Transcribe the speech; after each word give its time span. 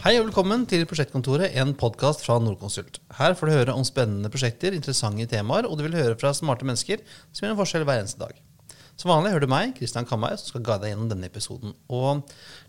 Hei 0.00 0.14
og 0.16 0.30
velkommen 0.30 0.62
til 0.64 0.86
Prosjektkontoret, 0.88 1.52
en 1.60 1.74
podkast 1.76 2.22
fra 2.24 2.38
Nordkonsult. 2.40 3.02
Her 3.18 3.34
får 3.36 3.50
du 3.50 3.52
høre 3.52 3.72
om 3.76 3.82
spennende 3.84 4.30
prosjekter, 4.32 4.72
interessante 4.72 5.26
temaer, 5.28 5.66
og 5.68 5.76
du 5.76 5.82
vil 5.84 5.96
høre 5.98 6.14
fra 6.16 6.30
smarte 6.32 6.64
mennesker 6.64 7.02
som 7.28 7.42
gjør 7.44 7.50
en 7.52 7.58
forskjell 7.58 7.82
hver 7.84 8.00
eneste 8.00 8.22
dag. 8.22 8.38
Som 8.96 9.10
vanlig 9.12 9.34
hører 9.34 9.44
du 9.44 9.52
meg, 9.52 9.74
Kristian 9.76 10.08
Kammeir, 10.08 10.38
som 10.40 10.54
skal 10.54 10.64
guide 10.64 10.86
deg 10.86 10.94
gjennom 10.94 11.10
denne 11.10 11.28
episoden. 11.28 11.74
Og 11.92 12.22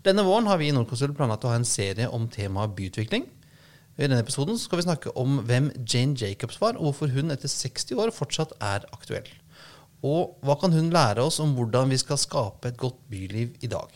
denne 0.04 0.26
våren 0.26 0.50
har 0.50 0.60
vi 0.60 0.68
i 0.68 0.74
Nordkonsult 0.76 1.16
planlagt 1.16 1.46
å 1.48 1.54
ha 1.54 1.56
en 1.56 1.64
serie 1.64 2.10
om 2.12 2.26
temaet 2.34 2.74
byutvikling. 2.76 3.24
I 3.96 4.04
denne 4.04 4.20
episoden 4.20 4.60
skal 4.60 4.82
vi 4.82 4.86
snakke 4.90 5.14
om 5.16 5.40
hvem 5.48 5.72
Jane 5.88 6.20
Jacobs 6.20 6.60
var, 6.60 6.76
og 6.76 6.90
hvorfor 6.90 7.16
hun 7.16 7.32
etter 7.32 7.48
60 7.48 7.96
år 7.96 8.12
fortsatt 8.12 8.52
er 8.60 8.84
aktuell. 8.92 9.32
Og 10.04 10.36
hva 10.44 10.60
kan 10.60 10.76
hun 10.76 10.92
lære 10.92 11.24
oss 11.24 11.40
om 11.40 11.56
hvordan 11.56 11.96
vi 11.96 12.02
skal 12.04 12.20
skape 12.20 12.74
et 12.74 12.80
godt 12.84 13.00
byliv 13.08 13.56
i 13.64 13.72
dag? 13.72 13.88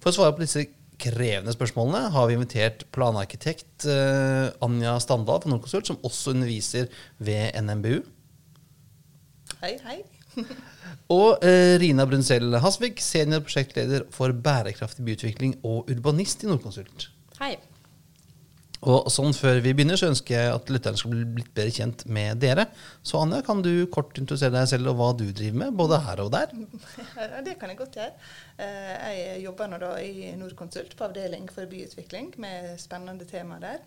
For 0.00 0.08
å 0.08 0.16
svare 0.22 0.38
på 0.40 0.46
disse 0.46 0.64
krevende 1.00 1.54
spørsmålene 1.54 2.10
har 2.14 2.28
vi 2.28 2.36
invitert 2.38 2.84
planarkitekt 2.94 3.86
eh, 3.90 4.48
Anja 4.64 4.96
Standal 5.02 5.42
fra 5.42 5.52
Nordkonsult, 5.52 5.90
som 5.90 6.00
også 6.06 6.34
underviser 6.34 6.90
ved 7.18 7.56
NMBU. 7.62 8.00
Hei, 9.62 9.76
hei. 9.86 10.00
Og 11.16 11.44
eh, 11.46 11.76
Rina 11.80 12.06
Brunsell 12.08 12.58
Hasvik, 12.62 13.00
senior 13.04 13.44
prosjektleder 13.46 14.08
for 14.14 14.34
bærekraftig 14.34 15.06
byutvikling 15.06 15.56
og 15.62 15.90
urbanist 15.92 16.44
i 16.44 16.50
Nordkonsult. 16.50 17.10
Hei. 17.40 17.54
Og 18.86 19.08
sånn 19.10 19.34
Før 19.34 19.58
vi 19.64 19.72
begynner, 19.74 19.98
så 19.98 20.10
ønsker 20.10 20.36
jeg 20.36 20.50
at 20.52 20.68
lytterne 20.70 21.00
skal 21.00 21.12
bli 21.14 21.22
litt 21.40 21.52
bedre 21.56 21.72
kjent 21.74 22.04
med 22.12 22.42
dere. 22.42 22.68
Så 23.06 23.18
Anja, 23.22 23.40
kan 23.46 23.62
du 23.64 23.88
kort 23.92 24.18
introdusere 24.20 24.54
deg 24.54 24.68
selv 24.70 24.92
og 24.92 25.00
hva 25.00 25.08
du 25.16 25.24
driver 25.30 25.62
med, 25.64 25.78
både 25.78 26.02
her 26.04 26.22
og 26.26 26.30
der? 26.34 26.52
Det 27.46 27.56
kan 27.58 27.72
jeg 27.72 27.80
godt 27.80 27.98
gjøre. 27.98 28.12
Eh, 28.56 29.08
jeg 29.12 29.40
jobber 29.44 29.68
nå 29.68 29.76
da 29.82 29.90
i 30.00 30.30
Nordkonsult 30.38 30.94
på 30.96 31.04
avdeling 31.04 31.44
for 31.52 31.68
byutvikling 31.68 32.30
med 32.40 32.78
spennende 32.80 33.26
temaer 33.28 33.60
der. 33.60 33.82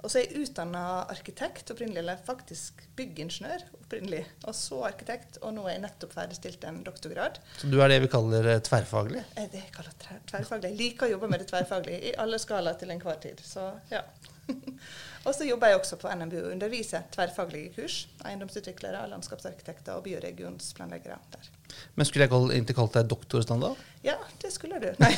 Og 0.00 0.08
så 0.08 0.20
er 0.20 0.24
jeg 0.30 0.46
utdanna 0.46 0.84
arkitekt 1.12 1.72
opprinnelig, 1.74 2.00
eller 2.00 2.22
faktisk 2.24 2.80
byggingeniør 2.96 3.66
opprinnelig. 3.82 4.22
Og 4.48 4.56
så 4.56 4.80
arkitekt, 4.88 5.36
og 5.42 5.52
nå 5.56 5.66
er 5.68 5.76
jeg 5.76 5.84
nettopp 5.84 6.16
ferdigstilt 6.16 6.64
en 6.68 6.80
doktorgrad. 6.86 7.40
Så 7.60 7.68
du 7.68 7.76
er 7.84 7.92
det 7.92 8.00
vi 8.06 8.12
kaller 8.14 8.48
eh, 8.54 8.62
tverrfaglig? 8.64 9.24
Eh, 9.36 9.50
Det 9.52 9.60
jeg 9.60 9.74
kaller 9.76 9.98
tverrfaglig. 10.30 10.70
Jeg 10.72 10.80
liker 10.80 11.08
å 11.08 11.16
jobbe 11.16 11.30
med 11.34 11.44
det 11.44 11.50
tverrfaglige 11.52 12.12
i 12.12 12.14
alle 12.24 12.40
skalaer 12.40 12.80
til 12.80 12.94
enhver 12.96 13.20
tid. 13.20 13.44
Så 13.44 13.66
ja. 13.92 14.00
og 15.26 15.32
så 15.36 15.44
jobber 15.44 15.72
jeg 15.72 15.82
også 15.82 16.00
på 16.00 16.14
NMBU 16.16 16.38
og 16.46 16.50
underviser 16.54 17.04
tverrfaglige 17.12 17.76
kurs. 17.76 18.00
Eiendomsutviklere, 18.24 19.04
landskapsarkitekter 19.12 19.98
og 19.98 20.08
byoregionsplanleggere 20.08 21.20
der. 21.36 21.52
Men 21.94 22.08
skulle 22.08 22.26
jeg 22.26 22.62
ikke 22.62 22.76
kalt 22.76 22.96
deg 22.96 23.10
doktorstandard? 23.10 23.78
Ja, 24.04 24.16
det 24.42 24.50
skulle 24.52 24.80
du. 24.82 24.88
Nei. 25.00 25.12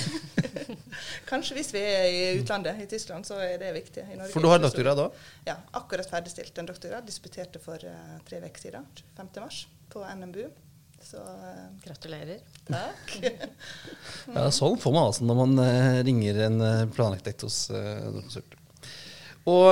Kanskje 1.30 1.56
hvis 1.58 1.72
vi 1.74 1.80
er 1.82 2.06
i 2.06 2.20
utlandet, 2.40 2.78
i 2.84 2.88
Tyskland, 2.90 3.26
så 3.28 3.38
er 3.42 3.56
det 3.62 3.72
viktig. 3.74 4.04
I 4.04 4.18
Norge, 4.18 4.30
For 4.34 4.44
du 4.44 4.50
har 4.50 4.60
doktorgrad 4.62 5.00
òg? 5.06 5.16
Ja, 5.48 5.56
akkurat 5.80 6.10
ferdigstilt 6.10 6.58
en 6.60 6.68
doktorgrad. 6.68 7.06
Disputerte 7.08 7.62
for 7.62 7.80
uh, 7.82 8.18
tre 8.28 8.42
uker 8.44 8.62
siden, 8.62 8.86
5. 9.16 9.32
mars, 9.40 9.64
på 9.92 10.04
NMBU. 10.06 10.44
Så 11.06 11.22
uh, 11.22 11.64
Gratulerer. 11.84 12.44
takk. 12.68 13.16
Ja, 14.36 14.46
sånn 14.54 14.78
får 14.82 14.94
man 14.94 15.08
altså 15.08 15.26
når 15.26 15.40
man 15.40 15.56
uh, 15.62 15.98
ringer 16.06 16.44
en 16.48 16.60
planarkitekt 16.94 17.46
hos 17.46 17.66
uh. 17.72 18.38
Og 19.46 19.66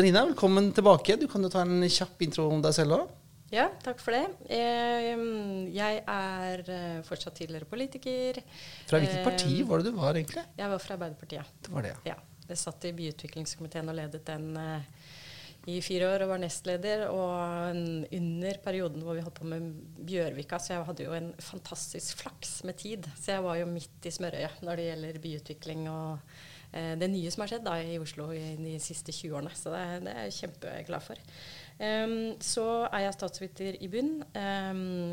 Rina, 0.00 0.22
velkommen 0.24 0.70
tilbake. 0.72 1.18
Du 1.20 1.26
kan 1.28 1.44
jo 1.44 1.50
ta 1.52 1.60
en 1.60 1.84
kjapp 1.84 2.22
intro 2.24 2.46
om 2.48 2.62
deg 2.64 2.72
selv 2.76 2.96
òg. 2.96 3.17
Ja, 3.52 3.68
takk 3.84 4.00
for 4.04 4.12
det. 4.12 4.24
Jeg 4.52 6.00
er 6.04 6.64
eh, 6.68 6.98
fortsatt 7.06 7.38
tidligere 7.40 7.68
politiker. 7.68 8.42
Fra 8.90 9.00
hvilket 9.00 9.24
parti 9.24 9.62
var 9.68 9.80
det 9.80 9.88
du 9.88 9.96
var, 9.96 10.18
egentlig? 10.18 10.44
Jeg 10.58 10.72
var 10.74 10.82
fra 10.82 10.98
Arbeiderpartiet. 10.98 11.54
Det 11.64 11.72
var 11.72 11.86
det, 11.86 11.94
ja. 12.04 12.12
Ja. 12.12 12.18
Jeg 12.48 12.60
satt 12.60 12.84
i 12.88 12.94
byutviklingskomiteen 12.96 13.88
og 13.92 13.96
ledet 13.96 14.22
den 14.28 14.52
eh, 14.56 14.84
i 15.68 15.78
fire 15.84 16.08
år 16.14 16.24
og 16.24 16.32
var 16.32 16.42
nestleder. 16.42 17.06
Og 17.12 17.80
under 18.18 18.60
perioden 18.64 19.04
hvor 19.04 19.16
vi 19.16 19.24
holdt 19.24 19.40
på 19.40 19.48
med 19.48 19.70
Bjørvika, 20.08 20.60
så 20.60 20.74
jeg 20.74 20.86
hadde 20.88 21.08
jo 21.08 21.16
en 21.16 21.32
fantastisk 21.44 22.22
flaks 22.22 22.58
med 22.68 22.78
tid. 22.80 23.08
Så 23.20 23.36
jeg 23.36 23.44
var 23.44 23.60
jo 23.60 23.70
midt 23.70 24.08
i 24.08 24.14
smørøyet 24.14 24.62
når 24.64 24.80
det 24.80 24.88
gjelder 24.90 25.22
byutvikling 25.24 25.88
og 25.92 26.36
eh, 26.72 26.94
det 27.00 27.10
nye 27.12 27.32
som 27.32 27.44
har 27.44 27.54
skjedd 27.54 27.68
da 27.68 27.78
i 27.80 27.96
Oslo 28.00 28.30
i 28.36 28.44
de 28.60 28.76
siste 28.82 29.12
20 29.12 29.40
årene. 29.40 29.56
Så 29.56 29.72
det, 29.72 29.84
det 30.04 30.14
er 30.16 30.28
jeg 30.28 30.38
kjempeglad 30.42 31.08
for. 31.08 31.24
Så 31.78 32.64
er 32.88 33.04
jeg 33.04 33.14
statsviter 33.14 33.76
i 33.78 33.86
bunn. 33.86 34.16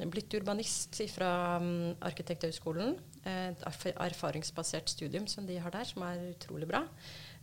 blitt 0.09 0.33
urbanist 0.33 0.97
fra 1.13 1.59
Arkitekthøgskolen. 2.01 2.95
Et 3.29 3.61
erfaringsbasert 3.93 4.89
studium 4.89 5.27
som 5.29 5.45
de 5.45 5.59
har 5.61 5.69
der, 5.69 5.85
som 5.85 6.01
er 6.07 6.31
utrolig 6.31 6.65
bra. 6.69 6.81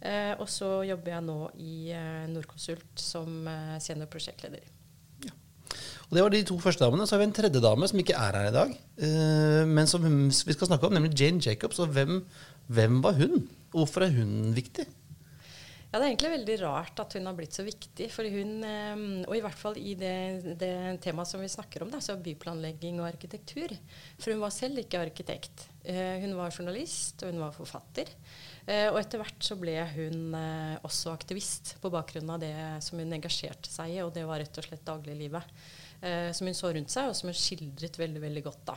Eh, 0.03 0.35
og 0.43 0.49
så 0.51 0.81
jobber 0.83 1.15
jeg 1.15 1.25
nå 1.29 1.39
i 1.63 1.75
eh, 1.95 2.23
Nordkonsult 2.33 2.99
som 2.99 3.47
eh, 3.47 3.77
seniorprosjektleder. 3.83 4.65
Og 6.11 6.17
Det 6.17 6.25
var 6.25 6.33
de 6.35 6.43
to 6.45 6.59
første 6.61 6.85
damene. 6.85 7.07
Så 7.07 7.15
har 7.15 7.23
vi 7.23 7.29
en 7.31 7.37
tredje 7.37 7.63
dame 7.65 7.87
som 7.89 8.01
ikke 8.03 8.19
er 8.19 8.37
her 8.37 8.49
i 8.51 8.53
dag. 8.53 8.73
men 9.65 9.87
som 9.89 10.03
vi 10.05 10.53
skal 10.53 10.69
snakke 10.69 10.87
om, 10.87 10.93
nemlig 10.93 11.15
Jane 11.17 11.41
Jacobs. 11.41 11.79
Og 11.81 11.89
hvem, 11.95 12.19
hvem 12.69 12.99
var 13.03 13.17
hun? 13.17 13.47
Hvorfor 13.73 14.05
er 14.05 14.13
hun 14.13 14.53
viktig? 14.53 14.85
Ja, 15.93 15.99
Det 16.01 16.07
er 16.07 16.11
egentlig 16.15 16.31
veldig 16.33 16.55
rart 16.63 17.01
at 17.03 17.15
hun 17.19 17.27
har 17.29 17.35
blitt 17.37 17.53
så 17.53 17.67
viktig. 17.67 18.07
For 18.09 18.25
hun, 18.25 18.63
eh, 18.65 19.03
og 19.29 19.35
i 19.37 19.43
hvert 19.45 19.59
fall 19.61 19.77
i 19.77 19.93
det, 19.93 20.55
det 20.57 20.73
temaet 21.05 21.29
som 21.29 21.43
vi 21.45 21.51
snakker 21.53 21.85
om, 21.85 21.91
da, 21.93 22.01
så 22.01 22.17
byplanlegging 22.17 22.97
og 23.03 23.11
arkitektur. 23.11 23.75
For 24.17 24.33
hun 24.33 24.41
var 24.41 24.55
selv 24.57 24.81
ikke 24.81 25.03
arkitekt. 25.05 25.67
Eh, 25.85 26.17
hun 26.25 26.33
var 26.39 26.55
journalist, 26.57 27.21
og 27.21 27.35
hun 27.35 27.43
var 27.45 27.53
forfatter. 27.53 28.09
Eh, 28.65 28.89
og 28.89 29.03
etter 29.03 29.21
hvert 29.21 29.45
så 29.45 29.59
ble 29.61 29.77
hun 29.93 30.33
også 30.81 31.13
aktivist 31.13 31.75
på 31.83 31.93
bakgrunn 31.93 32.33
av 32.33 32.41
det 32.41 32.55
som 32.81 32.97
hun 32.97 33.13
engasjerte 33.13 33.69
seg 33.69 33.99
i, 33.99 34.01
og 34.01 34.15
det 34.17 34.25
var 34.25 34.41
rett 34.41 34.63
og 34.63 34.65
slett 34.71 34.89
dagliglivet. 34.89 35.63
Som 36.35 36.49
hun 36.49 36.57
så 36.59 36.73
rundt 36.75 36.91
seg, 36.91 37.13
og 37.13 37.15
som 37.15 37.29
hun 37.31 37.37
skildret 37.39 37.95
veldig, 38.01 38.19
veldig 38.25 38.41
godt 38.43 38.65
da. 38.73 38.75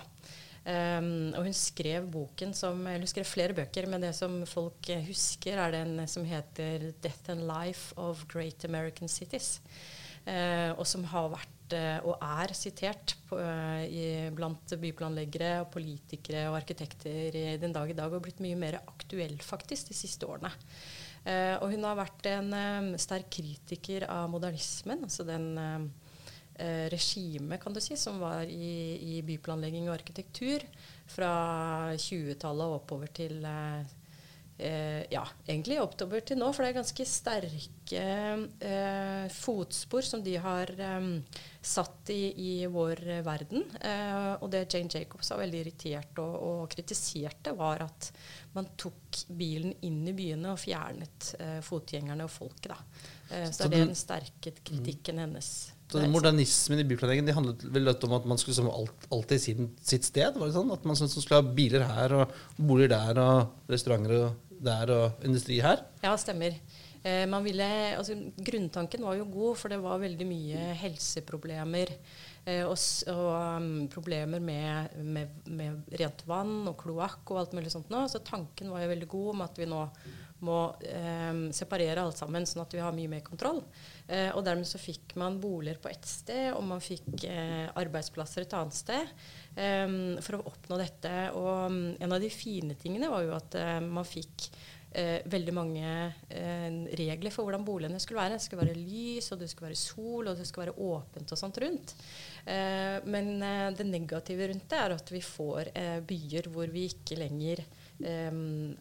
Um, 0.66 1.30
og 1.38 1.46
hun 1.46 1.54
skrev 1.54 2.08
boken 2.10 2.56
som 2.58 2.80
hun 2.88 3.06
skrev 3.06 3.28
flere 3.30 3.54
bøker, 3.54 3.86
men 3.86 4.02
det 4.02 4.16
som 4.18 4.40
folk 4.50 4.88
eh, 4.90 5.04
husker, 5.06 5.60
er 5.62 5.76
den 5.76 6.00
som 6.10 6.26
heter 6.26 6.88
'Death 7.04 7.30
and 7.30 7.46
Life 7.46 7.94
of 8.02 8.26
Great 8.32 8.66
American 8.66 9.08
Cities'. 9.08 9.60
Uh, 10.26 10.74
og 10.74 10.88
som 10.90 11.04
har 11.06 11.28
vært 11.30 11.74
uh, 11.78 12.08
og 12.10 12.16
er 12.18 12.54
sitert 12.58 13.14
på, 13.30 13.38
uh, 13.38 13.84
i, 13.86 14.32
blant 14.34 14.74
byplanleggere, 14.82 15.60
og 15.62 15.70
politikere 15.76 16.48
og 16.50 16.58
arkitekter 16.58 17.38
i 17.38 17.44
den 17.62 17.76
dag 17.76 17.92
i 17.92 17.98
dag, 17.98 18.10
og 18.10 18.24
blitt 18.26 18.42
mye 18.42 18.58
mer 18.58 18.80
aktuell 18.82 19.38
faktisk 19.46 19.92
de 19.92 19.98
siste 19.98 20.26
årene. 20.26 20.50
Og 21.26 21.72
hun 21.72 21.82
har 21.82 21.96
vært 21.98 22.28
en 22.30 22.92
sterk 23.02 23.32
kritiker 23.34 24.04
av 24.14 24.28
modernismen, 24.30 25.08
altså 25.08 25.24
den 25.26 25.48
eh, 26.60 26.88
regime, 26.92 27.58
kan 27.62 27.74
du 27.74 27.82
si, 27.84 27.96
som 27.98 28.20
var 28.20 28.44
i, 28.48 29.18
i 29.18 29.22
byplanlegging 29.28 29.90
og 29.90 29.96
arkitektur 30.00 30.64
fra 31.08 31.34
20-tallet 32.00 32.66
og 32.66 32.80
oppover 32.82 33.12
til 33.14 33.44
eh, 33.46 33.84
eh, 34.58 35.02
ja, 35.12 35.22
egentlig 35.48 35.78
oppover 35.84 36.24
til 36.26 36.40
nå, 36.40 36.48
for 36.56 36.64
det 36.66 36.72
er 36.72 36.78
ganske 36.80 37.06
sterke 37.06 38.06
eh, 38.60 39.28
fotspor 39.36 40.02
som 40.08 40.24
de 40.26 40.36
har 40.42 40.72
eh, 40.80 41.10
satt 41.66 42.10
i, 42.14 42.22
i 42.38 42.66
vår 42.72 43.02
verden. 43.26 43.66
Eh, 43.82 44.32
og 44.40 44.50
det 44.54 44.66
Jane 44.74 44.90
Jacobs 44.94 45.30
var 45.34 45.42
veldig 45.44 45.62
irritert 45.66 46.20
og, 46.24 46.36
og 46.50 46.66
kritiserte, 46.74 47.54
var 47.58 47.84
at 47.88 48.12
man 48.56 48.70
tok 48.80 49.22
bilen 49.36 49.74
inn 49.86 50.02
i 50.08 50.14
byene 50.16 50.54
og 50.54 50.60
fjernet 50.62 51.34
fotgjengerne 51.66 52.24
og 52.28 52.32
folket. 52.32 52.72
Da. 52.72 52.78
Så, 53.28 53.52
Så 53.52 53.64
det 53.66 53.66
er 53.66 53.80
den- 53.82 53.88
den 53.92 53.96
sterke 54.00 54.52
kritikken 54.64 55.20
hennes. 55.20 55.50
Så 55.92 56.02
Modernismen 56.10 56.82
i 56.82 56.86
byplanleggingen 56.90 57.28
de 57.30 57.36
handlet 57.38 57.66
vel 57.72 57.92
om 57.94 58.16
at 58.18 58.26
man 58.26 58.40
skulle 58.42 58.58
som 58.58 58.72
alt, 58.72 59.06
alltid 59.14 59.42
sin, 59.42 59.68
sitt 59.86 60.08
sted? 60.08 60.34
var 60.40 60.50
det 60.50 60.56
sånn? 60.56 60.74
At 60.74 60.88
man 60.88 60.98
skulle 60.98 61.38
ha 61.38 61.46
biler 61.46 61.86
her, 61.86 62.16
og 62.18 62.34
boliger 62.58 62.96
der, 62.96 63.22
og 63.22 63.70
restauranter 63.72 64.32
der, 64.66 64.92
og 64.96 65.28
industri 65.28 65.60
her? 65.62 65.86
Ja, 66.02 66.16
stemmer. 66.18 66.58
Eh, 67.06 67.28
man 67.30 67.46
ville, 67.46 67.68
altså, 68.00 68.16
grunntanken 68.48 69.06
var 69.06 69.20
jo 69.20 69.28
god, 69.30 69.60
for 69.62 69.70
det 69.70 69.78
var 69.84 70.02
veldig 70.02 70.26
mye 70.26 70.72
helseproblemer. 70.82 71.94
Eh, 72.46 72.64
og 72.66 72.78
og 73.14 73.30
um, 73.62 73.88
problemer 73.94 74.42
med, 74.42 74.98
med, 75.06 75.38
med 75.46 75.98
rent 76.02 76.26
vann 76.26 76.68
og 76.70 76.80
kloakk 76.82 77.30
og 77.30 77.44
alt 77.44 77.54
mulig 77.58 77.74
sånt. 77.74 77.94
Nå. 77.94 78.08
Så 78.10 78.26
tanken 78.26 78.74
var 78.74 78.82
jo 78.82 78.94
veldig 78.96 79.10
god 79.12 79.34
om 79.36 79.46
at 79.46 79.62
vi 79.62 79.70
nå 79.70 79.84
må 80.44 80.60
eh, 80.84 81.38
separere 81.56 82.04
alt 82.04 82.20
sammen, 82.20 82.46
sånn 82.46 82.66
at 82.66 82.76
vi 82.76 82.82
har 82.84 82.96
mye 82.96 83.12
mer 83.12 83.24
kontroll. 83.26 83.62
Eh, 84.08 84.30
og 84.36 84.44
dermed 84.46 84.68
så 84.68 84.82
fikk 84.82 85.16
man 85.22 85.40
boliger 85.42 85.80
på 85.82 85.90
ett 85.90 86.06
sted, 86.06 86.52
og 86.54 86.64
man 86.68 86.84
fikk 86.84 87.24
eh, 87.30 87.66
arbeidsplasser 87.72 88.44
et 88.44 88.56
annet 88.60 88.76
sted. 88.76 89.16
eh, 89.56 89.88
for 90.22 90.40
å 90.40 90.46
oppnå 90.52 90.80
dette. 90.82 91.16
Og 91.40 91.72
um, 91.72 91.82
en 92.00 92.16
av 92.16 92.22
de 92.22 92.30
fine 92.34 92.76
tingene 92.80 93.12
var 93.12 93.24
jo 93.26 93.36
at 93.38 93.56
eh, 93.60 93.80
man 93.80 94.08
fikk 94.08 94.50
eh, 94.96 95.22
veldig 95.32 95.54
mange 95.56 95.88
eh, 96.30 96.68
regler 97.00 97.34
for 97.34 97.48
hvordan 97.48 97.66
boligene 97.68 98.00
skulle 98.04 98.22
være. 98.22 98.38
Det 98.38 98.46
skulle 98.46 98.66
være 98.66 98.78
lys, 98.80 99.32
og 99.32 99.42
det 99.42 99.50
skulle 99.52 99.72
være 99.72 99.82
sol, 99.82 100.30
og 100.32 100.38
det 100.38 100.48
skulle 100.48 100.68
være 100.68 100.92
åpent 100.92 101.34
og 101.36 101.42
sånt 101.42 101.60
rundt. 101.64 101.96
Eh, 102.46 103.00
men 103.10 103.34
eh, 103.40 103.72
det 103.76 103.88
negative 103.90 104.52
rundt 104.52 104.70
det 104.72 104.84
er 104.84 104.96
at 104.96 105.12
vi 105.16 105.24
får 105.26 105.74
eh, 105.74 106.00
byer 106.06 106.52
hvor 106.54 106.72
vi 106.74 106.88
ikke 106.92 107.20
lenger 107.20 107.66
um, 108.00 108.76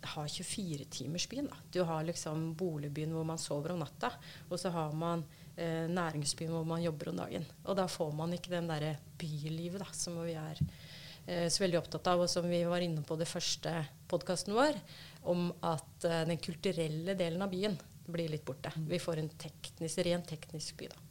har 0.00 0.26
24-timersbyen. 0.26 1.48
Du 1.72 1.82
har 1.82 2.04
liksom 2.04 2.52
boligbyen 2.58 3.14
hvor 3.14 3.26
man 3.28 3.40
sover 3.40 3.74
om 3.74 3.82
natta, 3.82 4.12
og 4.48 4.60
så 4.60 4.72
har 4.74 4.92
man 4.96 5.24
uh, 5.24 5.86
næringsbyen 5.90 6.52
hvor 6.54 6.66
man 6.68 6.84
jobber 6.84 7.12
om 7.12 7.22
dagen. 7.24 7.46
Og 7.64 7.78
da 7.78 7.86
får 7.90 8.12
man 8.16 8.36
ikke 8.36 8.54
den 8.54 8.70
derre 8.70 8.96
bylivet 9.20 9.84
da, 9.84 9.88
som 9.96 10.20
vi 10.24 10.36
er 10.38 10.60
uh, 10.60 11.48
så 11.48 11.64
veldig 11.64 11.80
opptatt 11.80 12.12
av, 12.12 12.24
og 12.24 12.30
som 12.30 12.48
vi 12.50 12.62
var 12.68 12.84
inne 12.84 13.04
på 13.06 13.18
det 13.20 13.30
første 13.30 13.74
podkasten 14.10 14.56
vår, 14.56 14.78
om 15.30 15.50
at 15.64 16.08
uh, 16.08 16.22
den 16.28 16.40
kulturelle 16.42 17.18
delen 17.18 17.44
av 17.44 17.52
byen 17.52 17.78
blir 18.04 18.28
litt 18.32 18.44
borte. 18.44 18.72
Vi 18.88 19.00
får 19.00 19.22
en 19.22 19.32
teknisk, 19.40 20.04
rent 20.04 20.28
teknisk 20.28 20.76
by, 20.80 20.92
da. 20.92 21.03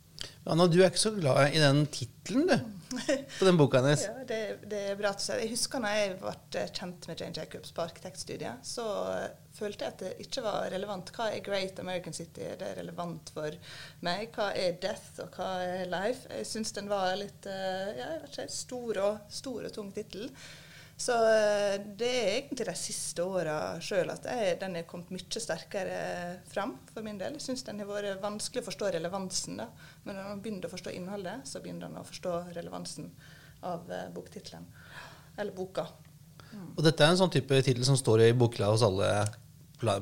Anna, 0.43 0.65
du 0.67 0.81
er 0.81 0.89
ikke 0.89 0.99
så 0.99 1.13
glad 1.15 1.53
i 1.55 1.59
den 1.61 1.85
tittelen, 1.87 2.49
du, 2.49 3.11
på 3.39 3.45
den 3.47 3.57
boka 3.59 3.79
hennes. 3.79 4.01
Ja, 4.09 4.25
det, 4.27 4.39
det, 4.67 4.81
er 4.89 4.97
bra 4.99 5.13
at 5.13 5.21
du 5.21 5.23
sier 5.23 5.39
Jeg 5.39 5.53
husker 5.53 5.79
når 5.81 5.93
jeg 5.95 6.17
ble 6.19 6.63
kjent 6.75 7.07
med 7.07 7.21
Jane 7.23 7.37
Jacobs 7.37 7.71
på 7.75 7.85
arkitektstudiet, 7.85 8.67
så 8.67 8.85
følte 9.55 9.85
jeg 9.85 9.93
at 9.93 10.03
det 10.03 10.11
ikke 10.25 10.43
var 10.43 10.67
relevant. 10.73 11.13
Hva 11.15 11.29
er 11.31 11.45
Great 11.45 11.79
American 11.79 12.15
City? 12.17 12.43
Er 12.43 12.59
det 12.59 12.73
relevant 12.81 13.31
for 13.35 13.55
meg? 14.03 14.35
Hva 14.35 14.49
er 14.51 14.75
Death, 14.83 15.23
og 15.23 15.39
hva 15.39 15.49
er 15.63 15.87
Life? 15.93 16.27
Jeg 16.27 16.49
syns 16.49 16.75
den 16.75 16.91
var 16.91 17.15
litt 17.21 17.47
ja, 17.47 17.95
jeg 18.01 18.21
vet 18.25 18.35
ikke, 18.35 18.49
stor 18.57 19.01
og, 19.05 19.23
stor 19.31 19.69
og 19.69 19.75
tung 19.79 19.95
tittel. 19.95 20.27
Så 21.03 21.15
eh, 21.27 21.81
det 21.99 22.09
er 22.09 22.29
egentlig 22.37 22.65
de 22.69 22.75
siste 22.79 23.23
åra 23.27 23.55
sjøl 23.83 24.11
at 24.13 24.27
jeg, 24.29 24.55
den 24.61 24.77
er 24.79 24.85
kommet 24.87 25.11
mye 25.11 25.41
sterkere 25.43 25.97
fram 26.47 26.77
for 26.93 27.03
min 27.03 27.19
del. 27.19 27.35
Jeg 27.35 27.43
syns 27.49 27.65
den 27.67 27.81
har 27.83 27.89
vært 27.89 28.21
vanskelig 28.23 28.63
å 28.63 28.67
forstå 28.69 28.91
relevansen. 28.95 29.59
da. 29.59 29.67
Men 30.05 30.15
når 30.15 30.29
man 30.29 30.43
begynner 30.45 30.69
å 30.69 30.71
forstå 30.71 30.93
innholdet, 30.95 31.43
så 31.49 31.59
begynner 31.63 31.91
man 31.91 32.05
å 32.05 32.07
forstå 32.07 32.37
relevansen 32.55 33.11
av 33.67 33.91
uh, 33.91 34.05
boktittelen. 34.15 34.69
Eller 35.35 35.51
boka. 35.57 35.89
Mm. 36.53 36.71
Og 36.77 36.81
dette 36.85 37.03
er 37.03 37.11
en 37.11 37.19
sånn 37.25 37.35
type 37.35 37.59
tittel 37.65 37.83
som 37.87 37.99
står 37.99 38.29
i 38.29 38.31
bokhylla 38.37 38.71
hos 38.71 38.85
alle 38.87 39.11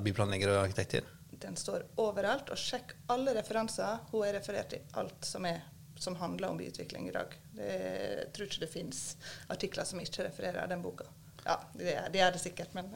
byplanleggere 0.06 0.60
og 0.60 0.68
arkitekter? 0.68 1.08
Den 1.42 1.58
står 1.58 1.88
overalt. 2.04 2.54
Og 2.54 2.62
sjekk 2.62 2.94
alle 3.10 3.34
referanser. 3.40 4.04
Hun 4.12 4.28
er 4.28 4.38
referert 4.38 4.78
i 4.78 4.84
alt 5.02 5.26
som 5.26 5.50
er 5.50 5.64
som 6.02 6.18
handler 6.20 6.50
om 6.50 6.60
byutvikling 6.60 7.10
i 7.10 7.16
dag. 7.16 7.34
Det, 7.56 7.72
jeg 7.72 8.30
tror 8.36 8.50
ikke 8.50 8.64
det 8.66 8.72
finnes 8.74 9.02
artikler 9.54 9.88
som 9.88 10.02
ikke 10.02 10.28
refererer 10.30 10.72
den 10.72 10.84
boka. 10.86 11.10
Ja, 11.44 11.56
det, 11.74 11.94
det 12.14 12.20
er 12.22 12.34
det 12.34 12.40
sikkert, 12.40 12.74
men 12.78 12.90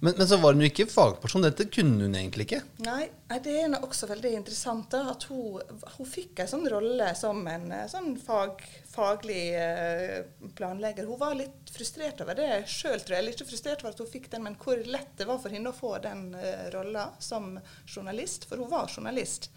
men, 0.00 0.14
men 0.18 0.26
så 0.26 0.36
var 0.42 0.56
hun 0.56 0.62
jo 0.64 0.68
ikke 0.70 0.88
fagperson. 0.90 1.44
Dette 1.46 1.68
kunne 1.70 2.08
hun 2.08 2.16
egentlig 2.18 2.48
ikke? 2.48 2.62
Nei, 2.82 3.04
det 3.44 3.52
er 3.60 3.76
også 3.78 4.08
veldig 4.10 4.32
interessant 4.40 4.88
da, 4.90 5.04
at 5.12 5.26
hun, 5.30 5.60
hun 5.96 6.08
fikk 6.08 6.42
en 6.42 6.50
sånn 6.50 6.66
rolle 6.72 7.12
som 7.18 7.44
en 7.46 7.68
eh, 7.70 7.86
sånn 7.90 8.16
fag, 8.18 8.64
faglig 8.90 9.44
eh, 9.54 10.16
planlegger. 10.58 11.06
Hun 11.06 11.20
var 11.20 11.38
litt 11.38 11.70
frustrert 11.72 12.24
over 12.24 12.38
det 12.38 12.64
sjøl, 12.66 12.98
tror 12.98 13.16
jeg. 13.16 13.22
Eller 13.22 13.36
ikke 13.36 13.50
frustrert 13.52 13.84
over 13.84 13.94
at 13.94 14.02
hun 14.02 14.10
fikk 14.10 14.26
den, 14.34 14.48
men 14.48 14.58
hvor 14.58 14.82
lett 14.82 15.14
det 15.20 15.28
var 15.30 15.38
for 15.42 15.54
henne 15.54 15.70
å 15.70 15.76
få 15.76 15.94
den 16.02 16.32
uh, 16.34 16.66
rolla 16.74 17.12
som 17.22 17.54
journalist. 17.86 18.48
For 18.50 18.58
hun 18.58 18.72
var 18.72 18.90
journalist 18.90 19.52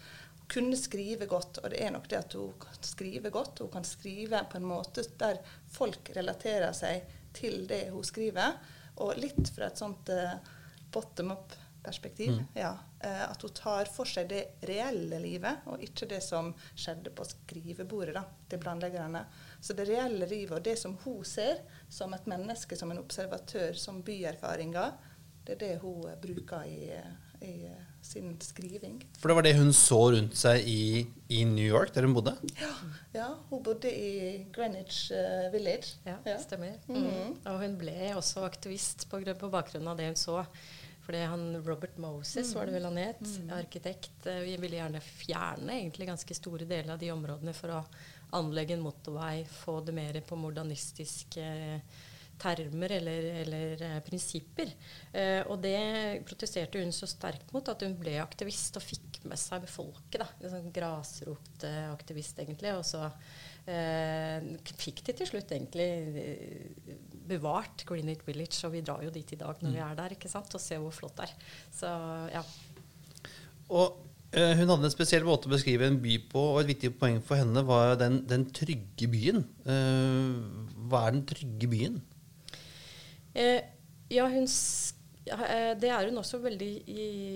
kunne 0.48 0.76
skrive 0.76 1.26
godt, 1.26 1.58
og 1.58 1.70
det 1.70 1.82
er 1.82 1.92
nok 1.94 2.08
det 2.10 2.18
at 2.20 2.34
hun 2.38 2.54
kan 2.60 2.82
skrive 2.86 3.30
godt. 3.34 3.58
Hun 3.64 3.72
kan 3.72 3.84
skrive 3.84 4.42
på 4.50 4.60
en 4.60 4.68
måte 4.68 5.04
der 5.18 5.40
folk 5.72 6.10
relaterer 6.16 6.72
seg 6.76 7.06
til 7.36 7.66
det 7.68 7.88
hun 7.90 8.04
skriver. 8.06 8.58
Og 9.02 9.18
litt 9.20 9.50
fra 9.52 9.68
et 9.68 9.80
sånt 9.80 10.08
uh, 10.12 10.36
bottom 10.92 11.34
up-perspektiv. 11.34 12.38
Mm. 12.38 12.46
Ja, 12.56 12.70
uh, 13.04 13.24
at 13.26 13.42
hun 13.42 13.56
tar 13.58 13.90
for 13.92 14.08
seg 14.08 14.30
det 14.30 14.44
reelle 14.70 15.18
livet, 15.20 15.66
og 15.66 15.82
ikke 15.84 16.08
det 16.14 16.22
som 16.24 16.52
skjedde 16.74 17.12
på 17.16 17.26
skrivebordet 17.28 18.16
da, 18.16 18.24
til 18.48 18.62
planleggerne. 18.62 19.26
Så 19.60 19.76
det 19.76 19.88
reelle 19.90 20.30
livet 20.30 20.56
og 20.60 20.64
det 20.64 20.78
som 20.80 20.96
hun 21.04 21.20
ser 21.26 21.60
som 21.92 22.14
et 22.16 22.30
menneske, 22.30 22.78
som 22.78 22.94
en 22.94 23.02
observatør, 23.02 23.76
som 23.76 24.00
byerfaringer, 24.06 24.96
det 25.46 25.58
er 25.58 25.62
det 25.66 25.74
hun 25.82 26.06
uh, 26.06 26.16
bruker 26.22 26.64
i, 26.70 26.94
i 27.44 27.56
sin 28.06 28.32
skriving. 28.42 29.00
For 29.20 29.30
det 29.30 29.36
var 29.38 29.46
det 29.46 29.54
hun 29.58 29.72
så 29.76 29.98
rundt 30.14 30.36
seg 30.38 30.66
i, 30.70 31.04
i 31.32 31.42
New 31.48 31.66
York, 31.66 31.92
der 31.94 32.06
hun 32.06 32.14
bodde? 32.16 32.36
Ja, 32.60 32.72
ja 33.16 33.28
hun 33.50 33.62
bodde 33.66 33.90
i 33.90 34.46
Greenwich 34.54 35.10
uh, 35.12 35.46
Village. 35.54 35.98
Ja, 36.06 36.16
ja. 36.26 36.38
stemmer. 36.42 36.78
Mm 36.88 37.04
-hmm. 37.04 37.36
Og 37.50 37.60
hun 37.62 37.78
ble 37.78 38.14
også 38.16 38.44
aktivist 38.46 39.08
på, 39.10 39.20
på, 39.20 39.48
bakgrunn 39.48 39.88
av 39.88 39.96
det 39.96 40.06
hun 40.06 40.16
så. 40.16 40.44
Fordi 41.06 41.18
han 41.18 41.62
Robert 41.66 41.98
Moses, 41.98 42.54
var 42.54 42.66
det 42.66 42.72
vel 42.72 42.84
han 42.84 42.96
het, 42.96 43.20
mm. 43.20 43.50
arkitekt, 43.50 44.26
vi 44.26 44.56
ville 44.56 44.76
gjerne 44.76 45.00
fjerne 45.00 45.72
egentlig 45.72 46.08
ganske 46.08 46.34
store 46.34 46.64
deler 46.64 46.92
av 46.92 46.98
de 46.98 47.12
områdene 47.12 47.52
for 47.54 47.70
å 47.70 47.84
anlegge 48.34 48.74
en 48.74 48.82
motorvei, 48.82 49.44
få 49.44 49.80
det 49.86 49.94
mer 49.94 50.20
på 50.26 50.36
modernistisk 50.36 51.38
uh, 51.38 51.78
termer 52.40 52.92
eller, 52.98 53.26
eller 53.42 53.82
eh, 53.86 53.98
prinsipper. 54.04 54.70
Eh, 55.12 55.40
og 55.48 55.60
det 55.64 56.22
protesterte 56.28 56.80
hun 56.82 56.92
så 56.94 57.08
sterkt 57.08 57.52
mot 57.54 57.66
at 57.72 57.82
hun 57.86 57.96
ble 57.98 58.16
aktivist 58.22 58.76
og 58.78 58.84
fikk 58.84 59.20
med 59.26 59.40
seg 59.40 59.66
folket. 59.70 60.20
da, 60.22 60.28
En 60.40 60.52
sånn 60.52 60.72
grasrotaktivist, 60.74 62.40
egentlig. 62.44 62.74
Og 62.76 62.84
så 62.86 63.04
eh, 63.72 64.50
fikk 64.76 65.04
de 65.08 65.16
til 65.20 65.30
slutt 65.32 65.54
egentlig 65.56 65.90
eh, 66.22 66.96
bevart 67.26 67.86
Greenwich 67.88 68.26
Village, 68.28 68.60
og 68.68 68.74
vi 68.76 68.84
drar 68.86 69.04
jo 69.04 69.14
dit 69.14 69.32
i 69.32 69.40
dag 69.40 69.62
når 69.62 69.72
mm. 69.72 69.76
vi 69.78 69.86
er 69.86 70.02
der 70.02 70.16
ikke 70.16 70.32
sant, 70.32 70.52
og 70.54 70.62
ser 70.62 70.82
hvor 70.82 70.94
flott 70.94 71.16
det 71.20 71.30
er. 71.30 71.54
Så, 71.74 71.92
ja. 72.34 72.44
Og 73.66 73.96
uh, 74.36 74.52
hun 74.60 74.68
hadde 74.70 74.86
en 74.86 74.92
spesiell 74.92 75.24
måte 75.26 75.48
å 75.48 75.54
beskrive 75.56 75.88
en 75.88 75.98
by 75.98 76.20
på, 76.30 76.42
og 76.52 76.60
et 76.60 76.70
viktig 76.70 76.92
poeng 77.00 77.18
for 77.24 77.40
henne 77.40 77.64
var 77.66 77.96
den, 77.98 78.20
den 78.30 78.46
trygge 78.54 79.08
byen. 79.10 79.42
Hva 79.66 81.08
er 81.08 81.16
den 81.16 81.24
trygge 81.26 81.72
byen? 81.72 81.98
Eh, 83.36 83.60
ja, 84.08 84.24
hun 84.32 84.46
eh, 84.46 85.72
det 85.76 85.90
er 85.92 86.08
hun 86.08 86.20
også 86.22 86.38
veldig 86.40 86.70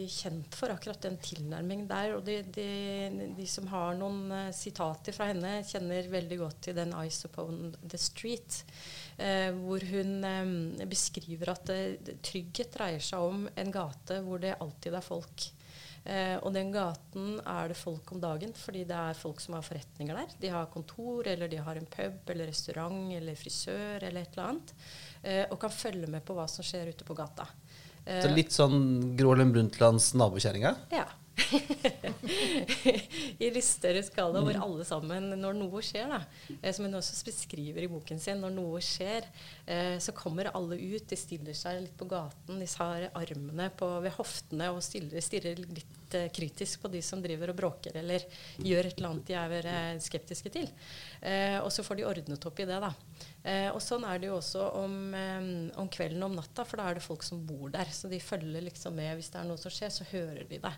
kjent 0.09 0.57
for, 0.57 0.73
akkurat 0.73 1.03
den 1.05 1.19
tilnærmingen 1.21 1.89
der. 1.91 2.15
Og 2.17 2.25
de, 2.25 2.39
de, 2.57 2.69
de, 3.37 3.49
som 3.51 3.69
har 3.73 3.99
noen 3.99 4.33
uh, 4.33 4.49
sitater 4.57 5.17
fra 5.17 5.29
henne, 5.33 5.59
kjenner 5.69 6.09
veldig 6.13 6.41
godt 6.41 6.63
til 6.69 6.79
den 6.79 6.95
'Eyes 6.97 7.21
Upon 7.29 7.75
the 7.83 8.01
Street', 8.01 8.63
eh, 9.19 9.51
hvor 9.53 9.85
hun 9.93 10.25
eh, 10.25 10.87
beskriver 10.89 11.53
at 11.53 11.73
eh, 11.75 12.17
trygghet 12.25 12.73
dreier 12.79 13.05
seg 13.05 13.21
om 13.21 13.49
en 13.55 13.73
gate 13.75 14.23
hvor 14.25 14.41
det 14.41 14.57
alltid 14.59 14.95
er 14.97 15.11
folk. 15.13 15.51
og 16.41 16.55
den 16.55 16.71
gaten 16.73 17.41
er 17.45 17.69
det 17.69 17.77
folk 17.77 18.09
om 18.13 18.21
dagen, 18.21 18.55
fordi 18.57 18.87
det 18.89 18.97
er 18.97 19.19
folk 19.19 19.41
som 19.41 19.55
har 19.55 19.63
forretninger 19.63 20.17
der. 20.17 20.31
De 20.41 20.49
har 20.49 20.71
kontor, 20.73 21.29
eller 21.29 21.49
de 21.49 21.59
har 21.61 21.77
en 21.77 21.87
pub 21.87 22.31
eller 22.33 22.49
restaurant 22.49 23.13
eller 23.13 23.37
frisør 23.37 24.01
eller 24.01 24.23
et 24.23 24.33
eller 24.33 24.47
annet 24.49 24.73
eh, 24.73 25.10
og 25.23 25.59
kan 25.61 25.73
følge 25.73 26.09
med 26.09 26.25
på 26.25 26.33
hva 26.37 26.47
som 26.49 26.65
skjer 26.65 26.95
ute 26.95 27.05
på 27.05 27.17
gata. 27.19 27.45
Eh, 28.05 28.23
Så 28.25 28.33
litt 28.35 28.55
sånn 28.55 29.17
Gro 29.19 29.35
Harlem 29.35 29.53
Brundtlands 29.55 30.13
nabokjerringa? 30.17 30.75
Ja. 30.95 31.07
I 33.41 33.49
litt 33.53 33.65
større 33.65 34.03
skala, 34.05 34.43
hvor 34.45 34.57
alle 34.61 34.85
sammen, 34.85 35.31
når 35.41 35.57
noe 35.57 35.81
skjer, 35.85 36.11
da, 36.11 36.19
eh, 36.61 36.73
som 36.75 36.85
hun 36.87 36.99
også 36.99 37.25
beskriver 37.29 37.87
i 37.87 37.91
boken 37.91 38.21
sin, 38.21 38.43
når 38.43 38.53
noe 38.57 38.83
skjer, 38.85 39.25
eh, 39.65 39.97
så 40.03 40.13
kommer 40.17 40.51
alle 40.53 40.77
ut. 40.77 41.07
De 41.09 41.19
stiller 41.19 41.57
seg 41.57 41.83
litt 41.87 41.97
på 41.99 42.09
gaten, 42.11 42.61
de 42.61 42.69
har 42.83 43.09
armene 43.19 43.71
på, 43.77 43.89
ved 44.05 44.13
hoftene 44.19 44.69
og 44.75 44.83
stiller, 44.85 45.25
stirrer 45.25 45.57
litt 45.65 46.19
eh, 46.19 46.29
kritisk 46.35 46.85
på 46.85 46.93
de 46.93 47.01
som 47.05 47.23
driver 47.25 47.55
og 47.55 47.61
bråker 47.63 47.97
eller 48.03 48.27
gjør 48.61 48.91
et 48.91 48.99
eller 48.99 49.11
annet 49.13 49.31
de 49.31 49.35
er 49.41 49.71
eh, 49.73 50.01
skeptiske 50.03 50.53
til. 50.55 50.69
Eh, 51.21 51.59
og 51.61 51.69
så 51.73 51.85
får 51.85 51.99
de 51.99 52.07
ordnet 52.09 52.47
opp 52.49 52.61
i 52.63 52.67
det, 52.69 52.79
da. 52.81 52.91
Eh, 53.45 53.69
og 53.69 53.81
sånn 53.85 54.07
er 54.09 54.21
det 54.21 54.31
jo 54.31 54.39
også 54.39 54.65
om, 54.81 54.95
eh, 55.15 55.51
om 55.81 55.89
kvelden 55.93 56.23
og 56.25 56.31
om 56.31 56.39
natta, 56.41 56.65
for 56.65 56.81
da 56.81 56.89
er 56.89 56.97
det 56.97 57.05
folk 57.05 57.25
som 57.27 57.43
bor 57.47 57.69
der. 57.75 57.93
Så 57.93 58.09
de 58.09 58.21
følger 58.21 58.65
liksom 58.65 58.97
med. 58.97 59.15
Hvis 59.19 59.31
det 59.33 59.41
er 59.43 59.49
noe 59.49 59.61
som 59.61 59.75
skjer, 59.75 59.93
så 59.93 60.09
hører 60.09 60.49
de 60.49 60.59
det. 60.59 60.75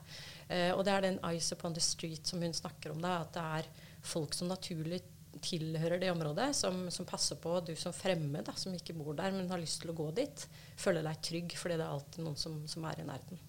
Og 0.76 0.84
det 0.84 0.92
er 0.92 1.00
den 1.06 1.18
Ice 1.32 1.54
upon 1.54 1.74
the 1.74 1.80
street' 1.80 2.26
som 2.28 2.42
hun 2.42 2.52
snakker 2.52 2.92
om. 2.92 3.00
Da, 3.00 3.22
at 3.22 3.32
det 3.32 3.42
er 3.42 3.70
folk 4.02 4.34
som 4.34 4.48
naturlig 4.48 5.00
tilhører 5.42 5.98
det 5.98 6.10
området, 6.12 6.50
som, 6.54 6.90
som 6.90 7.06
passer 7.08 7.38
på 7.40 7.54
du 7.64 7.72
som 7.76 7.94
fremmed, 7.94 8.44
da, 8.44 8.52
som 8.52 8.74
ikke 8.74 8.94
bor 8.94 9.14
der, 9.16 9.32
men 9.32 9.48
har 9.50 9.62
lyst 9.62 9.80
til 9.80 9.94
å 9.94 9.96
gå 9.96 10.10
dit. 10.10 10.44
Føler 10.76 11.06
deg 11.06 11.22
trygg, 11.24 11.56
fordi 11.56 11.78
det 11.78 11.86
er 11.86 11.94
alltid 11.94 12.26
noen 12.26 12.36
som, 12.36 12.60
som 12.68 12.84
er 12.84 13.00
i 13.00 13.06
nærheten. 13.08 13.40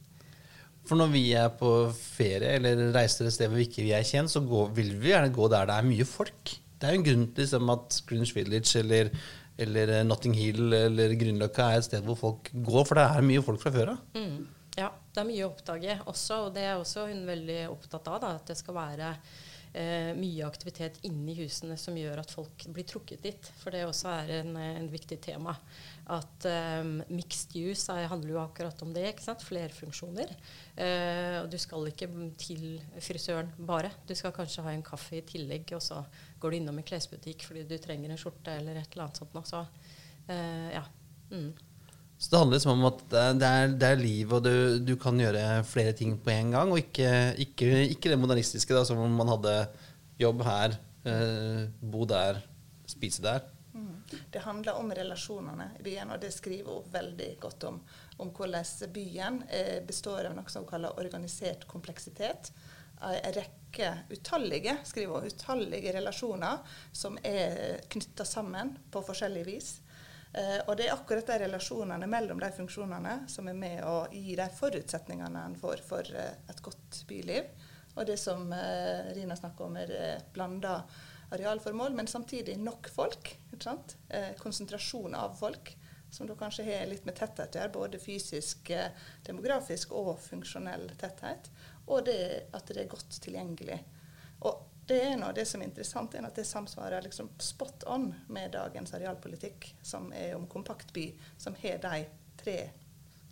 For 0.87 0.99
når 0.99 1.11
vi 1.13 1.23
er 1.39 1.51
på 1.55 1.69
ferie 1.95 2.57
eller 2.57 2.89
reiser 2.95 3.27
et 3.27 3.35
sted 3.35 3.47
hvor 3.47 3.59
vi 3.59 3.67
ikke 3.69 3.85
er 3.95 4.03
kjent, 4.07 4.31
så 4.31 4.43
går, 4.43 4.73
vil 4.75 4.95
vi 4.99 5.13
gjerne 5.13 5.31
gå 5.33 5.47
der 5.51 5.69
det 5.69 5.77
er 5.77 5.87
mye 5.87 6.07
folk. 6.07 6.57
Det 6.83 6.89
er 6.89 6.97
jo 6.97 6.99
en 6.99 7.05
grunn 7.07 7.29
til 7.31 7.45
liksom, 7.45 7.69
at 7.71 8.01
Greenwich 8.09 8.33
Village 8.35 8.79
eller, 8.81 9.13
eller, 9.63 9.93
eh, 9.95 10.03
Notting 10.03 10.35
Hill 10.35 10.75
eller 10.75 11.15
Grünerløkka 11.15 11.69
er 11.69 11.79
et 11.79 11.87
sted 11.87 12.03
hvor 12.03 12.19
folk 12.19 12.51
går, 12.51 12.83
for 12.89 12.99
det 12.99 13.07
er 13.07 13.29
mye 13.29 13.45
folk 13.45 13.63
fra 13.63 13.71
før 13.71 13.93
av. 13.93 14.03
Mm. 14.17 14.43
Ja, 14.75 14.89
det 15.13 15.21
er 15.21 15.29
mye 15.29 15.45
å 15.45 15.53
oppdage 15.53 15.95
også, 16.09 16.43
og 16.47 16.53
det 16.55 16.67
er 16.67 16.75
også 16.75 17.07
hun 17.07 17.23
veldig 17.29 17.59
opptatt 17.71 18.09
av. 18.09 18.19
Da, 18.23 18.35
at 18.41 18.51
det 18.51 18.57
skal 18.59 18.75
være 18.75 19.13
eh, 19.77 20.11
mye 20.17 20.47
aktivitet 20.47 20.99
inni 21.07 21.35
husene 21.37 21.77
som 21.79 21.97
gjør 21.97 22.23
at 22.23 22.33
folk 22.33 22.65
blir 22.73 22.87
trukket 22.89 23.21
dit. 23.25 23.49
For 23.61 23.73
det 23.73 23.83
også 23.85 24.11
er 24.15 24.33
en, 24.39 24.55
en 24.57 24.89
viktig 24.91 25.19
tema 25.23 25.55
at 26.13 26.47
eh, 26.49 26.81
mixed 27.13 27.55
use 27.55 27.93
er, 27.93 28.09
handler 28.11 28.35
jo 28.35 28.41
akkurat 28.43 28.81
om 28.85 28.93
det. 28.95 29.05
ikke 29.11 29.27
sant? 29.27 29.45
Flerfunksjoner. 29.45 30.33
Eh, 30.73 31.39
og 31.43 31.51
du 31.53 31.59
skal 31.61 31.89
ikke 31.91 32.09
til 32.41 32.67
frisøren 32.97 33.53
bare. 33.61 33.93
Du 34.09 34.15
skal 34.17 34.35
kanskje 34.35 34.65
ha 34.65 34.73
en 34.73 34.85
kaffe 34.85 35.19
i 35.19 35.25
tillegg, 35.27 35.75
og 35.77 35.83
så 35.85 36.01
går 36.43 36.53
du 36.53 36.59
innom 36.59 36.79
en 36.79 36.87
klesbutikk 36.87 37.45
fordi 37.47 37.63
du 37.67 37.77
trenger 37.81 38.11
en 38.11 38.19
skjorte 38.19 38.57
eller 38.59 38.81
et 38.81 38.89
eller 38.91 39.07
annet 39.07 39.21
sånt. 39.21 39.37
Så, 39.47 39.61
uh, 40.27 40.67
ja. 40.73 40.83
Mm. 41.31 41.53
Så 42.17 42.31
det 42.31 42.39
handler 42.39 42.59
liksom 42.59 42.77
om 42.77 42.87
at 42.87 43.01
det 43.11 43.47
er, 43.47 43.71
det 43.79 43.87
er, 43.89 43.99
liv, 43.99 44.35
og 44.35 44.43
du, 44.45 44.53
du 44.83 44.93
kan 44.99 45.17
gjøre 45.19 45.63
flere 45.67 45.95
ting 45.97 46.13
på 46.23 46.31
en 46.35 46.53
gang. 46.55 46.71
Og 46.71 46.83
ikke, 46.83 47.09
ikke, 47.43 47.71
ikke 47.95 48.13
det 48.13 48.19
modernistiske, 48.19 48.75
da, 48.75 48.85
som 48.87 49.01
om 49.03 49.17
man 49.23 49.31
hadde 49.33 49.55
jobb 50.21 50.43
her, 50.47 50.77
uh, 51.07 51.63
bo 51.81 52.07
der, 52.07 52.43
spise 52.91 53.25
der. 53.25 53.49
Det 54.33 54.43
handler 54.43 54.77
om 54.77 54.91
relasjonene 54.93 55.71
i 55.79 55.83
byen, 55.83 56.11
og 56.13 56.21
det 56.21 56.31
skriver 56.33 56.69
hun 56.69 56.91
veldig 56.93 57.29
godt 57.41 57.63
om. 57.69 57.79
Om 58.21 58.29
hvordan 58.35 58.91
byen 58.93 59.41
eh, 59.49 59.79
består 59.85 60.29
av 60.29 60.35
noe 60.37 60.51
som 60.53 60.65
hun 60.65 60.69
kaller 60.69 60.99
organisert 61.01 61.65
kompleksitet. 61.69 62.51
En 63.03 63.35
rekke 63.35 63.89
utallige 64.13 64.77
skriver 64.85 65.25
utallige 65.27 65.93
relasjoner 65.95 66.75
som 66.91 67.17
er 67.25 67.81
knytta 67.91 68.25
sammen 68.27 68.75
på 68.93 69.01
forskjellig 69.05 69.47
vis. 69.47 69.73
Eh, 70.33 70.59
og 70.65 70.77
det 70.77 70.87
er 70.87 70.95
akkurat 70.95 71.27
de 71.29 71.35
relasjonene 71.43 72.07
mellom 72.09 72.39
de 72.41 72.49
funksjonene 72.55 73.27
som 73.29 73.47
er 73.49 73.57
med 73.57 73.83
å 73.85 74.07
gi 74.09 74.33
de 74.39 74.47
forutsetningene 74.57 75.43
en 75.45 75.57
får 75.61 75.83
for 75.85 76.09
eh, 76.09 76.39
et 76.49 76.63
godt 76.65 77.03
byliv. 77.09 77.51
Og 77.93 78.07
det 78.09 78.17
som 78.17 78.47
eh, 78.55 79.13
Rina 79.13 79.37
snakker 79.37 79.67
om, 79.67 79.77
er 79.77 80.23
blanda 80.33 80.79
arealformål, 81.33 81.93
men 81.93 82.09
samtidig 82.09 82.57
nok 82.61 82.89
folk. 82.93 83.35
konsentrasjon 84.41 85.13
av 85.15 85.37
folk, 85.37 85.75
som 86.09 86.27
da 86.27 86.35
kanskje 86.37 86.65
har 86.65 86.89
litt 86.89 87.05
med 87.05 87.15
tetthet 87.17 87.55
å 87.55 87.59
gjøre. 87.59 87.73
Både 87.73 88.01
fysisk, 88.01 88.69
demografisk 89.25 89.93
og 89.97 90.17
funksjonell 90.21 90.89
tetthet. 91.01 91.49
Og 91.87 92.05
det 92.07 92.19
at 92.55 92.69
det 92.69 92.83
er 92.83 92.91
godt 92.91 93.17
tilgjengelig. 93.23 93.79
Og 94.47 94.61
det 94.87 94.99
er 94.99 95.17
noe, 95.19 95.31
det 95.35 95.45
som 95.47 95.61
er 95.61 95.69
interessant, 95.69 96.15
er 96.15 96.27
at 96.27 96.35
det 96.35 96.45
samsvarer 96.47 97.03
liksom 97.05 97.29
spot 97.41 97.85
on 97.91 98.09
med 98.33 98.51
dagens 98.55 98.93
arealpolitikk, 98.95 99.69
som 99.83 100.09
er 100.15 100.35
om 100.35 100.47
kompakt 100.51 100.91
by, 100.95 101.07
som 101.39 101.55
har 101.61 101.79
de 101.83 102.03
tre 102.39 102.57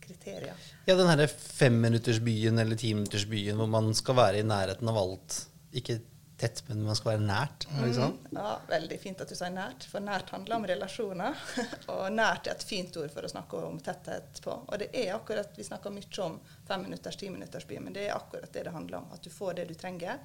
kriterier. 0.01 0.69
Ja, 0.87 0.95
den 0.95 1.09
herre 1.09 1.27
femminuttersbyen 1.31 2.59
eller 2.59 2.79
timinuttersbyen 2.79 3.59
hvor 3.59 3.69
man 3.71 3.91
skal 3.97 4.17
være 4.17 4.41
i 4.41 4.47
nærheten 4.47 4.89
av 4.91 4.99
alt. 5.01 5.37
Ikke 5.75 5.99
tett, 6.41 6.61
men 6.67 6.81
man 6.87 6.97
skal 6.97 7.13
være 7.13 7.23
nært. 7.27 7.65
Liksom. 7.83 8.15
Mm, 8.17 8.37
Ja, 8.39 8.51
Veldig 8.69 8.97
fint 8.99 9.21
at 9.23 9.29
du 9.31 9.35
sier 9.37 9.53
nært, 9.53 9.85
for 9.91 10.03
nært 10.03 10.29
handler 10.33 10.57
om 10.57 10.65
relasjoner. 10.69 11.37
Og 11.93 12.03
nært 12.13 12.47
er 12.49 12.57
et 12.57 12.65
fint 12.67 12.97
ord 13.01 13.13
for 13.13 13.27
å 13.27 13.31
snakke 13.31 13.61
om 13.69 13.79
tetthet 13.85 14.41
på. 14.45 14.55
Og 14.67 14.81
det 14.81 14.89
er 14.97 15.13
akkurat, 15.15 15.53
Vi 15.57 15.63
snakker 15.67 15.93
mye 15.95 16.25
om 16.25 16.39
femminutters, 16.67 17.17
timinuttersby, 17.21 17.79
men 17.85 17.93
det 17.95 18.07
er 18.09 18.17
akkurat 18.17 18.51
det 18.53 18.65
det 18.67 18.73
handler 18.75 19.03
om. 19.03 19.11
At 19.15 19.23
du 19.23 19.29
får 19.33 19.59
det 19.61 19.69
du 19.71 19.75
trenger 19.79 20.19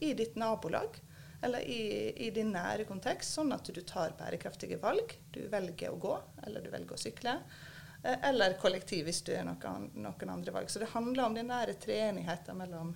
i 0.00 0.14
ditt 0.14 0.34
nabolag 0.36 0.98
eller 1.44 1.60
i, 1.68 2.12
i 2.26 2.30
din 2.32 2.48
nære 2.54 2.84
kontekst, 2.88 3.34
sånn 3.36 3.52
at 3.52 3.68
du 3.68 3.82
tar 3.84 4.14
bærekraftige 4.18 4.78
valg. 4.80 5.12
Du 5.34 5.42
velger 5.52 5.92
å 5.92 5.98
gå, 6.00 6.14
eller 6.46 6.64
du 6.64 6.70
velger 6.72 6.96
å 6.96 7.00
sykle. 7.00 7.34
eh, 8.02 8.16
Eller 8.30 8.56
kollektiv 8.60 9.04
hvis 9.06 9.20
du 9.26 9.34
er 9.36 9.44
noen, 9.44 9.90
noen 9.94 10.32
andre 10.32 10.52
valg. 10.56 10.70
Så 10.72 10.80
det 10.80 10.88
handler 10.94 11.26
om 11.28 11.34
den 11.36 11.48
nære 11.52 11.74
treenigheten 11.82 12.56
mellom 12.56 12.94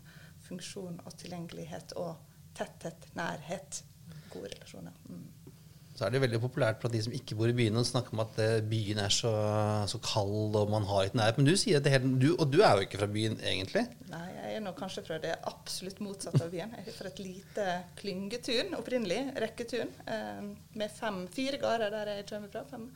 funksjon 0.49 1.01
og 1.05 1.13
tilgjengelighet 1.21 1.93
og 2.01 2.17
tetthet, 2.59 3.11
nærhet. 3.19 3.83
Gode 4.31 4.53
relasjoner. 4.55 4.97
Mm. 5.09 5.29
Så 6.01 6.07
er 6.07 6.15
det 6.15 6.23
veldig 6.23 6.39
populært 6.41 6.79
blant 6.81 6.95
de 6.97 7.01
som 7.05 7.13
ikke 7.13 7.37
bor 7.37 7.51
i 7.51 7.53
byen, 7.53 7.77
å 7.77 7.83
snakke 7.85 8.15
om 8.15 8.23
at 8.23 8.39
eh, 8.41 8.63
byen 8.65 9.03
er 9.03 9.13
så, 9.13 9.31
så 9.91 9.99
kald 10.01 10.55
og 10.57 10.71
man 10.73 10.87
har 10.89 11.11
ikke 11.11 11.19
nærhet. 11.21 11.37
Men 11.37 11.51
du 11.51 11.53
sier 11.61 11.77
at 11.77 11.85
det 11.85 11.93
hele, 11.93 12.15
du, 12.23 12.31
og 12.39 12.47
du 12.49 12.63
er 12.65 12.79
jo 12.79 12.87
ikke 12.87 13.03
fra 13.03 13.09
byen, 13.13 13.37
egentlig. 13.45 13.83
Nei, 14.09 14.23
jeg 14.39 14.55
er 14.57 14.65
nå 14.65 14.73
kanskje 14.79 15.05
fra 15.05 15.19
det 15.21 15.35
absolutt 15.51 16.01
motsatte 16.01 16.41
av 16.47 16.55
byen. 16.55 16.73
Jeg 16.79 16.89
er 16.89 16.97
fra 16.97 17.13
et 17.13 17.21
lite 17.21 17.67
klyngetun 18.01 18.73
opprinnelig, 18.79 19.21
rekketun, 19.45 19.93
eh, 20.15 20.41
med 20.81 20.97
fem, 20.97 21.21
fire 21.37 21.61
gårder 21.61 21.93
der 21.99 22.15
jeg 22.15 22.27
kommer 22.33 22.55
fra. 22.57 22.65
Fem. 22.73 22.89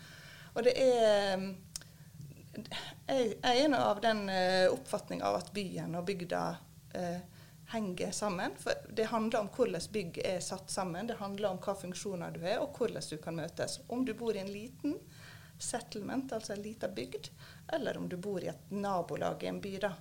Og 0.55 0.65
det 0.65 0.75
er 0.81 1.47
Jeg, 2.55 3.35
jeg 3.35 3.65
er 3.67 3.69
nå 3.69 3.85
av 3.85 4.01
den 4.01 4.29
eh, 4.33 4.71
oppfatning 4.71 5.21
av 5.27 5.43
at 5.43 5.53
byen 5.53 5.97
og 5.99 6.09
bygda 6.09 6.43
eh, 6.97 7.34
henger 7.73 8.11
sammen. 8.11 8.57
For 8.59 8.73
det 8.91 9.05
handler 9.11 9.41
om 9.41 9.51
hvordan 9.57 9.89
bygg 9.93 10.19
er 10.25 10.41
satt 10.41 10.71
sammen. 10.71 11.07
Det 11.07 11.19
handler 11.21 11.51
om 11.51 11.61
hva 11.63 11.77
funksjoner 11.79 12.35
du 12.35 12.43
har, 12.45 12.63
og 12.63 12.77
hvordan 12.79 13.07
du 13.11 13.17
kan 13.23 13.39
møtes. 13.39 13.81
Om 13.89 14.05
du 14.05 14.15
bor 14.15 14.37
i 14.37 14.43
en 14.43 14.53
liten 14.53 14.99
settlement, 15.59 16.33
altså 16.33 16.53
en 16.53 16.63
liten 16.63 16.95
bygd, 16.95 17.31
eller 17.73 17.99
om 17.99 18.09
du 18.09 18.17
bor 18.17 18.43
i 18.43 18.51
et 18.53 18.71
nabolag 18.71 19.45
i 19.45 19.51
en 19.53 19.61
by. 19.61 19.79
da. 19.87 19.95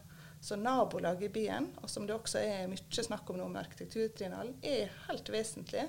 Så 0.44 0.56
nabolaget 0.60 1.30
i 1.30 1.30
byen, 1.30 1.70
og 1.82 1.90
som 1.90 2.08
det 2.08 2.16
også 2.18 2.42
er 2.44 2.68
mye 2.68 3.04
snakk 3.06 3.30
om 3.32 3.38
nå 3.40 3.46
med 3.48 3.62
arkitekturtriennalen, 3.62 4.58
er 4.62 4.92
helt 5.08 5.30
vesentlig 5.32 5.86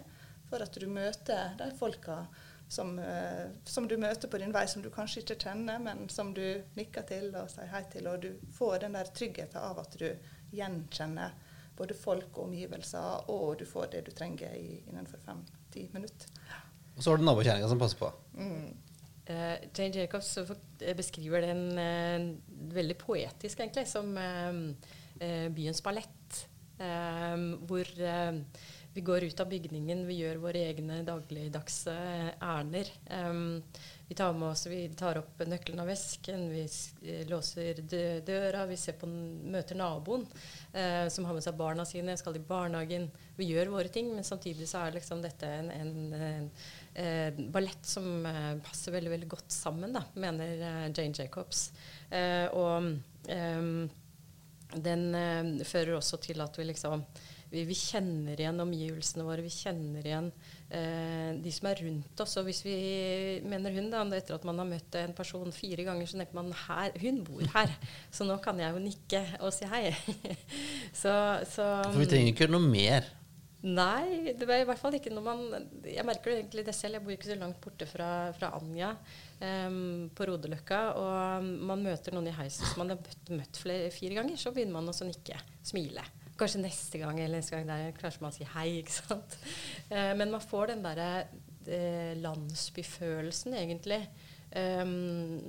for 0.47 0.63
at 0.63 0.77
du 0.79 0.87
møter 0.87 1.57
de 1.59 1.67
folka 1.75 2.21
som, 2.69 2.99
eh, 2.99 3.51
som 3.65 3.89
du 3.89 3.97
møter 3.97 4.29
på 4.29 4.39
din 4.39 4.53
vei, 4.55 4.67
som 4.71 4.83
du 4.83 4.91
kanskje 4.95 5.25
ikke 5.25 5.41
kjenner, 5.49 5.79
men 5.83 6.09
som 6.09 6.31
du 6.35 6.63
nikker 6.77 7.03
til 7.09 7.35
og 7.35 7.51
sier 7.51 7.67
hei 7.73 7.83
til. 7.91 8.07
Og 8.07 8.23
du 8.23 8.31
får 8.55 8.79
den 8.85 8.95
der 8.95 9.11
tryggheten 9.11 9.61
av 9.61 9.83
at 9.83 9.99
du 9.99 10.09
gjenkjenner 10.55 11.35
både 11.77 11.97
folk 11.99 12.39
og 12.39 12.49
omgivelser, 12.49 13.31
og 13.31 13.59
du 13.61 13.67
får 13.69 13.91
det 13.95 14.05
du 14.07 14.13
trenger 14.15 14.55
i, 14.59 14.81
innenfor 14.89 15.23
fem-ti 15.25 15.89
minutter. 15.95 16.31
Og 16.95 17.03
så 17.03 17.11
har 17.11 17.19
du 17.19 17.27
nabokjerringa 17.27 17.69
som 17.71 17.81
passer 17.81 17.99
på. 17.99 18.11
Mm. 18.39 18.75
Uh, 19.25 19.57
Jane 19.73 19.95
Jacobs 19.97 20.37
eh, 20.37 20.93
beskriver 20.97 21.47
den 21.47 21.63
uh, 21.81 22.75
veldig 22.75 22.97
poetisk, 23.01 23.61
egentlig, 23.61 23.87
som 23.89 24.11
uh, 24.15 24.59
eh, 25.21 25.49
byens 25.55 25.83
ballett. 25.83 26.11
Hvor 26.75 27.87
vi 28.95 29.01
går 29.01 29.25
ut 29.25 29.41
av 29.41 29.49
bygningen, 29.51 30.05
vi 30.07 30.21
gjør 30.21 30.39
våre 30.39 30.61
egne 30.69 31.01
dagligdagse 31.03 31.95
ærender. 32.39 32.91
Um, 33.11 33.63
vi 34.07 34.15
tar 34.15 34.37
med 34.39 34.53
oss, 34.53 34.67
vi 34.71 34.85
tar 34.95 35.19
opp 35.19 35.43
nøkkelen 35.51 35.83
av 35.83 35.89
vesken, 35.91 36.45
vi 36.53 36.63
eh, 36.63 37.25
låser 37.27 37.81
døra, 38.23 38.67
vi 38.71 38.77
på, 39.01 39.09
møter 39.51 39.81
naboen 39.81 40.23
uh, 40.77 41.09
som 41.11 41.27
har 41.27 41.35
med 41.35 41.43
seg 41.43 41.59
barna 41.59 41.89
sine, 41.89 42.15
skal 42.21 42.39
i 42.39 42.45
barnehagen. 42.47 43.09
Vi 43.35 43.51
gjør 43.51 43.75
våre 43.75 43.91
ting, 43.91 44.15
men 44.15 44.23
samtidig 44.23 44.71
så 44.71 44.85
er 44.85 44.95
liksom 45.01 45.27
dette 45.27 45.51
en, 45.51 45.73
en, 45.75 45.93
en 46.15 46.49
eh, 46.95 47.43
ballett 47.51 47.83
som 47.97 48.29
passer 48.63 48.95
veldig 48.95 49.17
veldig 49.17 49.33
godt 49.35 49.59
sammen, 49.59 49.99
da, 49.99 50.07
mener 50.15 50.55
Jane 50.95 51.11
Jacobs. 51.11 51.73
Uh, 52.15 52.47
og 52.55 52.93
um, 53.27 53.77
den 54.75 55.07
uh, 55.19 55.65
fører 55.67 55.97
også 55.99 56.23
til 56.23 56.47
at 56.47 56.63
vi 56.63 56.71
liksom 56.71 57.03
vi, 57.55 57.65
vi 57.69 57.77
kjenner 57.79 58.41
igjen 58.41 58.63
omgivelsene 58.65 59.27
våre, 59.27 59.45
vi 59.45 59.53
kjenner 59.53 60.07
igjen 60.07 60.31
eh, 60.69 61.31
de 61.41 61.55
som 61.55 61.71
er 61.71 61.83
rundt 61.87 62.23
oss. 62.25 62.37
Og 62.41 62.49
hvis 62.49 62.63
vi 62.67 62.77
mener 63.47 63.75
hun, 63.77 63.91
da, 63.93 64.03
etter 64.19 64.39
at 64.39 64.47
man 64.49 64.59
har 64.63 64.69
møtt 64.69 65.01
en 65.01 65.15
person 65.17 65.55
fire 65.55 65.87
ganger, 65.87 66.11
så 66.11 66.21
tenker 66.21 66.39
man 66.39 66.55
her, 66.67 66.95
hun 67.03 67.23
bor 67.27 67.45
her, 67.57 67.75
så 68.15 68.27
nå 68.27 68.39
kan 68.45 68.59
jeg 68.63 68.75
jo 68.75 68.83
nikke 68.83 69.27
og 69.41 69.53
si 69.55 69.69
hei. 69.71 69.85
så, 71.03 71.15
så 71.47 71.69
For 71.91 72.03
vi 72.03 72.11
trenger 72.11 72.35
ikke 72.35 72.51
noe 72.51 72.65
mer. 72.67 73.13
Nei, 73.65 74.35
det 74.37 74.45
var 74.45 74.61
i 74.61 74.65
hvert 74.69 74.77
fall 74.77 74.93
ikke 74.99 75.09
når 75.09 75.23
man 75.25 75.39
Jeg 75.89 76.05
merker 76.05 76.29
det 76.29 76.41
egentlig 76.43 76.67
det 76.67 76.75
selv. 76.77 76.99
Jeg 76.99 77.05
bor 77.07 77.15
ikke 77.15 77.31
så 77.31 77.37
langt 77.41 77.63
borte 77.65 77.87
fra, 77.89 78.09
fra 78.37 78.51
Anja 78.59 78.91
um, 79.41 80.11
på 80.13 80.27
Rodeløkka. 80.29 80.81
Og 81.01 81.49
man 81.71 81.87
møter 81.87 82.13
noen 82.13 82.29
i 82.29 82.37
heisen 82.37 82.69
som 82.69 82.83
man 82.83 82.93
har 82.93 83.01
møtt, 83.01 83.33
møtt 83.33 83.63
flere, 83.63 83.89
fire 83.95 84.21
ganger, 84.21 84.37
så 84.37 84.53
begynner 84.53 84.77
man 84.77 84.93
også 84.93 85.07
å 85.07 85.09
nikke. 85.09 85.41
Smile. 85.65 86.05
Kanskje 86.39 86.65
neste 86.65 86.99
gang 86.99 87.19
eller 87.21 87.39
neste 87.39 87.55
gang 87.55 87.69
der 87.69 87.97
kanskje 87.99 88.25
man 88.25 88.35
sier 88.35 88.51
hei, 88.57 88.81
ikke 88.81 88.97
sant. 88.97 89.37
Eh, 89.89 90.13
men 90.19 90.33
man 90.35 90.43
får 90.43 90.73
den 90.73 90.85
derre 90.87 91.11
eh, 91.67 92.15
landsbyfølelsen, 92.19 93.55
egentlig. 93.61 94.03
Um, 94.55 95.41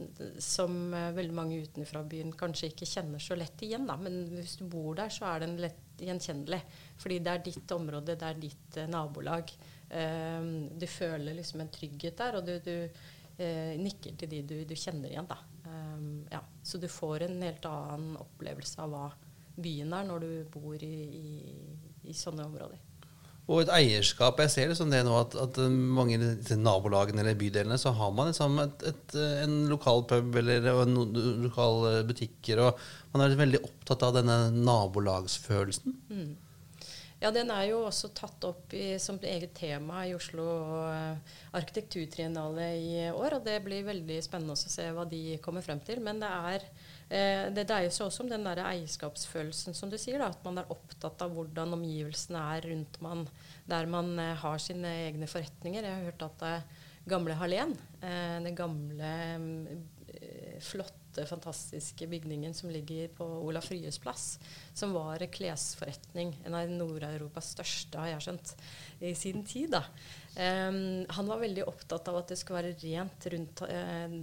som 0.41 0.93
eh, 0.93 1.11
veldig 1.13 1.33
mange 1.37 1.59
utenfra 1.61 1.99
byen 2.09 2.31
kanskje 2.33 2.71
ikke 2.71 2.87
kjenner 2.89 3.21
så 3.21 3.37
lett 3.37 3.61
igjen. 3.61 3.85
Da. 3.85 3.99
Men 4.01 4.23
hvis 4.31 4.55
du 4.57 4.63
bor 4.69 4.95
der, 4.97 5.11
så 5.13 5.27
er 5.29 5.43
den 5.43 5.59
lett 5.61 6.01
gjenkjennelig. 6.01 6.61
Fordi 7.01 7.19
det 7.21 7.33
er 7.33 7.43
ditt 7.45 7.73
område, 7.75 8.15
det 8.17 8.29
er 8.29 8.39
ditt 8.41 8.79
eh, 8.81 8.89
nabolag. 8.89 9.53
Um, 9.91 10.49
du 10.73 10.87
føler 10.89 11.37
liksom 11.37 11.61
en 11.61 11.69
trygghet 11.69 12.17
der, 12.17 12.39
og 12.39 12.49
du, 12.49 12.55
du 12.65 12.73
eh, 13.37 13.75
nikker 13.77 14.17
til 14.17 14.31
de 14.31 14.41
du, 14.41 14.55
du 14.65 14.73
kjenner 14.73 15.11
igjen. 15.11 15.29
Da. 15.29 15.37
Um, 15.69 16.25
ja. 16.31 16.41
Så 16.65 16.81
du 16.81 16.89
får 16.89 17.27
en 17.27 17.45
helt 17.45 17.69
annen 17.69 18.17
opplevelse 18.25 18.81
av 18.81 18.95
hva 18.95 19.05
byen 19.55 19.93
er 19.95 20.07
når 20.07 20.25
du 20.25 20.29
bor 20.53 20.75
i, 20.83 20.95
i, 21.05 21.55
i 22.09 22.15
sånne 22.15 22.45
områder. 22.47 22.81
Og 23.45 23.61
et 23.61 23.69
eierskap. 23.75 24.39
Jeg 24.41 24.51
ser 24.51 24.71
det 24.71 24.77
som 24.79 24.89
det 24.89 25.03
nå 25.05 25.13
at, 25.19 25.35
at 25.37 25.59
mange 25.69 26.17
i 26.17 26.57
nabolagene 26.57 27.21
eller 27.21 27.37
bydelene 27.37 27.77
så 27.77 27.93
har 27.93 28.13
man 28.17 28.31
liksom 28.31 28.57
et, 28.63 28.87
et, 28.89 29.17
en 29.43 29.59
lokal 29.69 30.01
pub 30.09 30.39
eller 30.41 30.65
en 30.71 30.95
lokale 31.43 31.99
butikker, 32.09 32.63
og 32.63 32.81
man 33.13 33.25
er 33.25 33.37
veldig 33.37 33.61
opptatt 33.67 34.07
av 34.07 34.17
denne 34.17 34.39
nabolagsfølelsen. 34.55 35.93
Mm. 36.09 36.33
Ja, 37.21 37.29
den 37.31 37.49
er 37.53 37.63
jo 37.69 37.83
også 37.87 38.09
tatt 38.17 38.43
opp 38.45 38.73
i, 38.75 38.97
som 39.01 39.21
eget 39.23 39.53
tema 39.57 40.03
i 40.05 40.11
Oslo 40.17 40.43
arkitekturtriennale 41.55 42.67
i 42.75 43.05
år. 43.13 43.37
Og 43.37 43.45
det 43.45 43.61
blir 43.65 43.87
veldig 43.87 44.19
spennende 44.25 44.57
å 44.57 44.59
se 44.59 44.89
hva 44.93 45.05
de 45.09 45.39
kommer 45.45 45.63
frem 45.65 45.79
til. 45.85 46.01
Men 46.03 46.19
det 46.21 46.29
er 46.29 46.67
det 47.05 47.67
dreier 47.69 47.91
seg 47.93 48.07
også 48.07 48.23
om 48.23 48.29
den 48.31 48.45
der 48.47 48.63
eierskapsfølelsen, 48.65 49.75
som 49.77 49.91
du 49.91 49.97
sier. 50.01 50.17
Da, 50.21 50.31
at 50.33 50.45
man 50.45 50.57
er 50.57 50.71
opptatt 50.73 51.21
av 51.21 51.35
hvordan 51.35 51.75
omgivelsene 51.77 52.41
er 52.55 52.65
rundt 52.71 52.99
man, 53.05 53.25
der 53.69 53.89
man 53.89 54.15
eh, 54.21 54.33
har 54.41 54.61
sine 54.61 54.91
egne 55.05 55.29
forretninger. 55.29 55.85
Jeg 55.85 55.99
har 55.99 56.09
hørt 56.09 56.25
at 56.25 56.41
det 56.41 57.09
gamle 57.09 57.37
Hallén, 57.37 57.75
eh, 58.01 58.37
det 58.45 58.55
gamle 58.57 59.11
eh, 59.35 60.57
flotte, 60.65 61.25
fantastiske 61.29 62.07
bygningen 62.11 62.53
som 62.57 62.71
ligger 62.73 63.07
på 63.15 63.25
Olaf 63.45 63.69
Ryes 63.71 63.99
plass, 64.01 64.25
som 64.73 64.95
var 64.95 65.21
en 65.21 65.31
klesforretning, 65.31 66.33
en 66.43 66.57
av 66.57 66.71
Nord-Europas 66.71 67.53
største, 67.55 68.01
har 68.01 68.15
jeg 68.15 68.25
skjønt, 68.25 68.55
i 68.99 69.13
sin 69.15 69.45
tid. 69.47 69.77
da. 69.77 69.85
Um, 70.35 71.05
han 71.15 71.29
var 71.31 71.39
veldig 71.39 71.63
opptatt 71.63 72.09
av 72.11 72.17
at 72.19 72.31
det 72.33 72.35
skulle 72.35 72.59
være 72.59 72.73
rent 72.81 73.27
rundt 73.31 73.61
uh, 73.69 74.15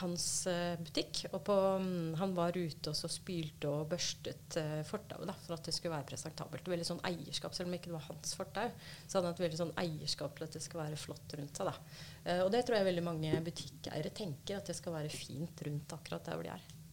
hans 0.00 0.26
uh, 0.48 0.76
butikk. 0.80 1.26
Og 1.34 1.42
på, 1.44 1.56
um, 1.80 2.14
han 2.16 2.32
var 2.36 2.56
ute 2.56 2.92
og 2.92 2.96
så 2.96 3.10
spylte 3.12 3.68
og 3.68 3.90
børstet 3.90 4.56
uh, 4.56 4.80
fortauet 4.88 5.34
for 5.44 5.58
at 5.58 5.68
det 5.68 5.74
skulle 5.76 5.92
være 5.98 6.08
presentabelt. 6.14 6.70
Veldig 6.72 6.88
sånn 6.88 7.02
eierskap, 7.10 7.56
Selv 7.56 7.68
om 7.68 7.76
ikke 7.76 7.92
det 7.92 7.98
var 7.98 8.08
hans 8.08 8.32
fortau, 8.38 8.70
så 9.04 9.18
hadde 9.18 9.28
han 9.28 9.36
et 9.36 9.44
veldig 9.44 9.60
sånn 9.60 9.74
eierskap 9.84 10.38
til 10.38 10.48
at 10.48 10.56
det 10.56 10.64
skulle 10.64 10.86
være 10.86 11.02
flott 11.02 11.36
rundt 11.36 11.60
seg. 11.60 11.68
da. 11.68 12.38
og 12.44 12.48
det 12.54 12.64
tror 12.64 12.78
jeg 12.78 12.88
veldig 12.88 13.04
mange 13.04 13.44
butikkeiere 13.44 14.14
tenker, 14.16 14.58
at 14.58 14.72
det 14.72 14.78
skal 14.78 14.96
være 14.96 15.12
fint 15.12 15.66
rundt 15.66 15.92
akkurat 15.98 16.24
der 16.24 16.40
hvor 16.40 16.48
de 16.48 16.54
er. 16.56 16.83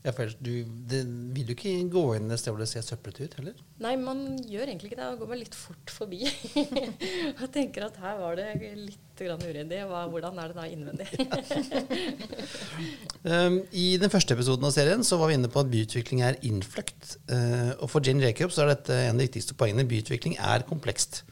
Ja, 0.00 0.14
for 0.16 0.30
du, 0.40 0.64
det, 0.88 1.02
vil 1.34 1.44
du 1.44 1.52
ikke 1.52 1.74
gå 1.92 2.02
inn 2.16 2.32
et 2.32 2.40
sted 2.40 2.54
hvor 2.54 2.62
det 2.62 2.70
ser 2.70 2.84
søplete 2.86 3.26
ut 3.26 3.34
heller? 3.36 3.58
Nei, 3.84 3.92
man 4.00 4.22
gjør 4.48 4.70
egentlig 4.70 4.88
ikke 4.88 4.96
det. 4.96 5.08
Man 5.10 5.18
går 5.20 5.28
man 5.28 5.40
litt 5.42 5.56
fort 5.58 5.92
forbi. 5.92 6.22
og 7.42 7.46
tenker 7.52 7.84
at 7.84 7.98
her 8.00 8.16
var 8.22 8.38
det 8.40 8.54
litt 8.78 9.20
uryddig. 9.20 9.82
Hvordan 9.84 10.40
er 10.40 10.54
det 10.54 10.56
da 10.56 10.64
innvendig? 10.72 11.08
um, 13.28 13.58
I 13.84 13.88
den 14.00 14.12
første 14.12 14.32
episoden 14.38 14.64
av 14.64 14.72
serien 14.72 15.04
så 15.04 15.20
var 15.20 15.28
vi 15.28 15.36
inne 15.36 15.52
på 15.52 15.60
at 15.60 15.72
byutvikling 15.74 16.24
er 16.24 16.40
innfløkt. 16.48 17.18
Uh, 17.28 17.76
og 17.76 17.90
for 17.92 18.00
Jane 18.00 18.24
Jacobs 18.24 18.56
er 18.56 18.72
dette 18.72 18.96
en 19.02 19.18
av 19.18 19.20
de 19.20 19.28
viktigste 19.28 19.58
poengene. 19.60 19.84
Byutvikling 19.90 20.38
er 20.40 20.64
komplekst. 20.70 21.26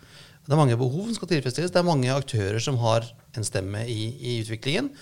Det 0.44 0.52
er 0.52 0.60
mange 0.60 0.76
behov 0.80 1.08
som 1.08 1.16
skal 1.16 1.32
tilfredsstilles. 1.32 1.72
Det 1.72 1.80
er 1.80 1.88
mange 1.88 2.12
aktører 2.12 2.60
som 2.60 2.76
har 2.84 3.08
en 3.37 3.44
stemme 3.48 3.82
i, 3.88 4.12
i 4.16 4.38
utviklingen. 4.42 4.92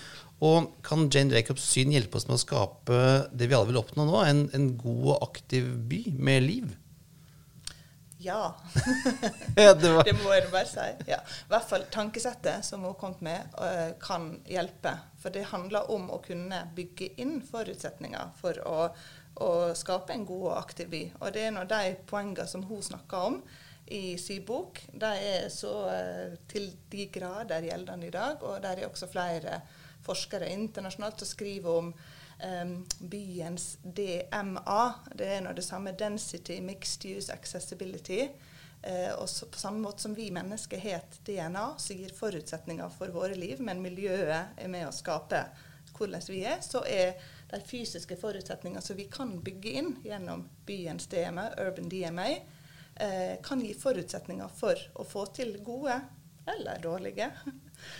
Og 0.45 0.73
kan 0.85 1.07
Jane 1.09 1.33
Jacobs 1.33 1.65
syn 1.65 1.93
hjelpe 1.95 2.19
oss 2.19 2.27
med 2.29 2.37
å 2.37 2.41
skape 2.41 2.97
det 3.33 3.47
vi 3.49 3.55
alle 3.57 3.71
vil 3.71 3.79
oppnå 3.81 4.05
nå, 4.05 4.19
en, 4.21 4.43
en 4.53 4.67
god 4.77 5.07
og 5.15 5.23
aktiv 5.31 5.71
by 5.89 6.03
med 6.13 6.45
liv? 6.45 6.75
Ja. 8.17 8.55
ja 9.55 9.73
det, 9.73 10.03
det, 10.05 10.13
må 10.23 10.33
jeg 10.33 10.49
bare 10.51 10.67
si. 10.69 10.87
Ja. 11.09 11.19
I 11.21 11.51
hvert 11.53 11.69
fall 11.69 11.85
tankesettet 11.93 12.65
som 12.65 12.85
hun 12.85 12.97
kom 12.99 13.15
med, 13.25 13.49
uh, 13.57 13.93
kan 14.01 14.35
hjelpe. 14.49 14.97
For 15.21 15.33
det 15.33 15.47
handler 15.51 15.89
om 15.93 16.09
å 16.13 16.21
kunne 16.25 16.67
bygge 16.75 17.13
inn 17.21 17.39
forutsetninger 17.45 18.33
for 18.41 18.61
å, 18.67 18.89
å 19.41 19.51
skape 19.77 20.13
en 20.13 20.27
god 20.27 20.49
og 20.51 20.57
aktiv 20.59 20.91
by. 20.91 21.03
Og 21.21 21.33
det 21.33 21.47
er 21.47 21.55
nå 21.55 21.65
de 21.69 21.95
poengene 22.09 22.45
som 22.49 22.65
hun 22.69 22.83
snakker 22.85 23.31
om 23.31 23.41
i 23.87 24.17
sin 24.19 24.43
bok, 24.43 24.81
de 24.91 25.09
er 25.23 25.45
så 25.53 25.73
uh, 25.87 26.37
til 26.51 26.69
de 26.91 27.09
grader 27.13 27.69
gjeldende 27.69 28.09
i 28.09 28.13
dag. 28.13 28.41
Og 28.43 28.61
der 28.61 28.81
er 28.81 28.89
også 28.89 29.09
flere 29.09 29.61
forskere 30.07 30.49
internasjonalt 30.53 31.19
som 31.21 31.29
skriver 31.29 31.81
om 31.83 31.91
um, 32.43 32.85
byens 32.99 33.77
DMA. 33.83 34.93
Det 35.15 35.27
er 35.37 35.41
nå 35.43 35.53
det 35.57 35.65
samme 35.65 35.93
Density, 35.97 36.59
Mixed 36.61 37.05
Use 37.05 37.33
Accessibility. 37.33 38.27
Uh, 38.87 39.13
og 39.21 39.29
så, 39.29 39.47
på 39.49 39.59
samme 39.59 39.81
måte 39.83 40.05
som 40.05 40.15
vi 40.15 40.29
mennesker 40.31 40.81
har 40.81 41.05
DNA 41.25 41.65
som 41.81 41.97
gir 41.97 42.13
forutsetninger 42.15 42.93
for 42.97 43.11
våre 43.13 43.35
liv, 43.35 43.61
men 43.61 43.81
miljøet 43.83 44.53
er 44.57 44.71
med 44.71 44.87
å 44.87 44.95
skape 44.95 45.43
hvordan 45.97 46.21
vi 46.29 46.43
er, 46.45 46.59
så 46.61 46.83
er 46.85 47.15
de 47.49 47.57
fysiske 47.65 48.19
forutsetningene 48.21 48.83
som 48.85 48.99
vi 48.99 49.07
kan 49.09 49.31
bygge 49.41 49.71
inn 49.79 49.95
gjennom 50.05 50.43
byens 50.67 51.07
DMA, 51.09 51.49
Urban 51.63 51.89
DMA, 51.89 52.27
uh, 53.01 53.33
kan 53.43 53.63
gi 53.65 53.73
forutsetninger 53.73 54.53
for 54.59 54.87
å 54.93 55.07
få 55.07 55.25
til 55.33 55.57
gode 55.65 55.97
eller 56.47 56.79
dårlige 56.83 57.31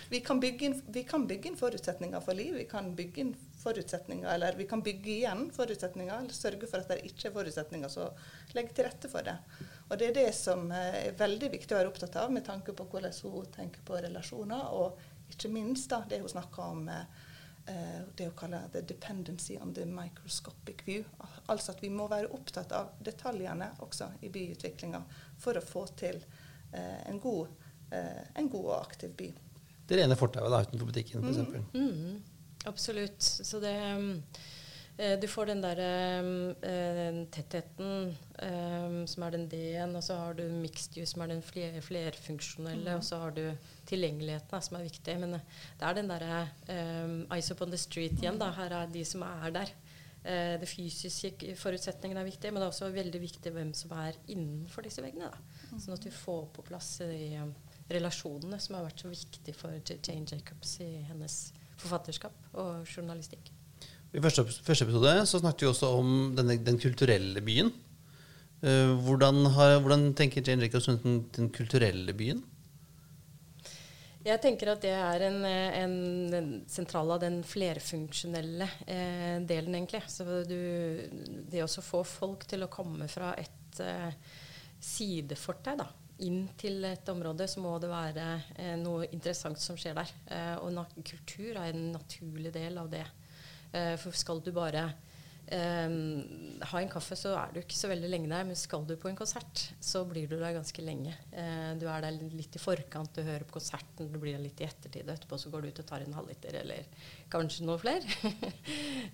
vi 0.08 0.20
kan, 0.20 0.42
inn, 0.42 0.82
vi 0.86 1.04
kan, 1.04 1.26
bygge 1.26 1.50
inn, 1.50 1.56
forutsetninger 1.56 2.20
for 2.20 2.34
liv. 2.34 2.54
Vi 2.54 2.64
kan 2.70 2.94
bygge 2.96 3.20
inn 3.20 3.34
forutsetninger, 3.58 4.28
eller 4.34 4.56
vi 4.56 4.66
kan 4.66 4.82
bygge 4.82 5.10
igjen 5.10 5.48
forutsetninger, 5.54 6.14
eller 6.18 6.34
sørge 6.34 6.68
for 6.70 6.82
at 6.82 6.92
det 6.92 7.04
ikke 7.08 7.28
er 7.28 7.34
forutsetninger 7.34 7.92
som 7.92 8.54
legger 8.56 8.74
til 8.74 8.88
rette 8.88 9.10
for 9.12 9.26
det. 9.26 9.36
Og 9.88 9.98
Det 9.98 10.08
er 10.08 10.18
det 10.18 10.34
som 10.36 10.70
eh, 10.72 11.08
er 11.08 11.16
veldig 11.18 11.52
viktig 11.54 11.74
å 11.74 11.80
være 11.80 11.92
opptatt 11.92 12.18
av 12.20 12.32
med 12.32 12.46
tanke 12.46 12.74
på 12.76 12.86
hvordan 12.90 13.16
hun 13.22 13.48
tenker 13.54 13.84
på 13.84 13.98
relasjoner, 14.04 14.70
og 14.74 15.32
ikke 15.32 15.50
minst 15.52 15.90
da, 15.90 16.02
det 16.08 16.20
hun 16.22 16.32
snakker 16.32 16.62
om 16.62 16.88
eh, 16.92 17.26
det 18.16 18.30
hun 18.30 18.36
kaller 18.36 18.70
the 18.72 18.80
dependency 18.80 19.58
on 19.60 19.74
the 19.74 19.84
microscopic 19.84 20.86
view. 20.86 21.04
Altså 21.46 21.74
at 21.74 21.82
vi 21.82 21.90
må 21.92 22.08
være 22.08 22.30
opptatt 22.32 22.72
av 22.72 22.94
detaljene 23.04 23.74
også 23.84 24.14
i 24.22 24.30
byutviklinga 24.32 25.02
for 25.38 25.58
å 25.58 25.64
få 25.64 25.84
til 25.98 26.22
eh, 26.72 27.02
en, 27.10 27.20
god, 27.20 27.52
en 27.90 28.48
god 28.48 28.64
og 28.64 28.78
aktiv 28.78 29.12
by 29.16 29.28
det 29.88 30.02
rene 30.02 30.16
fortauet 30.18 30.52
da, 30.52 30.62
utenfor 30.66 30.90
butikken 30.90 31.24
f.eks. 31.24 31.38
Mm, 31.72 31.88
mm, 31.88 32.16
absolutt. 32.68 33.22
Så 33.24 33.60
det 33.62 33.74
eh, 34.98 35.14
Du 35.20 35.28
får 35.30 35.48
den 35.48 35.62
der 35.62 35.80
eh, 35.80 37.20
tettheten 37.32 38.10
eh, 38.42 38.98
som 39.08 39.24
er 39.24 39.36
den 39.36 39.46
D-en, 39.48 39.96
og 39.96 40.04
så 40.04 40.18
har 40.20 40.36
du 40.36 40.44
mixed 40.52 40.98
use 40.98 41.14
som 41.14 41.24
er 41.24 41.32
den 41.32 41.42
fler, 41.42 41.78
flerfunksjonelle, 41.84 42.90
mm. 42.90 42.96
og 42.98 43.06
så 43.06 43.22
har 43.22 43.36
du 43.36 43.44
tilgjengeligheten 43.88 44.66
som 44.66 44.76
er 44.76 44.88
viktig. 44.90 45.14
Men 45.22 45.38
eh, 45.38 45.62
det 45.80 45.88
er 45.88 45.96
den 45.96 46.12
derre 46.12 46.42
um, 46.68 47.20
Eyes 47.32 47.52
up 47.54 47.62
on 47.64 47.72
the 47.72 47.80
street 47.80 48.18
igjen. 48.20 48.40
da, 48.40 48.50
Her 48.58 48.82
er 48.82 48.92
de 48.92 49.06
som 49.08 49.24
er 49.24 49.54
der. 49.62 49.72
Uh, 50.18 50.58
det 50.60 50.66
fysiske 50.68 51.54
forutsetningene 51.56 52.20
er 52.20 52.28
viktig, 52.28 52.50
men 52.50 52.60
det 52.60 52.66
er 52.66 52.74
også 52.74 52.90
veldig 52.92 53.20
viktig 53.22 53.52
hvem 53.54 53.70
som 53.78 53.94
er 53.96 54.18
innenfor 54.26 54.84
disse 54.84 55.00
veggene. 55.00 55.30
da, 55.30 55.78
Sånn 55.78 55.94
at 55.94 56.04
du 56.04 56.10
får 56.12 56.48
på 56.58 56.66
plass 56.66 56.96
de 57.06 57.38
relasjonene 57.92 58.58
som 58.60 58.76
har 58.76 58.86
vært 58.88 59.04
så 59.04 59.10
viktig 59.12 59.54
for 59.56 59.78
Jane 59.80 60.26
Jacobs 60.28 60.76
i 60.84 60.90
hennes 61.08 61.38
forfatterskap 61.78 62.58
og 62.58 62.84
journalistikk. 62.88 63.50
I 64.08 64.22
første, 64.24 64.44
første 64.64 64.86
episode 64.86 65.14
så 65.28 65.40
snakket 65.40 65.66
vi 65.66 65.70
også 65.70 65.90
om 65.98 66.12
denne, 66.36 66.56
den 66.64 66.80
kulturelle 66.80 67.42
byen. 67.44 67.72
Uh, 68.58 68.96
hvordan, 69.06 69.44
har, 69.54 69.76
hvordan, 69.84 70.08
tenker 70.18 70.42
Jane 70.42 70.64
Jacobs 70.66 70.88
rundt 70.88 71.04
den, 71.04 71.20
den, 71.36 71.50
kulturelle 71.54 72.14
byen? 72.16 72.40
Jeg 74.24 74.40
tenker 74.42 74.72
at 74.72 74.82
det 74.82 74.92
er 74.92 75.22
en, 75.28 75.44
en, 75.46 75.94
en 76.34 76.48
sentral 76.68 77.14
av 77.14 77.20
den 77.22 77.38
flerfunksjonelle 77.46 78.66
eh, 78.82 79.38
delen, 79.46 79.76
egentlig. 79.78 80.02
Så 80.10 80.26
du, 80.44 80.58
det 81.48 81.62
å 81.64 81.70
få 81.70 82.02
folk 82.04 82.44
til 82.50 82.66
å 82.66 82.68
komme 82.72 83.06
fra 83.08 83.30
et 83.40 83.80
eh, 83.80 84.10
sidefortau, 84.84 85.78
da 85.80 85.86
inn 86.26 86.48
til 86.58 86.82
et 86.88 87.08
område, 87.12 87.46
så 87.50 87.62
må 87.62 87.76
det 87.82 87.90
være 87.90 88.28
eh, 88.58 88.74
noe 88.80 89.08
interessant 89.12 89.60
som 89.62 89.78
skjer 89.78 89.98
der. 89.98 90.14
Eh, 90.34 90.54
og 90.64 90.96
kultur 91.06 91.52
er 91.54 91.70
en 91.70 91.92
naturlig 91.94 92.52
del 92.54 92.80
av 92.80 92.90
det. 92.92 93.04
Eh, 93.72 93.94
for 94.00 94.16
skal 94.16 94.42
du 94.42 94.50
bare 94.56 94.82
eh, 95.46 95.94
ha 96.70 96.80
en 96.80 96.90
kaffe, 96.90 97.16
så 97.18 97.36
er 97.38 97.54
du 97.54 97.60
ikke 97.62 97.78
så 97.78 97.90
veldig 97.92 98.10
lenge 98.10 98.30
der. 98.32 98.46
Men 98.48 98.58
skal 98.58 98.86
du 98.88 98.96
på 98.98 99.10
en 99.12 99.18
konsert, 99.18 99.68
så 99.78 100.02
blir 100.08 100.26
du 100.30 100.36
der 100.40 100.56
ganske 100.56 100.84
lenge. 100.84 101.14
Eh, 101.30 101.72
du 101.78 101.86
er 101.86 102.04
der 102.04 102.18
litt 102.34 102.58
i 102.58 102.62
forkant, 102.62 103.14
du 103.14 103.22
hører 103.22 103.46
på 103.46 103.60
konserten, 103.60 104.10
du 104.10 104.18
blir 104.18 104.34
der 104.34 104.44
litt 104.48 104.62
i 104.62 104.68
ettertid. 104.68 105.06
Og 105.06 105.14
etterpå 105.14 105.38
så 105.38 105.54
går 105.54 105.64
du 105.64 105.70
ut 105.70 105.82
og 105.84 105.90
tar 105.92 106.06
en 106.06 106.18
halvliter, 106.18 106.62
eller 106.64 107.04
kanskje 107.32 107.68
noe 107.68 107.80
flere. 107.82 108.04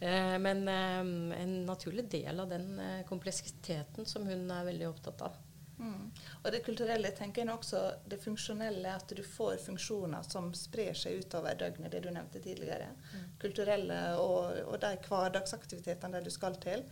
Eh, 0.05 0.35
men 0.43 0.67
en 0.69 1.53
naturlig 1.65 2.03
del 2.11 2.41
av 2.43 2.49
den 2.51 2.77
kompleksiteten 3.09 4.09
som 4.09 4.25
hun 4.27 4.51
er 4.53 4.67
veldig 4.67 4.89
opptatt 4.91 5.23
av. 5.29 5.37
Mm. 5.79 6.11
Og 6.43 6.53
det 6.53 6.61
kulturelle 6.67 7.11
tenker 7.17 7.43
jeg 7.43 7.55
også 7.55 7.81
det 8.11 8.21
funksjonelle, 8.23 8.95
at 8.95 9.11
du 9.17 9.23
får 9.27 9.57
funksjoner 9.65 10.27
som 10.29 10.53
sprer 10.55 10.95
seg 10.99 11.25
utover 11.25 11.57
døgnet, 11.59 11.91
det 11.93 12.05
du 12.05 12.13
nevnte 12.15 12.43
tidligere. 12.43 12.93
Mm. 12.95 13.25
Kulturelle 13.43 13.99
og, 14.21 14.61
og, 14.69 14.79
de 14.83 14.95
hverdagsaktivitetene 15.09 16.19
der 16.19 16.27
du 16.27 16.31
skal 16.35 16.59
til, 16.63 16.85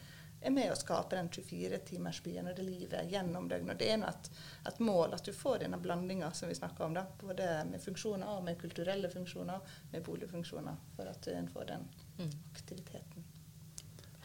er 0.43 0.51
med 0.51 0.73
å 0.73 0.77
skape 0.79 1.15
den 1.15 1.29
24-timersbyen 1.31 2.49
og 2.51 2.57
det 2.59 2.65
livet 2.67 3.13
gjennom 3.13 3.47
døgnet. 3.51 3.77
Og 3.77 3.79
det 3.79 3.91
er 3.95 4.07
et, 4.09 4.31
et 4.67 4.81
mål 4.83 5.15
at 5.15 5.23
du 5.23 5.31
får 5.37 5.61
denne 5.63 5.79
blandinga 5.79 6.33
som 6.35 6.51
vi 6.51 6.59
snakker 6.59 6.89
om, 6.89 6.97
da, 6.99 7.05
både 7.21 7.47
med 7.71 7.83
funksjoner 7.85 8.33
og 8.35 8.43
med 8.49 8.59
kulturelle 8.59 9.11
funksjoner, 9.13 9.63
med 9.93 10.03
boligfunksjoner, 10.03 10.83
for 10.97 11.13
at 11.13 11.31
en 11.31 11.53
får 11.53 11.71
den 11.71 11.87
mm. 12.19 12.35
aktiviteten. 12.57 13.31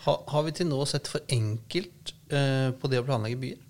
Ha, 0.07 0.17
har 0.27 0.43
vi 0.45 0.57
til 0.57 0.69
nå 0.69 0.81
sett 0.89 1.09
for 1.09 1.21
enkelt 1.33 2.13
eh, 2.33 2.69
på 2.73 2.89
det 2.89 3.01
å 3.01 3.05
planlegge 3.05 3.41
byer? 3.41 3.66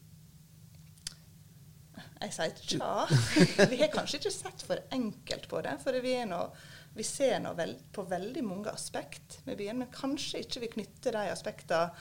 Jeg 2.17 2.33
sier 2.33 2.53
tja. 2.57 2.91
Vi 3.71 3.79
har 3.81 3.91
kanskje 3.93 4.19
ikke 4.21 4.33
sett 4.33 4.63
for 4.65 4.81
enkelt 4.93 5.47
på 5.49 5.61
det. 5.65 5.75
For 5.83 5.97
vi, 6.01 6.13
noe, 6.29 6.49
vi 6.97 7.05
ser 7.05 7.43
vel, 7.57 7.75
på 7.93 8.05
veldig 8.09 8.43
mange 8.45 8.73
aspekt 8.73 9.39
med 9.45 9.59
byen, 9.59 9.83
men 9.83 9.91
kanskje 9.93 10.41
ikke 10.41 10.63
vi 10.63 10.71
knytter 10.77 11.13
de 11.13 11.27
aspektene 11.29 11.91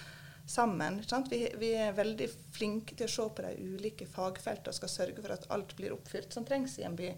sammen. 0.46 1.02
Vi, 1.30 1.40
vi, 1.60 1.72
er 1.76 1.96
veldig 1.96 2.28
flinke 2.54 2.96
til 2.96 3.08
å 3.08 3.12
se 3.12 3.26
på 3.28 3.44
de 3.44 3.74
ulike 3.74 4.06
fagfeltene 4.08 4.72
og 4.72 4.78
skal 4.78 4.92
sørge 4.92 5.20
for 5.20 5.34
at 5.34 5.48
alt 5.52 5.76
blir 5.76 5.94
oppfylt 5.96 6.32
som 6.32 6.46
trengs 6.48 6.78
i 6.80 6.86
en 6.88 6.96
by. 6.96 7.10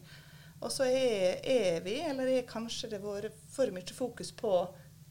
Og 0.59 0.73
så 0.75 0.89
er, 0.91 1.39
er 1.47 1.83
vi, 1.85 2.01
eller 2.03 2.33
er 2.33 2.49
kanskje 2.49 2.91
det 2.95 3.03
vært 3.05 3.37
for 3.55 3.71
mye 3.75 3.95
fokus 3.95 4.33
på 4.35 4.53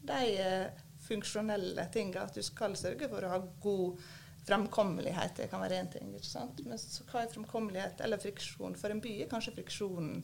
de 0.08 0.24
eh, 0.42 0.84
funksjonelle 1.08 1.88
tingene. 1.94 2.26
At 2.26 2.36
du 2.36 2.44
skal 2.44 2.76
sørge 2.76 3.08
for 3.08 3.24
å 3.24 3.32
ha 3.32 3.40
god 3.62 4.02
Fremkommelighet 4.48 5.38
det 5.38 5.48
kan 5.52 5.62
være 5.62 5.82
én 5.82 5.92
ting. 5.92 6.10
ikke 6.16 6.26
sant? 6.26 6.60
Men 6.66 6.80
så 6.80 7.06
hva 7.08 7.22
er 7.22 7.32
fremkommelighet 7.32 8.02
eller 8.04 8.20
friksjon? 8.22 8.76
For 8.80 8.94
en 8.94 9.02
by 9.04 9.14
er 9.22 9.30
kanskje 9.30 9.54
friksjonen 9.58 10.22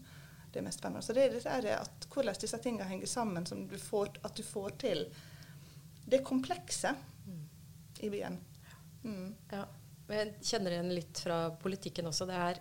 det 0.54 0.62
mest 0.62 0.80
spennende. 0.80 1.02
Så 1.02 1.14
det 1.16 1.28
er 1.42 1.62
det 1.64 1.76
at 1.76 2.08
hvordan 2.12 2.37
disse 2.40 2.60
tingene 2.62 2.87
henger 2.88 3.10
sammen, 3.10 3.46
som 3.46 3.66
du 3.68 3.78
får, 3.80 4.16
at 4.24 4.37
du 4.37 4.44
får 4.46 4.76
til 4.84 5.06
det 6.10 6.22
komplekse 6.26 6.94
i 8.04 8.10
byen. 8.10 8.38
Mm. 9.04 9.34
Ja. 9.52 9.64
Jeg 10.08 10.34
kjenner 10.44 10.74
igjen 10.74 10.92
litt 10.92 11.20
fra 11.24 11.38
politikken 11.60 12.10
også. 12.10 12.26
Det 12.28 12.37
er 12.37 12.58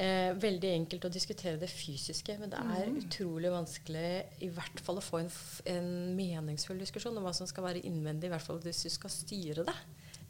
eh, 0.00 0.30
veldig 0.40 0.70
enkelt 0.78 1.04
å 1.04 1.12
diskutere 1.12 1.60
det 1.60 1.68
fysiske, 1.68 2.38
men 2.40 2.52
det 2.52 2.60
er 2.76 2.88
utrolig 2.88 3.52
vanskelig 3.52 4.12
i 4.46 4.48
hvert 4.52 4.80
fall 4.84 5.00
å 5.00 5.04
få 5.04 5.20
en, 5.20 5.28
en 5.74 5.90
meningsfull 6.16 6.80
diskusjon 6.80 7.18
om 7.18 7.26
hva 7.26 7.34
som 7.36 7.48
skal 7.50 7.68
være 7.68 7.84
innvendig, 7.88 8.30
i 8.30 8.32
hvert 8.32 8.46
fall 8.46 8.62
hvis 8.64 8.86
du 8.86 8.94
skal 8.94 9.12
styre 9.12 9.66
det. 9.68 9.76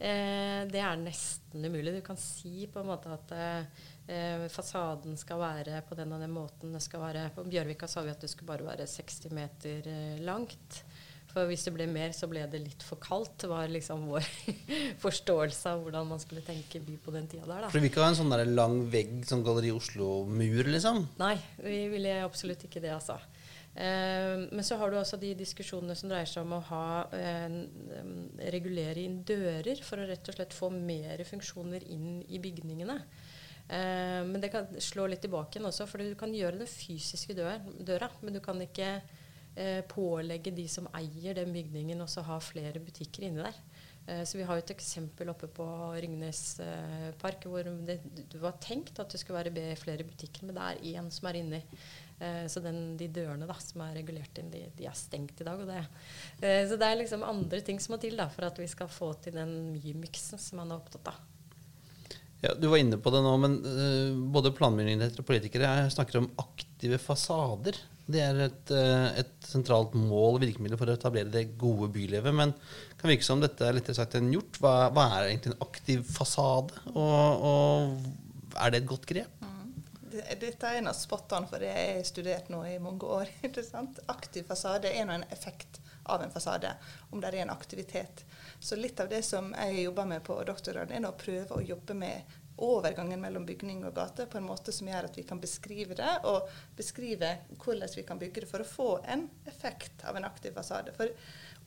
Eh, 0.02 0.62
det 0.66 0.80
er 0.82 0.98
nesten 0.98 1.62
umulig. 1.62 1.94
Du 1.94 2.02
kan 2.02 2.18
si 2.18 2.66
på 2.70 2.82
en 2.82 2.88
måte 2.90 3.12
at 3.14 3.34
eh, 3.38 4.46
fasaden 4.50 5.14
skal 5.20 5.38
være 5.38 5.84
på 5.86 5.98
den 5.98 6.14
og 6.16 6.24
den 6.24 6.34
måten. 6.34 6.74
Det 6.74 6.82
skal 6.82 7.04
være, 7.04 7.28
på 7.36 7.46
Bjørvika 7.46 7.86
sa 7.90 8.02
vi 8.02 8.10
at 8.10 8.22
det 8.22 8.32
skulle 8.32 8.50
bare 8.50 8.66
være 8.66 8.88
60 8.90 9.30
meter 9.36 9.86
eh, 9.92 10.22
langt. 10.26 10.82
For 11.32 11.48
hvis 11.48 11.62
det 11.64 11.72
ble 11.72 11.86
mer, 11.88 12.10
så 12.12 12.26
ble 12.28 12.42
det 12.50 12.60
litt 12.60 12.82
for 12.84 13.00
kaldt. 13.00 13.38
Det 13.44 13.48
var 13.52 13.70
liksom 13.70 14.02
vår 14.10 14.26
forståelse 15.04 15.70
av 15.70 15.84
hvordan 15.86 16.10
man 16.10 16.20
skulle 16.20 16.42
tenke 16.44 16.82
by 16.82 16.98
på 17.00 17.14
den 17.14 17.30
tida 17.30 17.46
der. 17.46 17.62
da. 17.62 17.70
For 17.70 17.78
du 17.78 17.86
vil 17.86 17.92
ikke 17.92 18.02
ha 18.02 18.10
en 18.10 18.18
sånn 18.18 18.34
lang 18.52 18.82
vegg, 18.92 19.22
som 19.28 19.44
Galleri 19.46 19.70
Oslo-mur, 19.72 20.66
liksom? 20.74 21.06
Nei, 21.22 21.36
vi 21.62 21.86
ville 21.94 22.18
absolutt 22.26 22.66
ikke 22.66 22.82
det, 22.84 22.92
altså. 22.98 23.20
Eh, 23.74 24.38
men 24.52 24.64
så 24.64 24.76
har 24.76 24.90
du 24.90 24.98
også 25.00 25.16
de 25.20 25.32
diskusjonene 25.38 25.96
som 25.96 26.10
dreier 26.10 26.28
seg 26.28 26.44
om 26.44 26.58
å 26.58 26.64
ha 26.68 26.86
eh, 27.16 27.54
regulere 28.52 29.00
inn 29.00 29.22
dører 29.24 29.80
for 29.84 30.02
å 30.02 30.08
rett 30.10 30.28
og 30.28 30.36
slett 30.36 30.56
få 30.56 30.68
mer 30.74 31.22
funksjoner 31.24 31.86
inn 31.94 32.20
i 32.28 32.40
bygningene. 32.42 32.98
Eh, 33.72 34.20
men 34.28 34.42
det 34.44 34.52
kan 34.52 34.68
slå 34.76 35.08
litt 35.08 35.24
tilbake 35.24 35.56
igjen 35.56 35.70
også, 35.70 35.88
for 35.88 36.04
du 36.04 36.12
kan 36.20 36.34
gjøre 36.36 36.60
den 36.60 36.68
fysiske 36.68 37.36
døra, 37.38 38.12
men 38.20 38.36
du 38.36 38.42
kan 38.44 38.60
ikke 38.60 38.98
pålegge 39.84 40.48
de 40.56 40.62
som 40.64 40.86
eier 40.96 41.34
den 41.36 41.50
bygningen, 41.52 42.00
også 42.00 42.22
ha 42.24 42.38
flere 42.40 42.80
butikker 42.80 43.26
inni 43.26 43.42
der. 43.42 43.58
Så 44.24 44.38
vi 44.38 44.46
har 44.48 44.56
et 44.56 44.72
eksempel 44.72 45.28
oppe 45.28 45.44
på 45.52 45.66
Ringnes 46.00 46.40
park 47.20 47.44
hvor 47.44 47.68
det, 47.84 47.98
det 48.32 48.40
var 48.40 48.56
tenkt 48.64 48.96
at 49.04 49.12
det 49.12 49.20
skulle 49.20 49.42
være 49.42 49.76
flere 49.76 50.08
butikker, 50.08 50.48
men 50.48 50.56
det 50.56 50.70
er 50.70 50.80
én 50.94 51.12
som 51.12 51.28
er 51.28 51.42
inni. 51.42 51.60
Eh, 52.22 52.46
så 52.46 52.60
den, 52.62 52.94
de 53.00 53.08
dørene 53.10 53.48
da, 53.48 53.56
som 53.58 53.82
er 53.82 53.96
regulert 53.98 54.38
inn, 54.38 54.50
de, 54.52 54.62
de 54.78 54.86
er 54.86 54.94
stengt 54.98 55.40
i 55.42 55.46
dag. 55.46 55.58
Og 55.58 55.66
det, 55.70 55.80
eh, 56.44 56.62
så 56.70 56.78
det 56.78 56.86
er 56.88 57.00
liksom 57.00 57.24
andre 57.26 57.62
ting 57.66 57.80
som 57.82 57.96
må 57.96 58.00
til 58.02 58.14
da, 58.20 58.28
for 58.30 58.46
at 58.46 58.60
vi 58.62 58.68
skal 58.70 58.90
få 58.92 59.12
til 59.24 59.34
den 59.40 59.54
mye-miksen 59.72 60.38
som 60.40 60.62
man 60.62 60.70
er 60.70 60.78
opptatt 60.78 61.10
av. 61.14 61.20
Ja, 62.42 62.54
Du 62.58 62.66
var 62.72 62.80
inne 62.82 62.98
på 62.98 63.10
det 63.14 63.20
nå, 63.22 63.32
men 63.38 63.52
uh, 63.62 64.16
både 64.34 64.50
planmyndigheter 64.58 65.22
og 65.22 65.26
politikere 65.28 65.68
er- 65.78 65.92
snakker 65.94 66.18
om 66.18 66.30
aktive 66.42 66.98
fasader. 66.98 67.76
Det 68.10 68.18
er 68.18 68.40
et, 68.48 68.72
uh, 68.74 69.14
et 69.14 69.46
sentralt 69.46 69.94
mål 69.94 70.40
og 70.40 70.42
virkemiddel 70.42 70.80
for 70.80 70.90
å 70.90 70.96
etablere 70.98 71.30
det 71.30 71.44
gode 71.60 71.86
bylivet. 71.94 72.34
Men 72.34 72.50
det 72.56 72.98
kan 72.98 73.12
virke 73.12 73.28
som 73.28 73.42
dette 73.42 73.62
er 73.62 73.78
lettere 73.78 73.94
sagt 73.94 74.18
enn 74.18 74.32
gjort. 74.34 74.58
Hva, 74.58 74.74
hva 74.90 75.06
er 75.20 75.28
egentlig 75.30 75.54
en 75.54 75.62
aktiv 75.68 76.02
fasade? 76.18 76.82
Og, 76.96 77.46
og 77.46 78.58
er 78.58 78.74
det 78.74 78.82
et 78.82 78.90
godt 78.90 79.06
grep? 79.06 79.46
Det, 80.12 80.24
dette 80.40 80.68
er 80.68 80.82
noe 80.84 80.92
spot 80.96 81.32
on, 81.38 81.46
for 81.48 81.62
det 81.62 81.70
jeg 81.72 81.94
har 81.96 82.04
studert 82.04 82.50
nå 82.52 82.60
i 82.68 82.76
mange 82.82 83.08
år. 83.08 83.30
Aktiv 84.12 84.44
fasade 84.48 84.92
er 84.92 85.06
nå 85.08 85.16
en 85.16 85.24
effekt 85.32 85.80
av 86.04 86.22
en 86.22 86.32
fasade, 86.34 86.74
om 87.10 87.22
det 87.22 87.30
er 87.30 87.42
en 87.44 87.54
aktivitet. 87.54 88.24
Så 88.60 88.76
litt 88.76 89.00
av 89.00 89.08
det 89.08 89.22
som 89.24 89.54
jeg 89.54 89.86
jobber 89.86 90.10
med 90.10 90.24
på 90.26 90.36
doktorgraden, 90.44 90.98
er 90.98 91.08
å 91.08 91.16
prøve 91.16 91.56
å 91.56 91.64
jobbe 91.64 91.96
med 91.96 92.38
overgangen 92.62 93.22
mellom 93.22 93.46
bygning 93.48 93.80
og 93.88 93.94
gate 93.96 94.26
på 94.28 94.38
en 94.38 94.46
måte 94.46 94.74
som 94.74 94.90
gjør 94.90 95.08
at 95.08 95.16
vi 95.16 95.24
kan 95.26 95.40
beskrive 95.40 95.96
det, 95.98 96.12
og 96.28 96.50
beskrive 96.76 97.32
hvordan 97.56 97.96
vi 97.96 98.04
kan 98.06 98.20
bygge 98.20 98.44
det 98.44 98.50
for 98.50 98.62
å 98.62 98.68
få 98.68 98.90
en 99.14 99.24
effekt 99.48 100.04
av 100.08 100.18
en 100.18 100.28
aktiv 100.28 100.52
fasade. 100.58 100.92
For 100.98 101.10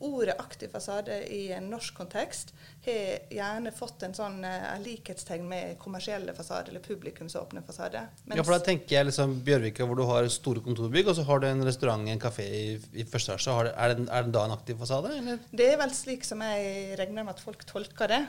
ordet 0.04 0.36
aktiv 0.40 0.72
fasade 0.74 1.22
i 1.32 1.52
en 1.56 1.70
norsk 1.72 1.96
kontekst 1.98 2.52
har 2.86 3.22
gjerne 3.32 3.72
fått 3.74 4.04
en 4.06 4.14
sånn 4.18 4.42
uh, 4.44 4.74
likhetstegn 4.84 5.46
med 5.50 5.78
kommersielle 5.82 6.34
fasader 6.38 6.70
eller 6.74 6.84
publikumsåpne 6.86 7.64
fasader. 7.66 8.10
Ja, 8.30 8.44
for 8.44 8.54
da 8.58 8.60
tenker 8.66 8.98
jeg 8.98 9.08
liksom 9.10 9.38
Bjørvika 9.46 9.88
hvor 9.88 9.98
du 10.00 10.04
har 10.10 10.28
store 10.34 10.62
kontorbygg, 10.66 11.08
og 11.10 11.16
så 11.18 11.26
har 11.28 11.42
du 11.42 11.48
en 11.50 11.64
restaurant, 11.66 12.08
en 12.12 12.22
kafé 12.22 12.46
i, 12.46 12.66
i 13.02 13.06
første 13.08 13.34
etasje. 13.38 13.56
Er, 13.72 13.96
det- 13.96 14.10
er 14.10 14.28
den 14.28 14.36
da 14.36 14.44
en 14.46 14.56
aktiv 14.58 14.78
fasade? 14.82 15.14
Eller? 15.18 15.40
Det 15.52 15.70
er 15.74 15.80
vel 15.82 15.96
slik 15.96 16.28
som 16.28 16.44
jeg 16.46 16.98
regner 17.00 17.24
med 17.26 17.34
at 17.38 17.42
folk 17.44 17.66
tolker 17.70 18.12
det. 18.12 18.22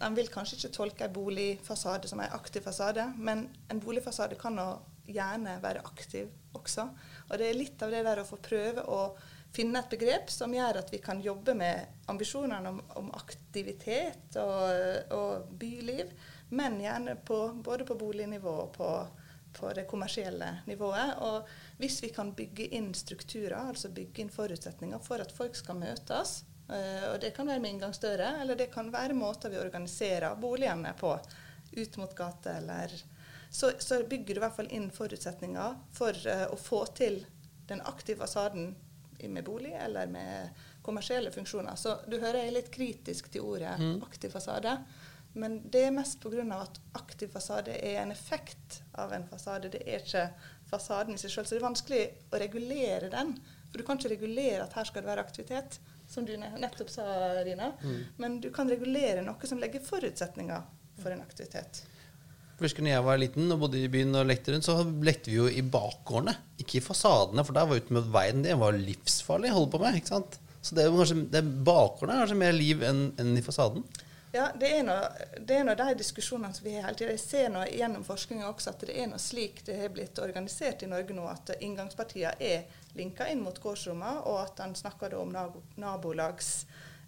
En 0.00 0.16
vil 0.16 0.30
kanskje 0.32 0.60
ikke 0.60 0.74
tolke 0.76 1.08
en 1.08 1.12
boligfasade 1.16 2.08
som 2.08 2.22
en 2.24 2.32
aktiv 2.38 2.64
fasade, 2.64 3.08
men 3.18 3.48
en 3.70 3.82
boligfasade 3.82 4.38
kan 4.40 4.56
nå 4.56 4.70
gjerne 5.10 5.58
være 5.62 5.82
aktiv 5.84 6.28
også. 6.54 6.84
Og 7.30 7.38
det 7.38 7.48
er 7.50 7.58
litt 7.58 7.82
av 7.82 7.90
det 7.92 8.04
der 8.06 8.20
å 8.22 8.26
få 8.28 8.38
prøve 8.42 8.84
å 8.86 9.00
finne 9.52 9.80
et 9.80 9.90
begrep 9.90 10.30
som 10.30 10.52
gjør 10.54 10.80
at 10.80 10.92
vi 10.92 11.00
kan 11.02 11.20
jobbe 11.22 11.54
med 11.58 12.04
ambisjonene 12.10 12.70
om, 12.70 12.80
om 13.00 13.08
aktivitet 13.18 14.36
og, 14.38 15.14
og 15.16 15.50
byliv, 15.58 16.12
men 16.54 16.78
gjerne 16.82 17.16
på, 17.26 17.40
både 17.64 17.86
på 17.88 17.96
bolignivå 17.98 18.54
og 18.64 18.72
på, 18.76 18.90
på 19.58 19.72
det 19.74 19.86
kommersielle 19.90 20.52
nivået. 20.70 21.16
Og 21.26 21.50
hvis 21.82 22.00
vi 22.04 22.12
kan 22.14 22.32
bygge 22.36 22.70
inn 22.78 22.92
strukturer, 22.94 23.58
altså 23.60 23.92
bygge 23.94 24.24
inn 24.24 24.34
forutsetninger 24.34 25.02
for 25.06 25.22
at 25.22 25.34
folk 25.34 25.58
skal 25.58 25.78
møtes, 25.82 26.40
eh, 26.70 27.06
og 27.12 27.20
det 27.22 27.34
kan 27.36 27.50
være 27.50 27.62
med 27.62 27.76
inngangsdører, 27.76 28.42
eller 28.42 28.58
det 28.58 28.70
kan 28.74 28.92
være 28.94 29.18
måter 29.18 29.52
vi 29.52 29.62
organiserer 29.62 30.38
boligene 30.38 30.94
på, 30.98 31.16
ut 31.70 31.96
mot 32.02 32.14
gata 32.18 32.56
eller 32.58 32.90
så, 33.50 33.72
så 33.78 34.02
bygger 34.06 34.34
du 34.34 34.38
i 34.38 34.42
hvert 34.44 34.54
fall 34.56 34.70
inn 34.74 34.88
forutsetninger 34.94 35.78
for 35.94 36.14
eh, 36.26 36.46
å 36.50 36.58
få 36.58 36.84
til 36.94 37.20
den 37.70 37.82
aktive 37.86 38.22
fasaden 38.22 38.72
med 39.28 39.44
bolig 39.44 39.72
eller 39.76 40.06
med 40.06 40.48
kommersielle 40.82 41.30
funksjoner. 41.30 41.76
Så 41.76 41.98
du 42.08 42.18
hører 42.18 42.40
jeg 42.40 42.48
er 42.52 42.56
litt 42.56 42.70
kritisk 42.72 43.30
til 43.32 43.44
ordet 43.44 43.76
aktiv 44.06 44.32
fasade. 44.32 44.78
Men 45.32 45.60
det 45.70 45.84
er 45.86 45.94
mest 45.94 46.20
pga. 46.20 46.42
at 46.56 46.80
aktiv 46.98 47.28
fasade 47.28 47.76
er 47.76 48.02
en 48.02 48.12
effekt 48.12 48.82
av 48.92 49.12
en 49.12 49.28
fasade. 49.28 49.68
Det 49.68 49.82
er 49.86 50.02
ikke 50.02 50.30
fasaden 50.70 51.14
i 51.14 51.18
seg 51.18 51.30
sjøl. 51.30 51.46
Så 51.46 51.54
det 51.54 51.60
er 51.60 51.68
vanskelig 51.68 52.02
å 52.32 52.40
regulere 52.42 53.10
den. 53.10 53.36
For 53.70 53.78
du 53.78 53.86
kan 53.86 53.98
ikke 53.98 54.14
regulere 54.16 54.64
at 54.64 54.74
her 54.74 54.84
skal 54.88 55.02
det 55.02 55.10
være 55.12 55.22
aktivitet, 55.22 55.78
som 56.10 56.26
du 56.26 56.34
nettopp 56.36 56.90
sa, 56.90 57.04
Rina. 57.46 57.72
Men 58.18 58.40
du 58.40 58.50
kan 58.50 58.68
regulere 58.70 59.22
noe 59.22 59.46
som 59.46 59.60
legger 59.62 59.84
forutsetninger 59.86 60.62
for 61.02 61.14
en 61.14 61.22
aktivitet. 61.22 61.84
Husker 62.60 62.84
når 62.84 62.92
jeg 62.92 63.06
var 63.06 63.20
liten 63.20 63.54
og 63.54 63.62
bodde 63.62 63.80
i 63.80 63.88
byen 63.88 64.18
og 64.20 64.28
lekte 64.28 64.52
rundt, 64.52 64.66
så 64.66 64.76
lekte 65.06 65.32
vi 65.32 65.38
jo 65.38 65.48
i 65.48 65.62
bakgårdene, 65.64 66.34
ikke 66.60 66.78
i 66.80 66.84
fasadene. 66.84 67.44
For 67.46 67.56
der 67.56 67.68
var 67.70 67.80
ute 67.80 67.96
med 67.96 68.12
veien 68.12 68.44
det 68.44 68.58
var 68.60 68.76
livsfarlig 68.76 69.52
å 69.52 69.56
holde 69.58 69.72
på 69.72 69.80
med. 69.82 69.96
ikke 70.00 70.12
sant? 70.12 70.36
Så 70.60 70.76
det 70.76 70.84
er 70.84 70.90
jo 70.90 71.00
kanskje, 71.00 71.22
det 71.32 71.40
er 71.40 71.50
bakgårdene 71.70 72.18
er 72.18 72.24
kanskje 72.26 72.40
mer 72.42 72.56
liv 72.56 72.84
enn 72.84 73.02
enn 73.20 73.32
i 73.40 73.44
fasaden. 73.44 73.86
Ja, 74.30 74.44
det 74.54 74.68
er, 74.70 74.84
noe, 74.86 75.08
det 75.42 75.56
de 75.80 75.94
diskusjonene 75.98 76.54
som 76.54 76.66
vi 76.68 76.76
har 76.76 76.84
hele 76.86 76.98
tida. 77.00 77.14
Jeg 77.16 77.22
ser 77.24 77.48
nå 77.50 77.64
gjennom 77.66 78.04
forskninga 78.06 78.46
også 78.46 78.70
at 78.70 78.84
det 78.86 78.94
er 78.94 79.08
noe 79.10 79.18
slik 79.18 79.64
det 79.66 79.80
har 79.80 79.90
blitt 79.90 80.20
organisert 80.22 80.84
i 80.86 80.90
Norge 80.90 81.16
nå, 81.16 81.24
at 81.26 81.50
inngangspartiene 81.58 82.36
er 82.38 82.68
linka 82.94 83.26
inn 83.26 83.42
mot 83.42 83.58
gårdsrommene, 83.58 84.22
og 84.30 84.44
at 84.44 84.62
en 84.62 84.76
snakker 84.78 85.16
om 85.18 85.34
nabolags 85.80 86.52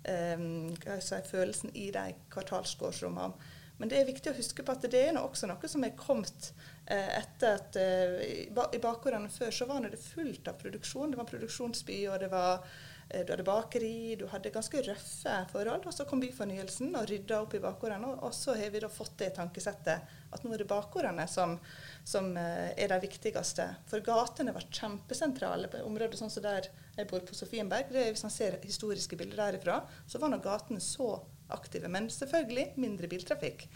jeg 0.03 1.03
si, 1.07 1.19
følelsen 1.29 1.71
i 1.79 1.93
de 1.95 2.09
kvartalsgårdsrommene. 2.35 3.53
Men 3.83 3.91
det 3.91 3.97
er 3.99 4.07
viktig 4.07 4.31
å 4.31 4.37
huske 4.37 4.63
på 4.63 4.77
at 4.77 4.85
det 4.87 4.99
er 5.09 5.17
også 5.19 5.49
noe 5.51 5.67
som 5.67 5.83
er 5.83 5.97
kommet 5.99 6.53
eh, 6.87 7.17
etter 7.19 7.57
at 7.59 7.79
eh, 7.83 8.13
i 8.23 8.45
ba- 8.55 8.69
bakgårdene 8.71 9.27
før 9.35 9.51
så 9.51 9.67
var 9.67 9.83
det 9.91 9.99
fullt 9.99 10.47
av 10.53 10.61
produksjon. 10.61 11.11
Det 11.11 11.19
var 11.19 11.27
produksjonsby, 11.27 11.97
og 12.13 12.21
det 12.23 12.29
var 12.31 12.61
eh, 13.09 13.25
du 13.27 13.33
hadde 13.35 13.47
bakeri, 13.49 14.15
du 14.21 14.29
hadde 14.31 14.53
ganske 14.55 14.85
røffe 14.87 15.35
forhold. 15.51 15.89
Og 15.91 15.97
så 15.97 16.07
kom 16.07 16.23
byfornyelsen 16.23 16.95
og 16.95 17.11
rydda 17.11 17.41
opp 17.43 17.59
i 17.59 17.63
bakgårdene. 17.67 18.13
Og, 18.23 18.31
så 18.39 18.55
har 18.55 18.71
vi 18.71 18.85
da 18.87 18.93
fått 19.01 19.19
det 19.25 19.33
tankesettet 19.41 20.15
at 20.31 20.47
nå 20.47 20.55
er 20.55 20.63
det 20.63 20.71
bakgårdene 20.71 21.27
som, 21.27 21.59
som 22.07 22.31
er 22.39 22.87
de 22.95 23.03
viktigste. 23.03 23.67
For 23.91 24.07
gatene 24.07 24.55
var 24.55 24.71
kjempesentrale 24.71 25.75
på 25.75 25.83
områder 25.91 26.23
sånn 26.23 26.31
som 26.31 26.47
der 26.47 26.71
jeg 26.95 27.11
bor 27.11 27.27
på 27.27 27.35
Sofienberg. 27.35 27.91
Det, 27.91 28.13
hvis 28.15 28.29
man 28.31 28.39
ser 28.39 28.63
historiske 28.63 29.19
bilder 29.19 29.49
derifra, 29.49 29.83
så 30.07 30.23
var 30.23 30.31
nå 30.31 30.39
gatene 30.47 30.79
så 30.79 31.17
aktive. 31.55 31.89
Men 31.93 32.09
selvfølgelig 32.13 32.73
mindre 32.83 33.09
biltrafikk. 33.13 33.67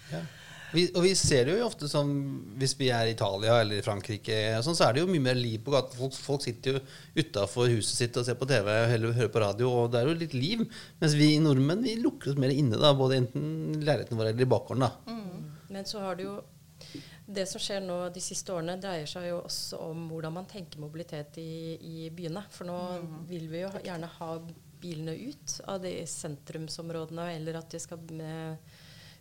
Vi, 0.74 0.82
og 0.98 1.04
vi 1.04 1.12
ser 1.14 1.44
det 1.46 1.54
jo 1.60 1.66
ofte 1.68 1.86
som 1.88 2.08
hvis 2.58 2.72
vi 2.76 2.88
er 2.90 3.06
i 3.06 3.12
Italia 3.14 3.60
eller 3.62 3.78
i 3.78 3.84
Frankrike, 3.86 4.34
sånn, 4.66 4.74
så 4.74 4.88
er 4.88 4.96
det 4.96 5.04
jo 5.04 5.10
mye 5.12 5.22
mer 5.28 5.38
liv 5.38 5.60
på 5.64 5.70
gaten. 5.72 5.94
Folk, 5.96 6.16
folk 6.18 6.42
sitter 6.42 6.74
jo 6.80 6.82
utafor 7.22 7.70
huset 7.70 8.00
sitt 8.00 8.18
og 8.18 8.26
ser 8.26 8.34
på 8.40 8.48
TV 8.50 8.66
eller 8.96 9.14
hører 9.14 9.30
på 9.32 9.44
radio, 9.44 9.70
og 9.84 9.92
det 9.94 10.00
er 10.02 10.10
jo 10.10 10.16
litt 10.24 10.34
liv. 10.34 10.64
Mens 11.00 11.14
vi 11.16 11.30
nordmenn 11.40 11.86
vi 11.86 11.94
lukker 12.02 12.32
oss 12.34 12.40
mer 12.42 12.50
inne, 12.52 12.80
da, 12.82 12.90
både 12.98 13.20
enten 13.22 13.46
i 13.78 13.84
leiligheten 13.86 14.18
vår 14.18 14.32
eller 14.32 14.42
i 14.48 14.50
bakgården. 14.56 14.84
da. 14.88 15.16
Men 15.70 15.86
så 15.86 16.02
har 16.02 16.18
du 16.18 16.26
jo 16.26 16.36
Det 17.26 17.42
som 17.50 17.58
skjer 17.62 17.80
nå 17.82 17.94
de 18.14 18.20
siste 18.22 18.52
årene, 18.54 18.76
dreier 18.78 19.06
seg 19.10 19.24
jo 19.32 19.40
også 19.42 19.80
om 19.82 20.04
hvordan 20.12 20.34
man 20.36 20.44
tenker 20.46 20.78
mobilitet 20.78 21.38
i, 21.42 21.74
i 21.82 22.10
byene. 22.14 22.42
For 22.54 22.68
nå 22.68 22.76
vil 23.26 23.48
vi 23.50 23.64
jo 23.64 23.70
ha- 23.74 23.80
gjerne 23.82 24.06
ha 24.18 24.28
bilene 24.80 25.16
ut 25.30 25.60
av 25.70 25.80
de 25.84 25.98
sentrumsområdene, 26.10 27.30
eller 27.36 27.60
at 27.60 27.70
de 27.72 27.80
skal 27.82 28.02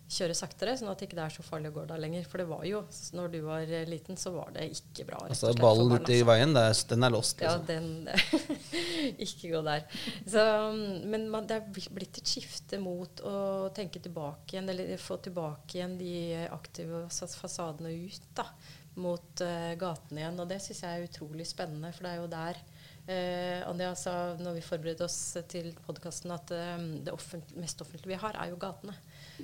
kjøre 0.06 0.34
saktere, 0.38 0.74
sånn 0.78 0.90
at 0.90 1.00
det 1.00 1.08
ikke 1.08 1.18
er 1.18 1.32
så 1.34 1.42
farlig 1.42 1.72
å 1.72 1.76
gå 1.80 1.84
der 1.88 2.00
lenger. 2.00 2.26
For 2.30 2.40
det 2.40 2.46
var 2.48 2.62
jo, 2.68 2.82
når 3.18 3.32
du 3.32 3.38
var 3.46 3.66
eh, 3.66 3.86
liten, 3.90 4.18
så 4.18 4.30
var 4.34 4.52
det 4.54 4.68
ikke 4.76 5.06
bra. 5.08 5.24
Altså 5.26 5.50
ballen 5.58 5.90
ute 5.96 6.14
i 6.14 6.22
veien, 6.26 6.54
er, 6.56 6.74
den 6.92 7.06
er 7.06 7.14
lost. 7.14 7.42
Ja, 7.42 7.56
Liksom. 7.56 7.66
den 7.66 8.08
Ikke 9.26 9.50
gå 9.50 9.62
der. 9.66 9.84
Så, 10.22 10.42
men 11.10 11.26
man, 11.32 11.48
det 11.50 11.58
er 11.58 11.90
blitt 11.94 12.20
et 12.22 12.30
skifte 12.30 12.78
mot 12.82 13.22
å 13.26 13.36
tenke 13.76 14.02
tilbake 14.02 14.56
igjen, 14.56 14.70
eller 14.72 14.94
få 15.02 15.18
tilbake 15.26 15.80
igjen 15.80 15.98
de 15.98 16.14
aktive 16.54 17.06
fasadene 17.10 17.92
ut 18.06 18.30
da, 18.38 18.46
mot 19.02 19.42
uh, 19.42 19.72
gatene 19.78 20.22
igjen. 20.22 20.40
Og 20.42 20.50
det 20.50 20.62
syns 20.64 20.84
jeg 20.86 21.00
er 21.00 21.10
utrolig 21.10 21.48
spennende, 21.50 21.90
for 21.96 22.06
det 22.06 22.14
er 22.14 22.22
jo 22.22 22.30
der 22.30 22.62
eh, 23.06 23.62
Anja 23.66 23.92
sa 23.98 24.14
når 24.40 24.58
vi 24.58 24.64
forberedte 24.64 25.06
oss 25.06 25.18
til 25.50 25.70
podkasten, 25.86 26.32
at 26.34 26.52
eh, 26.54 26.84
det 27.06 27.14
offent 27.14 27.54
mest 27.58 27.80
offentlige 27.82 28.14
vi 28.14 28.20
har, 28.22 28.38
er 28.42 28.52
jo 28.52 28.60
gatene 28.60 28.94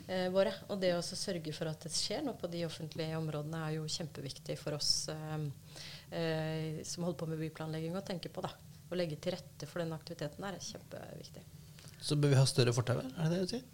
eh, 0.06 0.28
våre. 0.34 0.54
Og 0.68 0.80
det 0.82 0.94
å 0.96 1.02
sørge 1.02 1.54
for 1.56 1.70
at 1.70 1.86
det 1.86 1.94
skjer 1.94 2.24
noe 2.26 2.38
på 2.38 2.50
de 2.52 2.64
offentlige 2.68 3.18
områdene, 3.18 3.64
er 3.66 3.78
jo 3.78 3.88
kjempeviktig 3.90 4.58
for 4.60 4.78
oss 4.78 4.92
eh, 5.12 5.48
eh, 6.10 6.82
som 6.86 7.06
holder 7.06 7.20
på 7.22 7.30
med 7.32 7.42
byplanlegging, 7.46 7.96
å 7.98 8.06
tenke 8.06 8.32
på. 8.32 8.44
da. 8.44 8.52
Å 8.92 8.98
legge 8.98 9.16
til 9.22 9.36
rette 9.36 9.68
for 9.68 9.84
den 9.84 9.94
aktiviteten 9.96 10.44
der 10.44 10.58
er 10.58 10.66
kjempeviktig. 10.66 11.46
Så 12.02 12.18
bør 12.18 12.34
vi 12.34 12.40
ha 12.40 12.48
større 12.50 12.74
fortauer, 12.74 13.06
er 13.14 13.30
det 13.30 13.38
det 13.38 13.46
du 13.46 13.54
sier? 13.54 13.70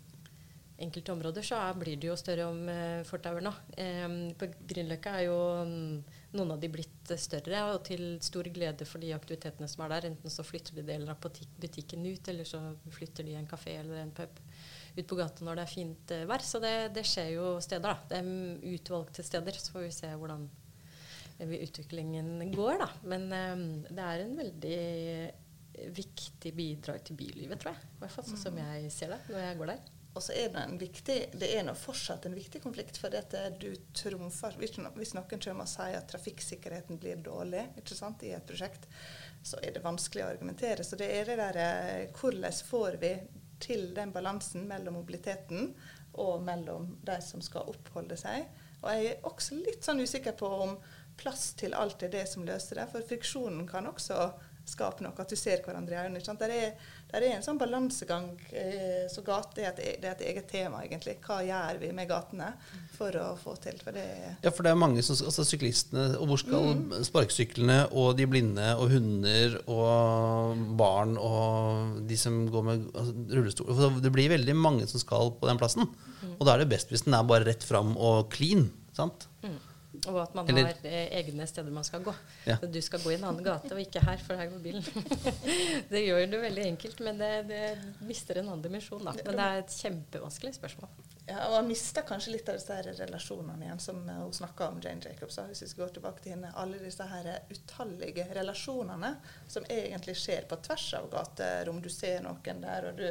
Enkelte 0.78 1.10
områder 1.10 1.42
så 1.42 1.58
er, 1.58 1.74
blir 1.74 1.96
det 1.98 2.06
jo 2.06 2.14
større 2.18 2.44
om 2.52 2.60
eh, 2.70 3.00
fortauer 3.08 3.42
nå. 3.42 3.50
Eh, 3.74 4.04
på 4.38 4.46
Grünerløkka 4.60 5.16
er 5.18 5.24
jo 5.26 5.38
mm, 5.66 6.17
noen 6.36 6.52
av 6.52 6.60
de 6.60 6.68
blitt 6.72 7.12
større, 7.16 7.62
og 7.72 7.82
til 7.88 8.18
stor 8.24 8.48
glede 8.52 8.86
for 8.88 9.00
de 9.00 9.14
aktivitetene 9.16 9.68
som 9.70 9.84
er 9.84 9.94
der. 9.94 10.08
Enten 10.10 10.32
så 10.32 10.44
flytter 10.44 10.76
de 10.76 10.84
deler 10.86 11.14
av 11.14 11.22
butikken 11.62 12.04
ut, 12.04 12.28
eller 12.28 12.48
så 12.48 12.60
flytter 12.94 13.24
de 13.24 13.36
en 13.38 13.48
kafé 13.48 13.78
eller 13.80 14.02
en 14.02 14.14
pub 14.14 14.40
ut 14.98 15.06
på 15.08 15.18
gata 15.18 15.44
når 15.46 15.60
det 15.60 15.64
er 15.64 15.72
fint 15.72 16.14
eh, 16.14 16.24
vær. 16.28 16.44
Så 16.44 16.60
det, 16.62 16.74
det 16.96 17.06
skjer 17.08 17.32
jo 17.36 17.50
steder, 17.64 17.88
da. 17.88 18.08
Det 18.10 18.20
er 18.20 18.28
mm, 18.28 18.64
utvalgte 18.74 19.24
steder. 19.24 19.60
Så 19.60 19.74
får 19.74 19.86
vi 19.86 19.92
se 19.94 20.14
hvordan 20.20 20.48
eh, 21.38 21.54
utviklingen 21.62 22.32
går, 22.52 22.80
da. 22.82 22.90
Men 23.08 23.28
um, 23.32 23.68
det 23.88 24.08
er 24.08 24.24
en 24.24 24.40
veldig 24.42 24.80
viktig 25.94 26.52
bidrag 26.56 27.04
til 27.06 27.16
bylivet, 27.18 27.60
tror 27.62 27.76
jeg. 27.76 27.88
I 27.94 28.02
hvert 28.02 28.16
fall 28.16 28.26
sånn 28.26 28.42
som 28.48 28.58
jeg 28.58 28.90
ser 28.92 29.14
det 29.14 29.22
når 29.30 29.46
jeg 29.46 29.60
går 29.60 29.72
der. 29.72 29.94
Og 30.18 30.22
så 30.24 30.34
er 30.34 30.48
det 30.50 30.62
en 30.66 30.78
viktig, 30.80 31.16
det 31.38 31.48
er 31.54 31.68
fortsatt 31.78 32.24
en 32.26 32.34
viktig 32.34 32.58
konflikt, 32.64 32.96
for 32.98 33.14
at 33.14 33.36
du 33.62 33.68
trumfer 33.94 34.56
Hvis 34.58 34.74
noen 35.14 35.28
kommer 35.30 35.62
og 35.62 35.70
sier 35.70 35.94
at 35.94 36.08
trafikksikkerheten 36.10 36.98
blir 36.98 37.20
dårlig 37.22 37.62
sant, 37.86 38.24
i 38.26 38.32
et 38.34 38.46
prosjekt, 38.48 38.88
så 39.46 39.60
er 39.62 39.76
det 39.76 39.84
vanskelig 39.84 40.24
å 40.24 40.32
argumentere. 40.32 40.82
Så 40.82 40.98
det 40.98 41.12
er 41.14 41.30
det 41.30 41.38
der 41.38 41.60
eh, 41.62 42.08
Hvordan 42.18 42.58
får 42.66 42.98
vi 42.98 43.12
til 43.62 43.92
den 43.94 44.10
balansen 44.14 44.66
mellom 44.66 44.98
mobiliteten 44.98 45.70
og 46.18 46.42
mellom 46.42 46.96
de 47.06 47.20
som 47.22 47.44
skal 47.44 47.70
oppholde 47.70 48.18
seg? 48.18 48.50
Og 48.82 48.90
jeg 48.90 49.12
er 49.12 49.30
også 49.30 49.60
litt 49.62 49.86
sånn 49.86 50.02
usikker 50.02 50.34
på 50.38 50.50
om 50.66 50.74
plass 51.18 51.52
til 51.58 51.78
alt 51.78 52.02
er 52.02 52.10
det 52.10 52.26
som 52.30 52.46
løser 52.46 52.82
det, 52.82 52.90
for 52.90 53.06
friksjonen 53.06 53.70
kan 53.70 53.86
også 53.90 54.32
skape 54.68 55.04
noe, 55.04 55.14
at 55.16 55.30
du 55.30 55.36
ser 55.38 55.62
hverandre 55.64 55.96
i 55.96 56.00
øynene. 56.06 56.34
Der 56.40 56.52
er, 56.54 56.90
der 57.10 57.24
er 57.24 57.36
en 57.36 57.44
sånn 57.44 57.60
balansegang. 57.60 58.28
Eh, 58.52 59.06
så 59.12 59.24
gate 59.26 59.62
er 59.62 59.70
et, 59.70 59.80
det 60.02 60.10
er 60.10 60.16
et 60.16 60.24
eget 60.30 60.48
tema, 60.50 60.82
egentlig. 60.84 61.16
Hva 61.24 61.40
gjør 61.46 61.80
vi 61.82 61.90
med 61.96 62.10
gatene 62.10 62.50
for 62.96 63.14
å 63.20 63.30
få 63.40 63.56
til? 63.62 63.78
For 63.84 63.96
det 63.96 64.06
Ja, 64.44 64.52
for 64.52 64.66
det 64.66 64.72
er 64.72 64.80
mange 64.80 65.04
som, 65.06 65.18
altså 65.28 65.46
syklistene, 65.48 66.10
og 66.18 66.32
hvor 66.32 66.42
skal 66.42 67.04
sparkesyklene 67.08 67.80
og 67.92 68.12
de 68.18 68.28
blinde 68.30 68.68
og 68.76 68.92
hunder 68.92 69.58
og 69.66 70.66
barn 70.78 71.16
og 71.20 72.02
de 72.08 72.18
som 72.20 72.44
går 72.52 72.68
med 72.68 72.86
altså, 72.92 73.16
rullestol 73.38 73.72
for 73.72 74.02
Det 74.04 74.12
blir 74.14 74.32
veldig 74.32 74.56
mange 74.58 74.88
som 74.90 75.02
skal 75.02 75.32
på 75.38 75.48
den 75.50 75.60
plassen. 75.60 75.88
Og 76.38 76.46
da 76.46 76.54
er 76.54 76.62
det 76.62 76.72
best 76.72 76.92
hvis 76.92 77.06
den 77.06 77.16
er 77.16 77.26
bare 77.26 77.46
rett 77.48 77.64
fram 77.66 77.96
og 77.96 78.28
clean. 78.34 78.68
sant? 78.96 79.27
Og 80.08 80.20
at 80.22 80.34
man 80.34 80.48
Eller- 80.48 80.70
har 80.70 80.88
eh, 80.88 81.10
egne 81.20 81.46
steder 81.46 81.74
man 81.74 81.84
skal 81.84 82.02
gå. 82.06 82.14
Ja. 82.46 82.56
Så 82.60 82.66
du 82.66 82.80
skal 82.82 83.02
gå 83.02 83.12
i 83.12 83.18
en 83.18 83.24
annen 83.28 83.44
gate, 83.44 83.70
og 83.74 83.80
ikke 83.80 84.02
her, 84.04 84.16
for 84.24 84.40
her 84.40 84.50
går 84.52 84.62
bilen. 84.64 84.84
det 85.92 86.04
gjør 86.06 86.24
det 86.26 86.42
veldig 86.42 86.64
enkelt, 86.72 87.00
men 87.04 87.20
det, 87.20 87.32
det 87.48 87.62
mister 88.08 88.40
en 88.40 88.48
annen 88.48 88.64
dimensjon. 88.64 89.04
Da. 89.04 89.14
Men 89.24 89.40
det 89.40 89.46
er 89.46 89.62
et 89.62 89.78
kjempevanskelig 89.82 90.54
spørsmål. 90.58 90.90
Ja, 91.28 91.42
og 91.50 91.58
Han 91.58 91.68
mister 91.68 92.06
kanskje 92.08 92.32
litt 92.32 92.48
av 92.48 92.56
disse 92.56 92.72
her 92.72 92.86
relasjonene 93.02 93.66
igjen, 93.66 93.82
som 93.84 94.00
hun 94.08 94.32
snakka 94.32 94.70
om 94.72 94.78
Jane 94.84 95.04
Jacobs. 95.04 95.36
da, 95.36 95.44
Hvis 95.50 95.62
vi 95.62 95.68
skal 95.68 95.84
gå 95.84 95.98
tilbake 95.98 96.24
til 96.24 96.32
henne. 96.36 96.52
Alle 96.56 96.80
disse 96.80 97.04
her 97.04 97.28
utallige 97.50 98.24
relasjonene 98.38 99.14
som 99.46 99.66
egentlig 99.68 100.16
skjer 100.16 100.48
på 100.48 100.56
tvers 100.64 100.86
av 100.96 101.10
gaterom. 101.12 101.82
Du 101.84 101.90
ser 101.92 102.24
noen 102.24 102.64
der, 102.64 102.88
og 102.88 102.96
du 102.96 103.10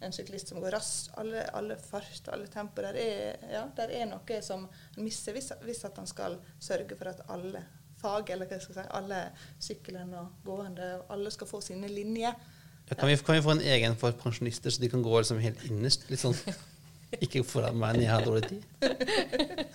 en 0.00 0.14
syklist 0.14 0.52
som 0.52 0.60
går 0.62 0.76
raskt. 0.76 1.10
Alle, 1.20 1.44
alle 1.56 1.76
fart, 1.80 2.28
alle 2.32 2.46
tempo. 2.52 2.82
Der 2.84 2.98
er, 2.98 3.48
ja, 3.52 3.64
der 3.76 3.94
er 4.00 4.06
noe 4.10 4.40
som 4.44 4.68
han 4.68 5.04
mister 5.04 5.36
hvis, 5.36 5.50
hvis 5.64 5.84
at 5.88 5.98
han 5.98 6.08
skal 6.10 6.38
sørge 6.60 6.98
for 6.98 7.10
at 7.12 7.24
alle 7.28 7.64
fag, 7.98 8.30
eller 8.30 8.46
hva 8.46 8.60
skal 8.62 8.76
jeg 8.76 8.86
si, 8.86 8.96
alle 9.00 9.24
syklende 9.62 10.22
og 10.22 10.46
gående, 10.46 10.92
alle 11.10 11.34
skal 11.34 11.50
få 11.50 11.60
sine 11.64 11.90
linjer. 11.90 12.36
Ja, 12.88 12.94
kan, 12.94 13.08
vi, 13.10 13.16
kan 13.20 13.36
vi 13.36 13.44
få 13.44 13.56
en 13.56 13.66
egen 13.74 13.98
for 14.00 14.14
pensjonister, 14.16 14.72
så 14.72 14.80
de 14.80 14.88
kan 14.88 15.02
gå 15.04 15.18
liksom 15.18 15.40
helt 15.42 15.64
innerst? 15.68 16.06
Litt 16.08 16.22
sånn 16.22 16.36
Ikke 17.24 17.40
foran 17.46 17.78
meg 17.80 17.96
når 17.96 18.02
jeg 18.04 18.10
har 18.12 18.24
dårlig 18.26 18.48
tid. 18.50 18.62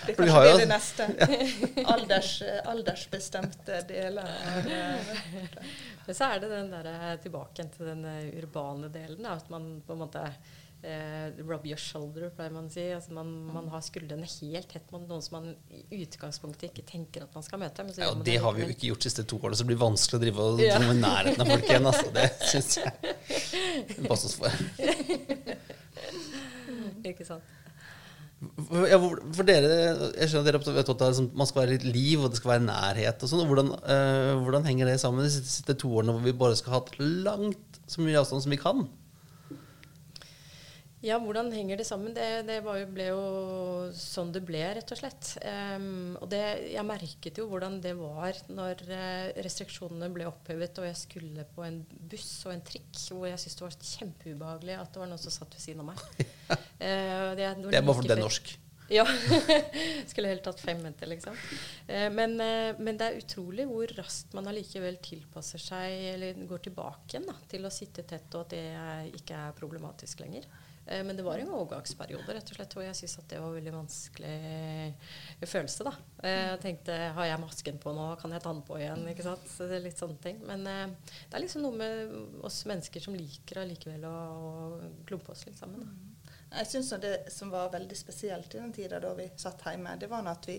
Det 0.00 0.12
er 0.12 0.16
kanskje 0.16 0.24
det 0.24 0.32
har 0.32 0.58
det 0.58 0.68
neste. 0.70 1.06
Alders, 1.92 2.30
aldersbestemte 2.72 3.80
deler 3.88 4.30
eh, 4.64 5.10
Men 6.06 6.16
så 6.16 6.30
er 6.32 6.40
det 6.42 6.48
den 6.52 6.70
der, 6.72 6.88
eh, 6.94 7.12
tilbake 7.22 7.66
til 7.74 7.90
den 7.92 8.04
eh, 8.08 8.30
urbane 8.40 8.88
delen. 8.92 9.20
Da, 9.24 9.36
at 9.36 9.50
man 9.52 9.68
på 9.86 9.92
en 9.94 10.00
måte 10.00 10.22
eh, 10.82 11.36
rub 11.44 11.66
your 11.68 11.78
shoulder, 11.80 12.30
pleier 12.34 12.54
man 12.56 12.70
å 12.70 12.72
si. 12.72 12.86
Altså 12.96 13.12
man, 13.16 13.28
man 13.52 13.68
har 13.74 13.84
skuldrene 13.84 14.26
helt 14.30 14.70
tett 14.72 14.88
mot 14.94 15.04
noen 15.08 15.22
som 15.24 15.36
man 15.38 15.50
i 15.76 16.00
utgangspunktet 16.00 16.70
ikke 16.72 16.86
tenker 16.88 17.28
at 17.28 17.36
man 17.36 17.44
skal 17.46 17.60
møte. 17.62 17.84
Men 17.86 17.94
så 17.96 18.06
Ja, 18.06 18.12
og 18.16 18.24
det 18.26 18.38
har 18.44 18.56
vi 18.56 18.64
jo 18.64 18.72
ikke 18.72 18.88
gjort 18.92 19.04
de 19.04 19.12
siste 19.12 19.26
to 19.28 19.40
årene, 19.40 19.60
så 19.60 19.66
det 19.66 19.72
blir 19.74 19.84
vanskelig 19.84 20.20
å 20.20 20.24
drive 20.24 20.48
og 20.48 20.64
Ja. 20.64 20.80
komme 20.80 20.96
i 20.96 21.02
nærheten 21.04 21.44
av 21.44 21.52
folk 21.54 21.68
igjen. 21.68 21.90
Altså. 21.92 22.08
Det 22.16 22.28
syns 22.54 22.80
jeg 22.80 23.94
vi 24.00 24.08
passer 24.08 24.32
oss 24.32 24.40
for. 24.40 24.50
Ikke 27.04 27.26
sant? 27.26 27.42
Ja, 28.88 28.96
hvor- 28.96 29.20
for 29.36 29.44
dere, 29.44 29.68
jeg 30.16 30.28
skjønner 30.30 30.56
at 30.56 30.64
dere 30.64 30.80
er 30.80 30.80
av 30.80 30.90
at 30.90 30.98
det 30.98 31.16
sånn- 31.18 31.34
man 31.36 31.46
skal 31.46 31.62
være 31.62 31.74
litt 31.76 31.84
liv, 31.84 32.22
og 32.24 32.30
det 32.30 32.38
skal 32.40 32.52
være 32.52 32.66
nærhet 32.66 33.22
og 33.22 33.28
sånn. 33.28 33.46
Hvordan, 33.46 33.68
øh, 33.84 34.42
hvordan 34.42 34.64
henger 34.64 34.86
det 34.86 35.00
sammen 35.00 35.24
de 35.24 35.30
siste 35.30 35.74
to 35.74 35.88
årene 35.88 36.12
hvor 36.12 36.24
vi 36.24 36.32
bare 36.32 36.56
skal 36.56 36.72
ha 36.72 36.80
hatt 36.80 36.96
langt 36.98 37.80
så 37.86 38.00
mye 38.00 38.16
avstand 38.16 38.42
som 38.42 38.50
vi 38.50 38.56
kan? 38.56 38.88
Ja, 41.00 41.16
hvordan 41.16 41.48
henger 41.52 41.80
det 41.80 41.86
sammen? 41.88 42.12
Det, 42.12 42.24
det 42.44 42.58
var 42.60 42.76
jo, 42.76 42.88
ble 42.92 43.06
jo 43.08 43.20
sånn 43.96 44.34
det 44.34 44.42
ble, 44.44 44.60
rett 44.76 44.92
og 44.92 44.98
slett. 45.00 45.30
Um, 45.40 46.18
og 46.20 46.28
det, 46.28 46.42
jeg 46.74 46.84
merket 46.84 47.40
jo 47.40 47.46
hvordan 47.48 47.78
det 47.80 47.94
var 47.96 48.36
når 48.52 48.84
eh, 48.92 49.30
restriksjonene 49.40 50.10
ble 50.12 50.28
opphevet 50.28 50.76
og 50.82 50.90
jeg 50.90 50.98
skulle 51.00 51.46
på 51.56 51.64
en 51.64 51.80
buss 51.88 52.28
og 52.44 52.52
en 52.52 52.64
trikk, 52.68 52.92
hvor 53.08 53.30
jeg 53.30 53.40
syntes 53.40 53.56
det 53.56 53.64
var 53.64 53.78
kjempeubehagelig 53.94 54.76
at 54.76 54.92
det 54.92 55.00
var 55.00 55.12
noen 55.14 55.22
som 55.24 55.32
satt 55.40 55.56
ved 55.56 55.64
siden 55.64 55.80
av 55.86 55.88
meg. 55.88 56.04
uh, 56.52 57.30
det, 57.38 57.48
Det 57.64 57.80
er 57.80 57.86
bare 57.86 57.96
fordi 58.02 58.12
det 58.12 58.18
er 58.18 58.28
norsk. 58.28 58.56
Ja. 58.90 59.04
Skulle 60.10 60.32
helt 60.32 60.42
tatt 60.42 60.58
fem 60.58 60.80
meter, 60.82 61.06
liksom. 61.06 61.36
Uh, 61.86 62.08
men, 62.10 62.34
uh, 62.42 62.76
men 62.82 62.96
det 62.98 63.06
er 63.06 63.20
utrolig 63.22 63.64
hvor 63.70 63.92
raskt 63.96 64.34
man 64.36 64.50
allikevel 64.50 64.98
tilpasser 65.00 65.62
seg, 65.62 65.94
eller 66.16 66.40
går 66.50 66.64
tilbake 66.66 67.14
igjen 67.14 67.30
da, 67.30 67.36
til 67.48 67.64
å 67.64 67.70
sitte 67.72 68.02
tett, 68.02 68.26
og 68.34 68.50
at 68.50 68.56
det 68.58 69.20
ikke 69.22 69.46
er 69.46 69.56
problematisk 69.56 70.26
lenger. 70.26 70.48
Eh, 70.90 71.04
men 71.06 71.16
det 71.16 71.22
var 71.26 71.38
en 71.38 71.52
overgangsperiode 71.54 72.34
rett 72.34 72.50
og 72.50 72.58
slett, 72.58 72.74
hvor 72.74 72.84
jeg 72.84 72.98
syntes 72.98 73.18
at 73.22 73.28
det 73.30 73.40
var 73.42 73.54
veldig 73.54 73.74
vanskelig 73.76 74.36
følelse. 75.46 75.86
da. 75.86 75.92
Eh, 76.22 76.40
Jeg 76.50 76.60
tenkte 76.64 76.98
har 77.16 77.28
jeg 77.30 77.40
masken 77.44 77.78
på 77.82 77.94
nå, 77.94 78.08
kan 78.20 78.34
jeg 78.34 78.42
ta 78.42 78.52
den 78.52 78.62
på 78.66 78.78
igjen? 78.80 79.06
ikke 79.12 79.26
sant? 79.26 79.46
Så 79.48 79.68
det 79.70 79.78
er 79.78 79.86
litt 79.86 80.02
sånne 80.02 80.18
ting. 80.22 80.42
Men 80.46 80.66
eh, 80.66 81.14
det 81.30 81.38
er 81.38 81.44
liksom 81.46 81.62
noe 81.66 81.78
med 81.78 82.44
oss 82.44 82.62
mennesker 82.66 83.00
som 83.06 83.14
liker 83.16 83.62
allikevel 83.62 84.04
å, 84.10 84.14
å 84.14 84.92
klumpe 85.06 85.32
oss 85.34 85.46
litt 85.46 85.58
sammen. 85.60 85.86
da. 85.86 86.26
Jeg 86.50 86.66
syns 86.66 86.90
det 86.98 87.14
som 87.30 87.50
var 87.54 87.70
veldig 87.70 87.96
spesielt 87.96 88.54
i 88.54 88.58
den 88.58 88.72
tida 88.74 88.98
da 88.98 89.14
vi 89.14 89.28
satt 89.38 89.62
hjemme, 89.68 89.94
det 90.00 90.08
var 90.10 90.26
at 90.26 90.48
vi 90.50 90.56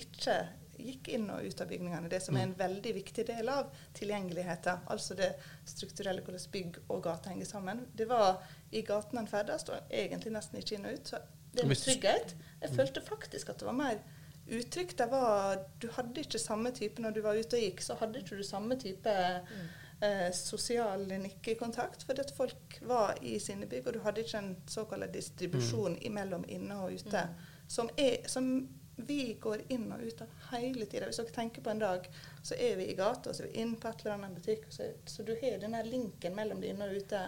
ikke 0.00 0.38
gikk 0.80 1.08
inn 1.14 1.28
og 1.30 1.44
ut 1.44 1.60
av 1.62 1.68
bygningene. 1.70 2.08
Det 2.10 2.18
som 2.24 2.34
er 2.36 2.48
en 2.48 2.54
veldig 2.58 2.94
viktig 2.96 3.26
del 3.28 3.48
av 3.52 3.68
tilgjengeligheten. 3.94 4.88
Altså 4.90 5.14
det 5.14 5.28
strukturelle, 5.70 6.24
hvordan 6.24 6.48
bygg 6.50 6.80
og 6.88 7.02
gate 7.04 7.30
henger 7.30 7.46
sammen. 7.46 7.84
Det 7.94 8.08
var 8.10 8.40
i 8.74 8.82
gaten 8.86 9.20
en 9.20 9.30
ferdes, 9.30 9.66
og 9.70 9.94
egentlig 9.94 10.34
nesten 10.34 10.60
ikke 10.60 10.78
inn 10.78 10.88
og 10.90 10.98
ut. 10.98 11.14
Så 11.14 11.22
det 11.54 11.68
med 11.70 11.78
trygghet 11.78 12.34
Jeg 12.60 12.74
følte 12.74 13.00
faktisk 13.06 13.52
at 13.52 13.60
det 13.62 13.66
var 13.68 13.78
mer 13.78 14.02
uttrykk. 14.50 14.98
Det 14.98 15.06
var, 15.10 15.62
du 15.82 15.88
hadde 15.92 16.20
ikke 16.20 16.38
samme 16.38 16.72
type 16.74 17.02
når 17.02 17.16
du 17.16 17.22
var 17.24 17.38
ute 17.38 17.56
og 17.56 17.64
gikk, 17.64 17.82
så 17.84 17.96
hadde 18.00 18.20
ikke 18.20 18.36
du 18.36 18.44
samme 18.46 18.76
type 18.80 19.14
eh, 19.14 20.30
sosial 20.36 21.06
nikkekontakt, 21.08 22.04
fordi 22.04 22.24
at 22.24 22.32
folk 22.36 22.78
var 22.82 23.18
i 23.22 23.38
sine 23.38 23.66
bygg, 23.66 23.86
og 23.86 23.94
du 23.94 24.00
hadde 24.04 24.24
ikke 24.24 24.42
en 24.42 24.56
såkalt 24.68 25.14
distribusjon 25.14 25.98
imellom 26.02 26.44
inne 26.48 26.80
og 26.82 26.98
ute, 26.98 27.26
som, 27.68 27.90
er, 27.96 28.28
som 28.28 28.50
vi 28.96 29.34
går 29.40 29.64
inn 29.74 29.88
og 29.92 30.02
ut 30.04 30.20
av 30.22 30.50
hele 30.52 30.86
tida. 30.86 31.08
Hvis 31.08 31.18
dere 31.22 31.34
tenker 31.34 31.64
på 31.64 31.72
en 31.72 31.82
dag, 31.82 32.06
så 32.42 32.54
er 32.54 32.76
vi 32.78 32.90
i 32.90 32.98
gata, 32.98 33.34
så 33.34 33.42
er 33.42 33.50
vi 33.50 33.64
inne 33.64 33.80
på 33.80 33.90
et 33.90 34.04
eller 34.04 34.18
annet 34.18 34.36
butikk, 34.38 34.68
så, 34.70 34.92
så 35.06 35.26
du 35.26 35.34
har 35.40 35.58
denne 35.62 35.82
linken 35.88 36.36
mellom 36.36 36.62
det 36.62 36.74
inne 36.74 36.90
og 36.90 37.02
ute 37.02 37.24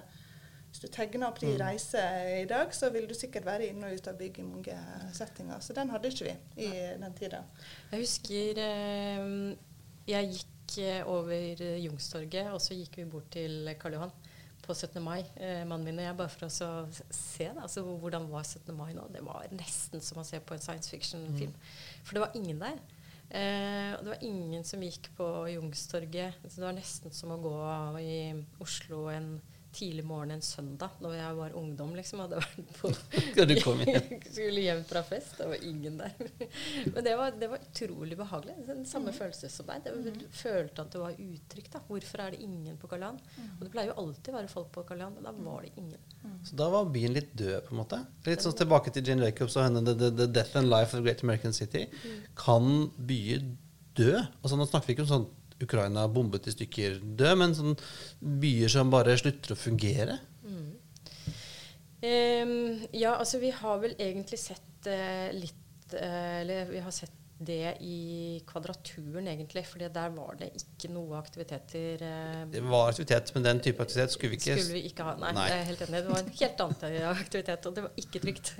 hvis 0.76 0.90
du 0.90 0.92
tegner 0.92 1.30
opp 1.30 1.38
din 1.40 1.54
reise 1.56 2.00
i 2.36 2.44
dag, 2.48 2.72
så 2.76 2.90
vil 2.92 3.06
du 3.08 3.14
sikkert 3.16 3.46
være 3.48 3.70
inne 3.70 3.88
og 3.88 3.96
ut 3.96 4.08
av 4.10 4.18
bygg 4.18 4.42
i 4.42 4.44
mange 4.44 4.74
settinger. 5.16 5.62
Så 5.64 5.72
den 5.72 5.88
hadde 5.88 6.10
ikke 6.12 6.26
vi 6.26 6.66
i 6.66 6.72
den 7.00 7.14
tida. 7.16 7.40
Jeg 7.94 8.02
husker 8.02 8.60
eh, 8.60 9.30
jeg 10.10 10.34
gikk 10.34 10.74
eh, 10.84 11.08
over 11.08 11.64
Jungstorget, 11.80 12.52
og 12.52 12.60
så 12.60 12.76
gikk 12.76 13.00
vi 13.00 13.06
bort 13.08 13.30
til 13.32 13.72
Karl 13.80 13.96
Johan 13.96 14.12
på 14.66 14.74
17. 14.74 15.00
mai, 15.00 15.22
eh, 15.40 15.62
mannen 15.64 15.88
min 15.88 16.02
og 16.02 16.08
jeg, 16.10 16.18
bare 16.20 16.34
for 16.34 16.44
å 16.44 16.52
se 16.52 17.48
det. 17.48 17.64
Altså, 17.64 17.86
hvordan 17.86 18.28
var 18.28 18.44
17. 18.44 18.76
mai 18.76 18.92
nå? 18.98 19.08
Det 19.16 19.24
var 19.24 19.48
nesten 19.56 20.04
som 20.04 20.20
å 20.20 20.28
se 20.28 20.42
på 20.44 20.58
en 20.58 20.68
science 20.68 20.92
fiction-film. 20.92 21.56
For 22.04 22.18
det 22.18 22.26
var 22.26 22.36
ingen 22.36 22.60
der. 22.60 22.84
Eh, 23.30 23.96
og 23.96 24.04
det 24.04 24.12
var 24.12 24.28
ingen 24.28 24.64
som 24.68 24.84
gikk 24.84 25.08
på 25.16 25.32
Jungstorget. 25.54 26.36
Så 26.44 26.60
det 26.60 26.68
var 26.68 26.76
nesten 26.76 27.16
som 27.16 27.32
å 27.32 27.40
gå 27.40 27.58
i 28.04 28.16
Oslo 28.60 29.06
en 29.14 29.38
tidlig 29.76 30.04
morgen 30.08 30.30
en 30.34 30.42
søndag 30.42 30.96
når 31.04 31.14
jeg 31.18 31.36
var 31.38 31.54
ungdom. 31.60 31.92
liksom, 31.98 32.22
hadde 32.24 32.40
vært 32.40 32.70
på? 32.80 32.90
Skulle 34.32 34.62
hjem 34.64 34.82
fra 34.88 35.02
fest. 35.06 35.34
Det 35.38 35.46
var 35.50 35.64
ingen 35.68 35.98
der. 36.00 36.14
Men 36.94 37.04
det 37.04 37.14
var, 37.20 37.34
det 37.40 37.48
var 37.52 37.62
utrolig 37.66 38.16
behagelig. 38.18 38.56
Den 38.68 38.84
samme 38.88 39.12
Mm. 39.12 39.18
følelse 39.20 39.48
som 39.52 39.68
deg. 39.68 39.84
Det, 39.84 40.14
du 40.18 40.24
følte 40.34 40.82
at 40.82 40.90
det 40.96 41.00
var 41.02 41.14
utrygt. 41.22 41.70
da. 41.76 41.80
Hvorfor 41.86 42.22
er 42.24 42.34
det 42.34 42.40
ingen 42.42 42.76
på 42.80 42.88
Karl 42.90 43.04
Johan? 43.04 43.20
Mm. 43.36 43.50
Og 43.58 43.62
det 43.66 43.70
pleier 43.76 43.92
jo 43.92 43.98
alltid 44.02 44.32
å 44.32 44.36
være 44.40 44.50
folk 44.50 44.72
på 44.74 44.82
Karl 44.88 45.04
Johan, 45.04 45.14
men 45.20 45.28
da 45.28 45.32
var 45.50 45.62
det 45.62 45.70
ingen. 45.78 46.00
Så 46.48 46.56
da 46.58 46.66
var 46.72 46.88
byen 46.90 47.14
litt 47.14 47.30
død, 47.38 47.60
på 47.68 47.74
en 47.76 47.80
måte. 47.84 48.00
Litt 48.26 48.42
sånn 48.42 48.56
tilbake 48.58 48.90
til 48.96 49.06
Jane 49.06 49.28
Jacobs 49.28 49.54
og 49.60 49.68
henne 49.68 49.84
the, 49.86 49.94
the, 50.00 50.10
the 50.22 50.26
Death 50.40 50.56
and 50.58 50.70
Life 50.72 50.96
of 50.98 51.04
Great 51.06 51.22
American 51.22 51.54
City. 51.54 51.86
Kan 52.38 52.88
byer 53.06 53.44
dø? 53.96 54.12
Altså 54.42 54.58
Nå 54.58 54.66
snakker 54.68 54.90
vi 54.90 54.96
ikke 54.96 55.06
om 55.06 55.12
sånn 55.12 55.28
Ukraina 55.62 56.06
bombet 56.12 56.48
i 56.50 56.54
stykker 56.54 56.98
dø, 57.16 57.30
men 57.38 57.54
sånn 57.56 57.76
byer 58.20 58.72
som 58.72 58.92
bare 58.92 59.16
slutter 59.20 59.54
å 59.54 59.58
fungere. 59.58 60.18
Ehm, 62.06 62.86
ja, 62.92 63.14
altså 63.16 63.40
vi 63.42 63.50
har 63.50 63.78
vel 63.82 63.94
egentlig 63.98 64.38
sett 64.38 64.88
uh, 64.90 65.32
litt 65.34 65.94
uh, 65.96 66.42
Eller 66.42 66.68
vi 66.68 66.82
har 66.84 66.92
sett 66.94 67.14
det 67.38 67.76
i 67.84 68.40
Kvadraturen, 68.48 69.26
egentlig. 69.28 69.62
For 69.68 69.82
der 69.82 70.12
var 70.14 70.38
det 70.40 70.48
ikke 70.56 70.88
noe 70.92 71.18
aktiviteter. 71.18 72.02
eh, 72.02 72.44
Det 72.50 72.62
var 72.64 72.88
aktivitet, 72.90 73.32
men 73.34 73.42
den 73.44 73.60
type 73.60 73.82
aktivitet 73.82 74.14
skulle 74.14 74.30
vi 74.32 74.38
ikke 74.40 74.56
skulle 74.56 74.78
vi 74.78 74.84
ikke 74.88 75.04
ha. 75.04 75.16
Nei, 75.20 75.32
Nei. 75.36 75.48
jeg 75.50 75.60
er 75.60 75.68
helt 75.70 75.82
enig. 75.86 76.02
Det 76.02 76.12
var 76.14 76.22
en 76.22 76.32
helt 76.40 76.62
annen 76.64 77.08
aktivitet, 77.10 77.66
og 77.66 77.74
det 77.76 77.84
var 77.84 78.00
ikke 78.04 78.22
trygt. 78.24 78.52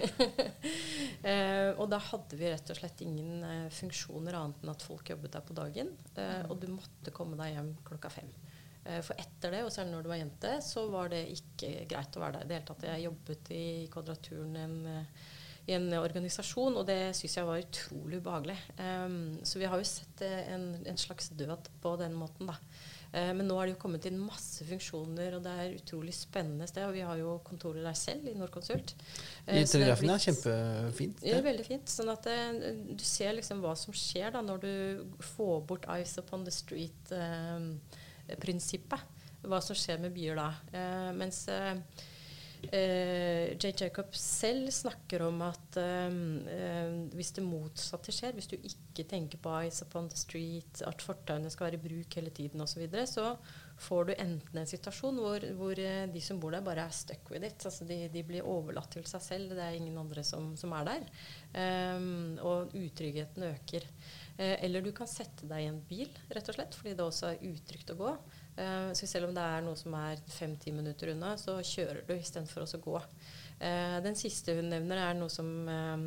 eh, 1.30 1.70
og 1.76 1.88
da 1.92 2.00
hadde 2.10 2.36
vi 2.40 2.50
rett 2.52 2.74
og 2.74 2.80
slett 2.80 3.00
ingen 3.06 3.46
eh, 3.46 3.70
funksjoner 3.72 4.36
annet 4.38 4.62
enn 4.64 4.74
at 4.74 4.84
folk 4.84 5.08
jobbet 5.14 5.32
der 5.38 5.46
på 5.48 5.56
dagen. 5.56 5.94
Eh, 6.16 6.42
og 6.50 6.60
du 6.60 6.68
måtte 6.74 7.14
komme 7.16 7.38
deg 7.40 7.56
hjem 7.56 7.72
klokka 7.86 8.12
fem. 8.12 8.28
Eh, 8.86 9.00
for 9.02 9.18
etter 9.18 9.56
det, 9.56 9.64
og 9.66 9.72
særlig 9.74 9.96
når 9.96 10.04
du 10.06 10.12
var 10.12 10.20
jente, 10.20 10.52
så 10.62 10.84
var 10.92 11.10
det 11.14 11.24
ikke 11.32 11.72
greit 11.90 12.16
å 12.16 12.22
være 12.22 12.38
der 12.38 12.44
i 12.44 12.50
det 12.52 12.58
hele 12.60 12.68
tatt. 12.68 12.86
Jeg 12.92 13.06
jobbet 13.08 13.50
i 13.56 13.64
Kvadraturen 13.92 14.56
en, 14.62 14.76
eh, 14.86 15.24
i 15.66 15.74
en 15.74 15.88
organisasjon, 15.98 16.76
og 16.78 16.84
det 16.86 17.16
syns 17.18 17.38
jeg 17.38 17.48
var 17.48 17.62
utrolig 17.62 18.20
ubehagelig. 18.22 18.58
Um, 18.78 19.16
så 19.42 19.58
vi 19.58 19.66
har 19.66 19.80
jo 19.80 19.88
sett 19.88 20.22
eh, 20.22 20.52
en, 20.54 20.68
en 20.86 21.00
slags 21.00 21.32
død 21.34 21.72
på 21.82 21.96
den 21.98 22.14
måten, 22.14 22.52
da. 22.52 22.60
Eh, 23.16 23.32
men 23.34 23.48
nå 23.48 23.54
har 23.56 23.66
det 23.66 23.72
jo 23.76 23.80
kommet 23.80 24.04
inn 24.08 24.18
masse 24.20 24.64
funksjoner, 24.66 25.34
og 25.38 25.42
det 25.44 25.52
er 25.62 25.76
utrolig 25.78 26.14
spennende 26.16 26.66
sted. 26.68 26.84
Og 26.88 26.94
vi 26.96 27.02
har 27.06 27.16
jo 27.20 27.30
kontoret 27.46 27.84
der 27.86 27.96
selv 27.98 28.24
i 28.28 28.34
Norconsult. 28.36 28.90
Eh, 29.46 29.56
I 29.56 29.58
det 29.62 29.70
Telegrafen, 29.72 30.08
ja. 30.10 30.16
Kjempefint. 30.26 30.90
Kjempefint. 30.90 31.18
ja, 31.24 31.34
det. 31.38 31.44
veldig 31.46 31.66
fint. 31.68 31.86
Sånn 31.92 32.10
at 32.12 32.22
det, 32.28 32.38
du 32.98 33.04
ser 33.06 33.32
liksom 33.38 33.58
hva 33.64 33.74
som 33.78 33.92
skjer 33.96 34.28
da 34.34 34.40
når 34.44 34.58
du 34.64 34.74
får 35.36 35.56
bort 35.70 35.84
Eyes 35.92 36.14
Upon 36.20 36.42
the 36.46 36.54
Street-prinsippet. 36.54 39.00
hva 39.46 39.60
som 39.62 39.76
skjer 39.78 39.98
med 40.02 40.10
byer 40.16 40.36
da. 40.40 40.48
Eh, 40.74 41.10
mens 41.16 41.38
J. 42.72 43.70
Jacob 43.80 44.14
selv 44.16 44.70
snakker 44.74 45.22
om 45.26 45.42
at 45.46 45.78
eh, 45.80 46.16
eh, 46.52 46.96
hvis 47.16 47.32
det 47.36 47.44
motsatte 47.44 48.14
skjer, 48.14 48.34
hvis 48.36 48.50
du 48.50 48.56
ikke 48.56 49.06
tenker 49.08 49.40
på 49.42 49.52
Eyes 49.60 49.82
Upon 49.84 50.10
the 50.10 50.18
Street, 50.18 50.82
at 50.86 51.04
fortauene 51.04 51.52
skal 51.52 51.68
være 51.68 51.80
i 51.80 51.84
bruk 51.84 52.18
hele 52.18 52.32
tiden 52.34 52.64
osv., 52.64 52.84
så, 52.88 53.06
så 53.12 53.26
får 53.88 54.08
du 54.08 54.12
enten 54.16 54.60
en 54.60 54.68
situasjon 54.68 55.20
hvor, 55.20 55.44
hvor 55.58 55.80
eh, 55.82 56.06
de 56.12 56.22
som 56.24 56.40
bor 56.40 56.54
der, 56.54 56.64
bare 56.64 56.86
er 56.86 56.94
stuck 56.96 57.30
with 57.32 57.44
it. 57.44 57.60
Altså 57.68 57.86
de, 57.88 58.00
de 58.12 58.24
blir 58.26 58.46
overlatt 58.46 58.94
til 58.96 59.04
seg 59.08 59.24
selv. 59.24 59.52
Det 59.56 59.64
er 59.64 59.76
ingen 59.76 59.98
andre 60.00 60.24
som, 60.24 60.54
som 60.58 60.72
er 60.78 60.88
der. 60.88 61.06
Um, 61.96 62.38
og 62.44 62.74
utryggheten 62.76 63.46
øker. 63.50 63.84
Uh, 64.38 64.56
eller 64.64 64.84
du 64.84 64.92
kan 64.96 65.08
sette 65.10 65.48
deg 65.48 65.64
i 65.64 65.70
en 65.70 65.82
bil, 65.88 66.10
rett 66.32 66.48
og 66.52 66.56
slett, 66.56 66.76
fordi 66.76 66.96
det 66.96 67.04
også 67.04 67.32
er 67.34 67.46
utrygt 67.52 67.92
å 67.92 68.00
gå. 68.00 68.16
Eh, 68.56 68.92
så 68.92 69.06
selv 69.06 69.28
om 69.28 69.34
det 69.36 69.42
er 69.44 69.64
noe 69.64 69.76
som 69.76 69.94
er 69.98 70.20
fem-ti 70.32 70.72
minutter 70.72 71.12
unna, 71.12 71.34
så 71.40 71.58
kjører 71.60 72.06
du 72.08 72.14
istedenfor 72.16 72.64
å 72.64 72.80
gå. 72.80 73.00
Eh, 73.56 73.96
den 74.04 74.16
siste 74.16 74.54
hun 74.56 74.70
nevner, 74.72 75.00
er 75.00 75.16
noe 75.16 75.32
som 75.32 75.48
eh, 75.68 76.04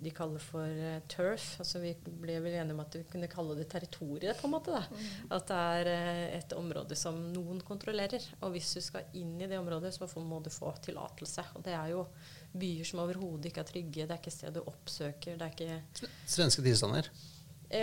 de 0.00 0.12
kaller 0.16 0.40
for 0.40 0.84
turf. 1.12 1.50
Altså 1.60 1.82
vi 1.82 1.92
ble 2.06 2.38
vel 2.44 2.56
enige 2.56 2.76
om 2.76 2.80
at 2.84 2.96
vi 2.96 3.04
kunne 3.12 3.28
kalle 3.32 3.56
det 3.58 3.68
territoriet, 3.72 4.40
på 4.40 4.48
en 4.48 4.54
måte. 4.54 4.72
da. 4.72 5.02
At 5.36 5.52
det 5.52 5.58
er 5.58 5.90
et 6.38 6.54
område 6.56 6.96
som 6.98 7.18
noen 7.34 7.60
kontrollerer. 7.66 8.24
Og 8.40 8.56
hvis 8.56 8.72
du 8.78 8.80
skal 8.84 9.12
inn 9.18 9.36
i 9.40 9.50
det 9.50 9.60
området, 9.60 9.92
så 9.92 10.08
må 10.24 10.40
du 10.40 10.48
få 10.52 10.72
tillatelse. 10.86 11.44
Og 11.58 11.66
det 11.66 11.76
er 11.76 11.92
jo 11.92 12.06
byer 12.56 12.88
som 12.88 13.02
overhodet 13.04 13.50
ikke 13.50 13.66
er 13.66 13.68
trygge. 13.68 14.06
Det 14.08 14.16
er 14.16 14.22
ikke 14.22 14.32
sted 14.32 14.56
du 14.56 14.64
oppsøker. 14.64 15.36
Det 15.36 15.50
er 15.50 15.52
ikke 15.52 16.08
Svenske 16.24 16.64
tilstander. 16.64 17.12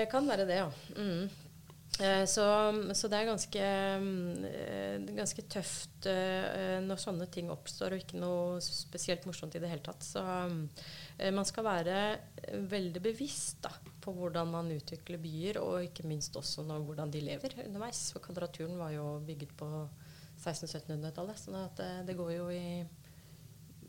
Kan 0.10 0.28
være 0.30 0.46
det, 0.46 0.60
ja. 0.60 0.68
Mm. 0.98 1.49
Eh, 1.98 2.26
så, 2.26 2.46
så 2.94 3.10
det 3.12 3.18
er 3.18 3.28
ganske, 3.28 3.64
mm, 4.00 4.44
eh, 4.48 5.08
ganske 5.18 5.44
tøft 5.52 6.08
eh, 6.08 6.78
når 6.86 7.02
sånne 7.02 7.28
ting 7.34 7.50
oppstår, 7.52 7.96
og 7.96 8.04
ikke 8.04 8.22
noe 8.22 8.62
spesielt 8.64 9.26
morsomt 9.28 9.58
i 9.58 9.62
det 9.64 9.72
hele 9.72 9.84
tatt. 9.84 10.06
Så 10.06 10.24
mm, 10.24 10.62
man 11.36 11.48
skal 11.48 11.68
være 11.68 11.98
veldig 12.72 13.04
bevisst 13.04 13.60
da, 13.66 13.74
på 14.00 14.14
hvordan 14.16 14.54
man 14.54 14.72
utvikler 14.72 15.20
byer, 15.20 15.60
og 15.64 15.90
ikke 15.90 16.08
minst 16.08 16.38
også 16.40 16.64
når, 16.68 16.86
hvordan 16.88 17.12
de 17.12 17.26
lever 17.26 17.58
underveis. 17.66 18.06
For 18.16 18.24
Kvadraturen 18.24 18.80
var 18.80 18.96
jo 18.96 19.18
bygget 19.28 19.52
på 19.60 19.68
1600-1700-tallet, 20.40 21.42
så 21.42 21.68
det, 21.76 21.92
det 22.08 22.16
går 22.16 22.32
jo 22.38 22.48
i, 22.54 22.86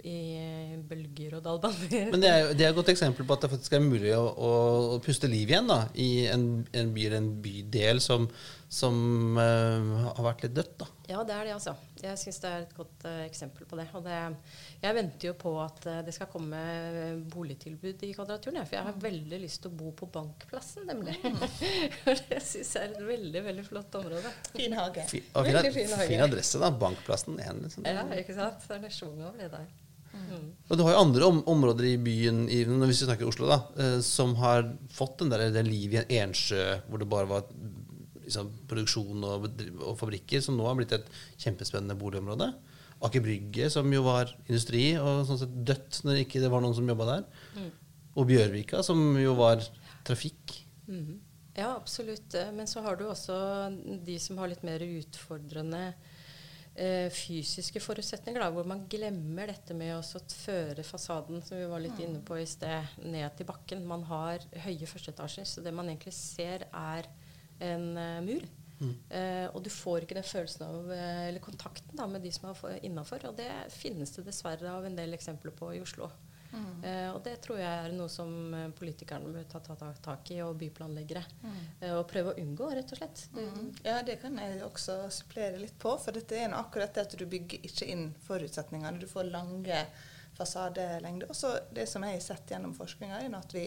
i 0.07 0.77
bølger 0.89 1.37
og 1.39 1.45
dalbaner. 1.45 2.11
Men 2.13 2.23
det 2.23 2.31
er, 2.31 2.53
det 2.55 2.67
er 2.67 2.73
et 2.73 2.79
godt 2.79 2.93
eksempel 2.93 3.27
på 3.27 3.37
at 3.37 3.45
det 3.45 3.53
faktisk 3.53 3.77
er 3.77 3.85
mulig 3.85 4.15
å, 4.17 4.23
å, 4.31 4.55
å 4.97 5.03
puste 5.05 5.31
liv 5.31 5.51
igjen 5.51 5.69
da, 5.71 5.83
i 6.01 6.27
en, 6.31 6.47
en 6.77 6.95
by 6.95 7.07
eller 7.09 7.21
en 7.21 7.31
bydel 7.45 8.01
som, 8.05 8.27
som 8.71 8.97
uh, 9.39 10.09
har 10.15 10.25
vært 10.31 10.47
litt 10.47 10.57
dødt. 10.57 10.75
da. 10.83 10.89
Ja, 11.11 11.25
det 11.27 11.35
er 11.35 11.49
det, 11.49 11.55
altså. 11.57 11.75
Jeg 12.01 12.17
syns 12.21 12.39
det 12.41 12.51
er 12.51 12.65
et 12.65 12.75
godt 12.77 13.05
uh, 13.09 13.23
eksempel 13.27 13.67
på 13.69 13.79
det. 13.81 13.89
Og 13.99 14.05
det, 14.07 14.19
jeg 14.81 14.97
venter 14.97 15.31
jo 15.31 15.35
på 15.41 15.55
at 15.63 15.83
uh, 15.91 15.99
det 16.07 16.15
skal 16.15 16.31
komme 16.31 16.61
boligtilbud 17.35 18.07
i 18.07 18.13
Kvadraturen. 18.15 18.63
For 18.63 18.79
jeg 18.79 18.89
har 18.89 19.03
veldig 19.05 19.43
lyst 19.43 19.65
til 19.65 19.73
å 19.73 19.79
bo 19.83 19.93
på 19.99 20.09
Bankplassen, 20.15 20.87
nemlig. 20.91 21.19
For 22.05 22.25
det 22.31 22.41
syns 22.47 22.73
jeg 22.79 22.87
er 22.87 22.95
et 22.95 23.05
veldig, 23.11 23.45
veldig 23.51 23.67
flott 23.67 24.01
område. 24.01 24.35
Fin 24.55 24.79
hage. 24.79 25.07
Og 25.35 25.51
fin, 25.51 25.61
fin 25.75 25.95
hage. 25.97 26.11
fin 26.15 26.27
adresse, 26.31 26.63
da. 26.63 26.73
Bankplassen. 26.87 27.43
1. 27.43 27.63
liksom. 27.67 27.91
Ja, 27.91 28.07
ikke 28.23 28.39
sant? 28.39 28.63
Det 28.67 28.79
er 28.79 28.85
det 28.87 28.95
schwung 28.95 29.19
over 29.19 29.39
det 29.41 29.51
der. 29.53 29.71
Og 30.71 30.79
du 30.79 30.85
har 30.87 30.95
jo 30.95 31.03
andre 31.03 31.27
om, 31.27 31.41
områder 31.51 31.89
i 31.89 31.97
byen, 31.99 32.45
i, 32.47 32.63
hvis 32.63 33.03
vi 33.03 33.09
snakker 33.09 33.27
Oslo, 33.27 33.49
da, 33.51 33.61
eh, 33.83 33.99
som 34.07 34.37
har 34.39 34.69
fått 34.95 35.19
den 35.23 35.33
der, 35.33 35.49
det 35.51 35.65
livet 35.67 36.11
i 36.11 36.21
en 36.21 36.31
ensjø 36.31 36.65
hvor 36.87 37.03
det 37.03 37.09
bare 37.11 37.31
var 37.31 37.49
liksom, 38.23 38.53
produksjon 38.71 39.27
og, 39.27 39.49
og 39.83 39.97
fabrikker, 39.99 40.43
som 40.45 40.59
nå 40.59 40.69
har 40.69 40.79
blitt 40.79 40.95
et 40.95 41.09
kjempespennende 41.43 41.99
boligområde. 41.99 42.53
Aker 43.03 43.25
Brygge, 43.25 43.71
som 43.73 43.89
jo 43.91 44.05
var 44.05 44.31
industri, 44.47 44.93
og 45.01 45.25
sånn 45.27 45.41
sett 45.41 45.59
dødt 45.67 46.03
når 46.07 46.23
ikke 46.23 46.43
det 46.43 46.53
var 46.53 46.63
noen 46.63 46.77
som 46.77 46.89
jobba 46.91 47.09
der. 47.15 47.27
Mm. 47.57 47.71
Og 48.21 48.29
Bjørvika, 48.29 48.85
som 48.87 49.01
jo 49.19 49.35
var 49.39 49.65
trafikk. 50.07 50.55
Mm. 50.87 51.19
Ja, 51.57 51.73
absolutt. 51.73 52.37
Men 52.55 52.69
så 52.71 52.85
har 52.85 52.99
du 53.01 53.07
også 53.09 53.35
de 54.07 54.19
som 54.23 54.39
har 54.39 54.53
litt 54.53 54.63
mer 54.67 54.83
utfordrende 54.85 55.89
fysiske 57.13 57.81
forutsetninger, 57.83 58.41
da, 58.41 58.47
hvor 58.55 58.65
man 58.69 58.87
glemmer 58.89 59.51
dette 59.51 59.75
med 59.77 59.91
å 59.99 60.21
føre 60.33 60.85
fasaden, 60.87 61.43
som 61.45 61.59
vi 61.59 61.67
var 61.69 61.83
litt 61.83 61.99
inne 62.01 62.23
på 62.25 62.39
i 62.41 62.47
sted, 62.49 62.95
ned 63.05 63.35
til 63.37 63.49
bakken. 63.49 63.83
Man 63.91 64.07
har 64.09 64.47
høye 64.65 64.89
førsteetasjer, 64.89 65.49
så 65.51 65.65
det 65.67 65.75
man 65.77 65.91
egentlig 65.91 66.15
ser, 66.17 66.65
er 66.71 67.11
en 67.61 67.91
uh, 67.99 68.23
mur. 68.25 68.47
Eh, 68.81 69.47
og 69.53 69.61
du 69.65 69.69
får 69.73 70.07
ikke 70.07 70.17
den 70.17 70.25
følelsen 70.25 70.65
av, 70.65 70.89
uh, 70.89 71.29
eller 71.29 71.43
kontakten 71.45 71.99
da, 71.99 72.07
med 72.09 72.25
de 72.25 72.33
som 72.33 72.49
er 72.49 72.79
innafor. 72.87 73.27
Og 73.29 73.37
det 73.37 73.51
finnes 73.75 74.13
det 74.17 74.25
dessverre 74.29 74.73
av 74.73 74.87
en 74.89 74.97
del 74.97 75.17
eksempler 75.17 75.55
på 75.57 75.75
i 75.77 75.83
Oslo. 75.85 76.09
Eh, 76.83 77.09
og 77.13 77.21
det 77.25 77.37
tror 77.45 77.61
jeg 77.61 77.85
er 77.85 77.95
noe 77.95 78.11
som 78.11 78.55
eh, 78.57 78.69
politikerne 78.77 79.33
bør 79.35 79.47
ta, 79.51 79.61
ta, 79.65 79.77
ta 79.79 79.91
tak 80.03 80.31
i, 80.35 80.41
og 80.45 80.57
byplanleggere. 80.61 81.23
Eh, 81.81 81.95
og 81.95 82.07
prøve 82.11 82.33
å 82.33 82.39
unngå, 82.43 82.71
rett 82.75 82.95
og 82.95 83.01
slett. 83.01 83.25
Mm. 83.37 83.73
Ja, 83.87 84.01
det 84.07 84.19
kan 84.23 84.39
jeg 84.41 84.63
også 84.67 85.03
supplere 85.15 85.61
litt 85.61 85.79
på. 85.81 85.95
For 86.03 86.17
dette 86.17 86.39
er 86.39 86.51
noe 86.51 86.63
akkurat 86.65 86.95
det 86.97 87.07
at 87.07 87.19
du 87.19 87.27
bygger 87.31 87.67
ikke 87.71 87.91
inn 87.93 88.09
forutsetningene. 88.27 88.99
Du 89.03 89.09
får 89.11 89.31
lange 89.31 89.85
fasadelengder. 90.39 91.31
Og 91.31 91.37
så 91.37 91.55
det 91.75 91.87
som 91.91 92.05
jeg 92.07 92.19
har 92.19 92.25
sett 92.25 92.55
gjennom 92.55 92.75
forskninga, 92.77 93.21
er 93.21 93.37
at 93.39 93.55
vi, 93.55 93.67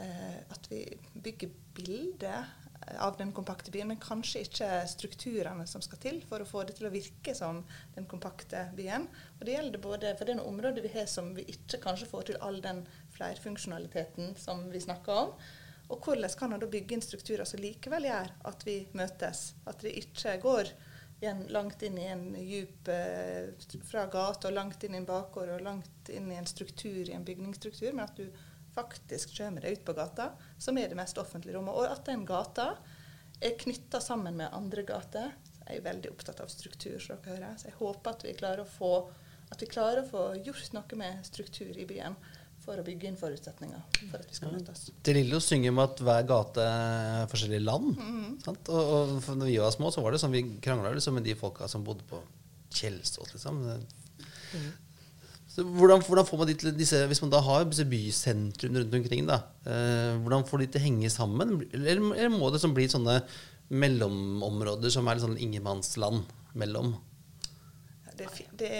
eh, 0.00 0.40
at 0.52 0.68
vi 0.70 0.84
bygger 1.14 1.54
bilder 1.76 2.50
av 2.98 3.16
den 3.16 3.32
kompakte 3.32 3.70
byen, 3.70 3.88
men 3.92 4.00
kanskje 4.02 4.44
ikke 4.46 4.68
strukturene 4.90 5.66
som 5.70 5.82
skal 5.84 6.00
til 6.02 6.20
for 6.28 6.42
å 6.42 6.48
få 6.48 6.64
det 6.66 6.76
til 6.78 6.88
å 6.88 6.92
virke 6.92 7.34
som 7.36 7.62
den 7.96 8.06
kompakte 8.10 8.66
byen. 8.76 9.08
Og 9.38 9.46
det 9.46 9.56
gjelder 9.56 9.84
både 9.84 10.14
for 10.18 10.28
det 10.28 10.38
områder 10.42 10.84
vi 10.84 10.92
har 10.94 11.08
som 11.10 11.32
vi 11.36 11.46
ikke 11.54 11.82
kanskje 11.82 12.10
får 12.10 12.30
til 12.30 12.40
all 12.44 12.60
den 12.64 12.84
flerfunksjonaliteten 13.16 14.36
som 14.40 14.64
vi 14.72 14.82
snakker 14.82 15.24
om. 15.26 15.34
Og 15.92 16.06
hvordan 16.06 16.38
kan 16.38 16.54
en 16.54 16.62
da 16.62 16.70
bygge 16.70 16.96
inn 16.96 17.04
strukturer 17.04 17.44
som 17.48 17.60
likevel 17.60 18.06
gjør 18.08 18.32
at 18.48 18.66
vi 18.66 18.78
møtes? 18.96 19.52
At 19.68 19.82
det 19.84 19.92
ikke 20.00 20.38
går 20.42 20.72
langt 21.52 21.82
inn 21.86 21.98
i 21.98 22.06
en 22.10 22.24
djup 22.34 22.88
eh, 22.90 23.52
fra 23.86 24.06
gata 24.10 24.48
og 24.48 24.56
langt 24.56 24.82
inn 24.82 24.96
i 24.96 24.98
en 24.98 25.06
bakgård 25.06 25.52
og 25.54 25.62
langt 25.62 26.10
inn 26.10 26.32
i 26.32 26.38
en 26.38 26.48
struktur 26.50 27.04
i 27.04 27.14
en 27.14 27.26
bygningsstruktur, 27.26 27.92
men 27.92 28.08
at 28.08 28.16
du 28.18 28.26
faktisk 28.74 29.36
kommer 29.36 29.64
deg 29.64 29.78
ut 29.78 29.86
på 29.86 29.94
gata, 29.96 30.32
som 30.58 30.78
er 30.78 30.90
det 30.90 30.98
mest 30.98 31.18
offentlige 31.20 31.56
rommet. 31.56 31.76
Og 31.76 31.88
at 31.88 32.04
den 32.08 32.26
gata 32.28 32.72
er 33.42 33.56
knytta 33.58 34.00
sammen 34.00 34.38
med 34.38 34.52
andre 34.54 34.84
gater. 34.88 35.32
Jeg 35.66 35.80
er 35.80 35.86
veldig 35.86 36.12
opptatt 36.12 36.42
av 36.42 36.50
struktur, 36.52 36.98
så 37.00 37.16
dere 37.16 37.36
hører. 37.36 37.58
Så 37.60 37.70
jeg 37.70 37.78
håper 37.78 38.14
at 38.16 38.24
vi 38.26 38.36
klarer 38.38 38.64
å 38.64 38.68
få, 38.68 38.92
at 39.52 39.62
vi 39.62 39.70
klarer 39.70 40.02
å 40.02 40.08
få 40.08 40.28
gjort 40.42 40.72
noe 40.76 41.00
med 41.00 41.26
struktur 41.26 41.76
i 41.76 41.88
byen 41.88 42.16
for 42.62 42.78
å 42.78 42.84
bygge 42.86 43.08
inn 43.10 43.16
forutsetninger 43.18 43.80
for 43.98 44.20
at 44.20 44.28
vi 44.30 44.36
skal 44.36 44.52
møtes. 44.54 44.84
Det 45.02 45.14
lille 45.16 45.32
Lillo 45.32 45.40
synger 45.42 45.72
om 45.74 45.80
at 45.82 46.02
hver 46.06 46.28
gate 46.30 46.66
er 46.66 47.24
forskjellige 47.30 47.64
land. 47.64 47.96
Mm. 47.98 48.28
Sant? 48.44 48.70
Og, 48.70 48.92
og 48.92 49.32
når 49.40 49.50
vi 49.50 49.56
var 49.58 49.74
små, 49.74 49.90
så 49.90 50.04
var 50.04 50.14
det 50.14 50.22
sånn 50.22 50.34
vi 50.34 50.44
krangla 50.62 50.92
liksom 50.94 51.18
med 51.18 51.26
de 51.26 51.34
folka 51.38 51.66
som 51.70 51.82
bodde 51.86 52.06
på 52.10 52.22
Kjelsås, 52.72 53.34
liksom. 53.34 53.64
Så 55.52 55.64
hvordan, 55.68 56.00
hvordan 56.00 56.24
får 56.24 56.38
man 56.40 56.48
de 56.48 56.54
til 56.56 56.76
disse, 56.76 57.06
Hvis 57.06 57.20
man 57.20 57.32
da 57.32 57.42
har 57.44 57.66
disse 57.68 57.84
bysentrum 57.84 58.76
rundt 58.78 58.94
omkring, 58.94 59.26
da, 59.28 59.42
eh, 59.68 60.16
hvordan 60.24 60.46
får 60.48 60.62
de 60.62 60.66
til 60.66 60.80
å 60.80 60.84
henge 60.86 61.10
sammen? 61.12 61.58
Eller, 61.72 62.00
eller 62.00 62.32
må 62.32 62.48
det 62.50 62.62
sånn 62.62 62.76
bli 62.76 62.88
sånne 62.88 63.20
mellomområder 63.72 64.92
som 64.92 65.08
er 65.08 65.18
litt 65.18 65.26
sånn 65.26 65.40
ingenmannsland 65.40 66.24
mellom? 66.56 66.94
Det, 68.16 68.28
det 68.60 68.70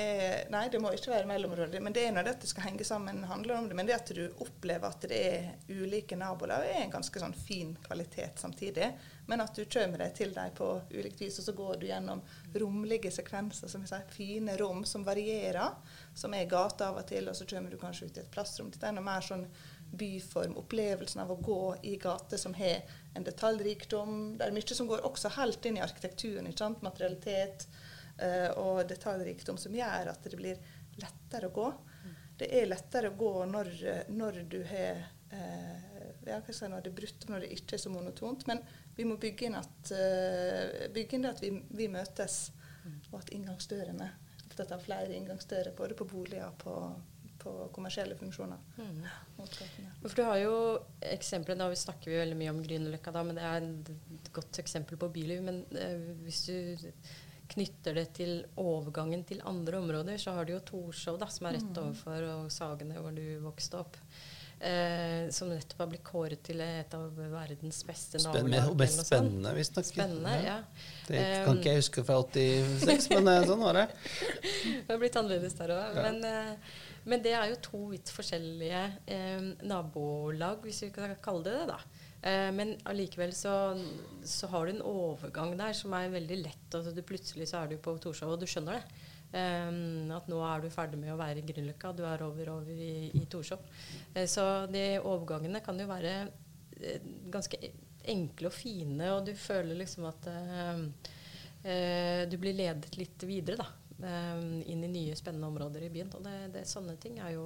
nei, 0.52 0.66
det 0.72 0.80
må 0.80 0.92
ikke 0.94 1.12
være 1.12 1.28
mellområder. 1.28 1.80
Men 1.84 1.94
det 1.96 2.06
er 2.06 2.16
når 2.16 2.28
dette 2.30 2.48
skal 2.48 2.68
henge 2.68 2.84
sammen, 2.86 3.22
handler 3.28 3.58
om 3.58 3.68
det. 3.68 3.76
Men 3.76 3.88
det 3.88 3.96
at 3.96 4.12
du 4.16 4.22
opplever 4.44 4.88
at 4.88 5.06
det 5.08 5.20
er 5.28 5.46
ulike 5.72 6.16
nabolag, 6.20 6.66
er 6.68 6.84
en 6.84 6.92
ganske 6.92 7.20
sånn 7.20 7.36
fin 7.36 7.72
kvalitet 7.84 8.40
samtidig. 8.40 8.92
Men 9.28 9.44
at 9.44 9.56
du 9.56 9.64
kommer 9.64 10.04
deg 10.04 10.16
til 10.16 10.32
dem 10.36 10.56
på 10.56 10.68
ulikt 10.92 11.24
vis, 11.24 11.40
og 11.40 11.48
så 11.48 11.56
går 11.56 11.80
du 11.80 11.88
gjennom 11.88 12.22
romlige 12.54 13.10
sekvenser, 13.10 13.68
som 13.68 13.84
vi 13.84 13.90
sier, 13.90 14.08
fine 14.12 14.56
rom 14.60 14.84
som 14.88 15.04
varierer, 15.04 15.76
som 16.14 16.34
er 16.34 16.50
gata 16.50 16.90
av 16.90 17.00
og 17.02 17.06
til, 17.08 17.30
og 17.30 17.36
så 17.36 17.46
kommer 17.48 17.72
du 17.72 17.78
kanskje 17.80 18.08
ut 18.08 18.18
i 18.18 18.24
et 18.24 18.34
plassrom. 18.34 18.70
Dette 18.72 18.88
er 18.88 18.96
noe 18.96 19.06
mer 19.06 19.24
sånn 19.24 19.46
byform, 19.92 20.56
opplevelsen 20.60 21.22
av 21.22 21.32
å 21.32 21.38
gå 21.40 21.62
i 21.88 21.96
gater 22.00 22.40
som 22.40 22.54
har 22.56 22.84
en 23.14 23.26
detaljrikdom. 23.26 24.36
Det 24.38 24.46
er 24.46 24.56
mye 24.56 24.76
som 24.76 24.88
går 24.88 25.04
også 25.08 25.34
helt 25.36 25.68
inn 25.68 25.78
i 25.80 25.84
arkitekturen. 25.84 26.48
ikke 26.48 26.64
sant? 26.64 26.84
Materialitet 26.84 27.66
uh, 28.22 28.50
og 28.62 28.86
detaljrikdom 28.88 29.60
som 29.60 29.76
gjør 29.76 30.12
at 30.14 30.24
det 30.24 30.38
blir 30.40 30.62
lettere 31.02 31.50
å 31.50 31.56
gå. 31.56 31.68
Det 32.38 32.48
er 32.58 32.70
lettere 32.70 33.12
å 33.12 33.18
gå 33.18 33.34
når, 33.46 33.68
når 34.16 34.38
du 34.50 34.62
har 34.66 35.02
eh, 35.30 35.91
ja, 36.26 36.40
hva 36.40 36.54
si, 36.54 36.68
når 36.70 36.84
det 36.84 36.92
er 36.92 36.98
brutt, 37.00 37.28
når 37.30 37.44
det 37.44 37.52
ikke 37.56 37.76
er 37.76 37.82
så 37.82 37.92
monotont. 37.92 38.46
Men 38.50 38.62
vi 38.96 39.06
må 39.08 39.18
bygge 39.20 39.48
inn, 39.48 39.56
at, 39.58 39.94
eh, 39.96 40.90
bygge 40.94 41.16
inn 41.16 41.26
det 41.26 41.32
at 41.36 41.42
vi, 41.44 41.54
vi 41.72 41.88
møtes, 41.92 42.42
og 43.12 43.22
at 43.22 43.32
inngangsdørene 43.34 44.10
Opptatt 44.52 44.72
av 44.74 44.82
flere 44.84 45.14
inngangsdører, 45.16 45.72
både 45.72 45.94
på 45.96 46.04
boliger 46.04 46.44
og 46.44 46.56
på, 46.60 46.72
på 47.40 47.52
kommersielle 47.72 48.18
funksjoner. 48.20 48.58
Mm. 48.76 48.98
For 50.02 50.18
du 50.18 50.26
har 50.28 50.40
jo 50.42 50.56
eksempler, 51.08 51.56
Nå 51.56 51.70
snakker 51.78 52.12
vi 52.12 52.18
veldig 52.20 52.36
mye 52.36 52.52
om 52.52 52.60
Grünerløkka, 52.60 53.14
men 53.24 53.40
det 53.40 53.46
er 53.48 53.64
et 53.64 54.28
godt 54.36 54.60
eksempel 54.60 55.00
på 55.00 55.08
byliv. 55.14 55.40
Men 55.46 55.62
eh, 55.72 56.04
hvis 56.26 56.42
du 56.50 56.92
knytter 57.52 57.96
det 57.96 58.06
til 58.16 58.34
overgangen 58.60 59.24
til 59.28 59.42
andre 59.48 59.80
områder, 59.80 60.20
så 60.20 60.36
har 60.36 60.44
du 60.44 60.54
jo 60.54 60.62
Torshov, 60.68 61.18
da, 61.20 61.28
som 61.32 61.48
er 61.48 61.58
rett 61.58 61.80
overfor 61.80 62.28
og 62.28 62.52
Sagene, 62.52 63.00
hvor 63.00 63.16
du 63.16 63.24
vokste 63.44 63.80
opp. 63.80 63.98
Eh, 64.62 65.30
som 65.34 65.48
nettopp 65.50 65.80
har 65.82 65.88
blitt 65.90 66.04
kåret 66.06 66.42
til 66.46 66.60
et 66.62 66.92
av 66.94 67.16
verdens 67.18 67.80
beste 67.82 68.20
nabolag. 68.22 68.68
og 68.70 68.76
mest 68.78 69.00
spennende, 69.08 69.54
visstnok. 69.56 69.88
Spennende, 69.88 70.34
ja. 70.44 70.58
Det 71.08 71.22
kan 71.42 71.58
ikke 71.58 71.72
jeg 71.72 71.80
huske 71.80 72.04
fra 72.06 72.20
86, 72.22 73.08
men 73.16 73.30
eh, 73.32 73.46
sånn 73.48 73.64
var 73.64 73.80
det. 73.80 73.88
Det 74.86 74.92
har 74.92 75.00
blitt 75.02 75.18
annerledes 75.18 75.58
der 75.58 75.74
òg. 75.74 75.98
Men, 75.98 76.22
eh, 76.28 76.78
men 77.10 77.24
det 77.24 77.32
er 77.34 77.50
jo 77.50 77.58
to 77.66 77.80
vidt 77.90 78.12
forskjellige 78.14 78.84
eh, 79.10 79.50
nabolag, 79.66 80.62
hvis 80.62 80.84
vi 80.86 80.92
kan 80.94 81.16
kalle 81.24 81.42
det 81.48 81.56
det. 81.58 81.66
da. 81.72 81.80
Eh, 82.22 82.50
men 82.54 82.76
allikevel 82.86 83.34
så, 83.34 83.56
så 84.22 84.46
har 84.52 84.66
du 84.68 84.76
en 84.76 84.84
overgang 84.86 85.56
der 85.58 85.74
som 85.74 85.94
er 85.98 86.12
veldig 86.14 86.38
lett. 86.44 86.68
Altså 86.70 86.94
du 86.94 87.02
plutselig 87.06 87.50
så 87.50 87.64
er 87.64 87.72
du 87.72 87.82
på 87.82 87.96
Torshov, 87.98 88.36
og 88.36 88.44
du 88.44 88.46
skjønner 88.46 88.78
det. 88.78 89.08
Eh, 89.32 89.70
at 90.16 90.28
nå 90.28 90.40
er 90.44 90.60
du 90.62 90.68
ferdig 90.72 91.00
med 91.00 91.14
å 91.14 91.18
være 91.20 91.40
i 91.40 91.46
Grünerløkka, 91.48 91.94
du 91.96 92.04
er 92.04 92.24
over, 92.26 92.52
over 92.58 92.72
i, 92.72 93.08
i 93.16 93.24
Torshov. 93.32 93.64
Uh, 94.12 94.26
så 94.28 94.44
de 94.68 94.84
overgangene 95.00 95.62
kan 95.64 95.80
jo 95.80 95.88
være 95.88 96.12
uh, 96.28 97.10
ganske 97.32 97.60
enkle 98.12 98.50
og 98.50 98.56
fine, 98.56 99.12
og 99.14 99.24
du 99.26 99.32
føler 99.38 99.78
liksom 99.78 100.08
at 100.10 100.28
uh, 100.28 100.84
du 101.62 102.36
blir 102.42 102.58
ledet 102.58 102.96
litt 102.98 103.22
videre, 103.22 103.62
da. 103.62 103.68
eh, 104.02 104.38
inn 104.72 104.84
i 104.84 104.88
nye, 104.90 105.16
spennende 105.16 105.46
områder 105.46 105.84
i 105.86 105.90
byen. 105.94 106.10
Og 106.18 106.24
det, 106.26 106.36
det, 106.56 106.64
sånne 106.66 106.96
ting 106.98 107.20
er 107.22 107.36
jo 107.36 107.44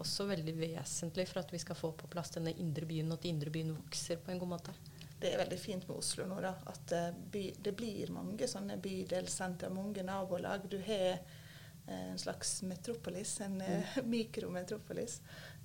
også 0.00 0.26
veldig 0.28 0.54
vesentlig 0.58 1.24
for 1.30 1.40
at 1.40 1.52
vi 1.54 1.60
skal 1.62 1.78
få 1.78 1.92
på 1.96 2.10
plass 2.12 2.34
denne 2.36 2.52
indre 2.60 2.84
byen, 2.88 3.08
og 3.08 3.20
at 3.20 3.30
indre 3.30 3.52
byen 3.54 3.72
vokser 3.78 4.20
på 4.20 4.34
en 4.34 4.42
god 4.42 4.52
måte. 4.58 4.76
Det 5.20 5.34
er 5.34 5.42
veldig 5.42 5.58
fint 5.60 5.86
med 5.88 6.00
Oslo 6.00 6.24
nå, 6.28 6.40
da, 6.40 6.54
at 6.70 6.92
eh, 6.96 7.10
by, 7.32 7.44
det 7.60 7.74
blir 7.76 8.12
mange 8.14 8.48
sånne 8.48 8.78
bydelssentre, 8.80 9.68
mange 9.74 10.04
nabolag. 10.06 10.64
Du 10.72 10.78
har 10.86 11.18
eh, 11.18 12.06
en 12.10 12.18
slags 12.18 12.62
metropolis, 12.62 13.34
en 13.44 13.58
mm. 13.60 14.04
mikrometropolis. 14.14 15.20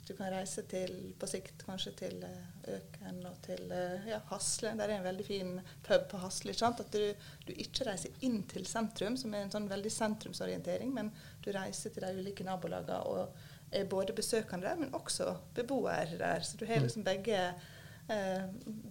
Du 0.08 0.14
kan 0.14 0.30
reise 0.30 0.62
til, 0.70 0.92
på 1.18 1.28
sikt 1.28 1.64
kanskje 1.66 1.92
til 1.98 2.26
eh, 2.28 2.74
Øken 2.76 3.24
og 3.26 3.40
til 3.46 3.72
eh, 3.74 4.10
ja, 4.12 4.20
Hasle. 4.30 4.76
Der 4.78 4.92
er 4.92 5.00
en 5.00 5.08
veldig 5.08 5.26
fin 5.26 5.56
pub 5.88 6.06
på 6.12 6.20
Hasle. 6.22 6.54
sant? 6.54 6.84
At 6.84 6.94
du, 6.94 7.26
du 7.48 7.54
ikke 7.56 7.88
reiser 7.88 8.14
inn 8.28 8.44
til 8.52 8.68
sentrum, 8.70 9.18
som 9.18 9.34
er 9.34 9.46
en 9.46 9.54
sånn 9.56 9.70
veldig 9.72 9.94
sentrumsorientering, 9.94 10.94
men 10.94 11.10
du 11.42 11.50
reiser 11.56 11.96
til 11.96 12.06
de 12.06 12.22
ulike 12.22 12.46
nabolagene 12.46 13.00
og 13.10 13.74
er 13.76 13.88
både 13.90 14.14
besøkende 14.14 14.68
der, 14.68 14.78
men 14.84 14.94
også 14.94 15.32
beboer 15.58 16.14
der. 16.20 16.46
Så 16.46 16.62
du 16.62 16.68
har 16.70 16.86
liksom 16.86 17.08
begge 17.08 17.40
eh, 17.40 17.66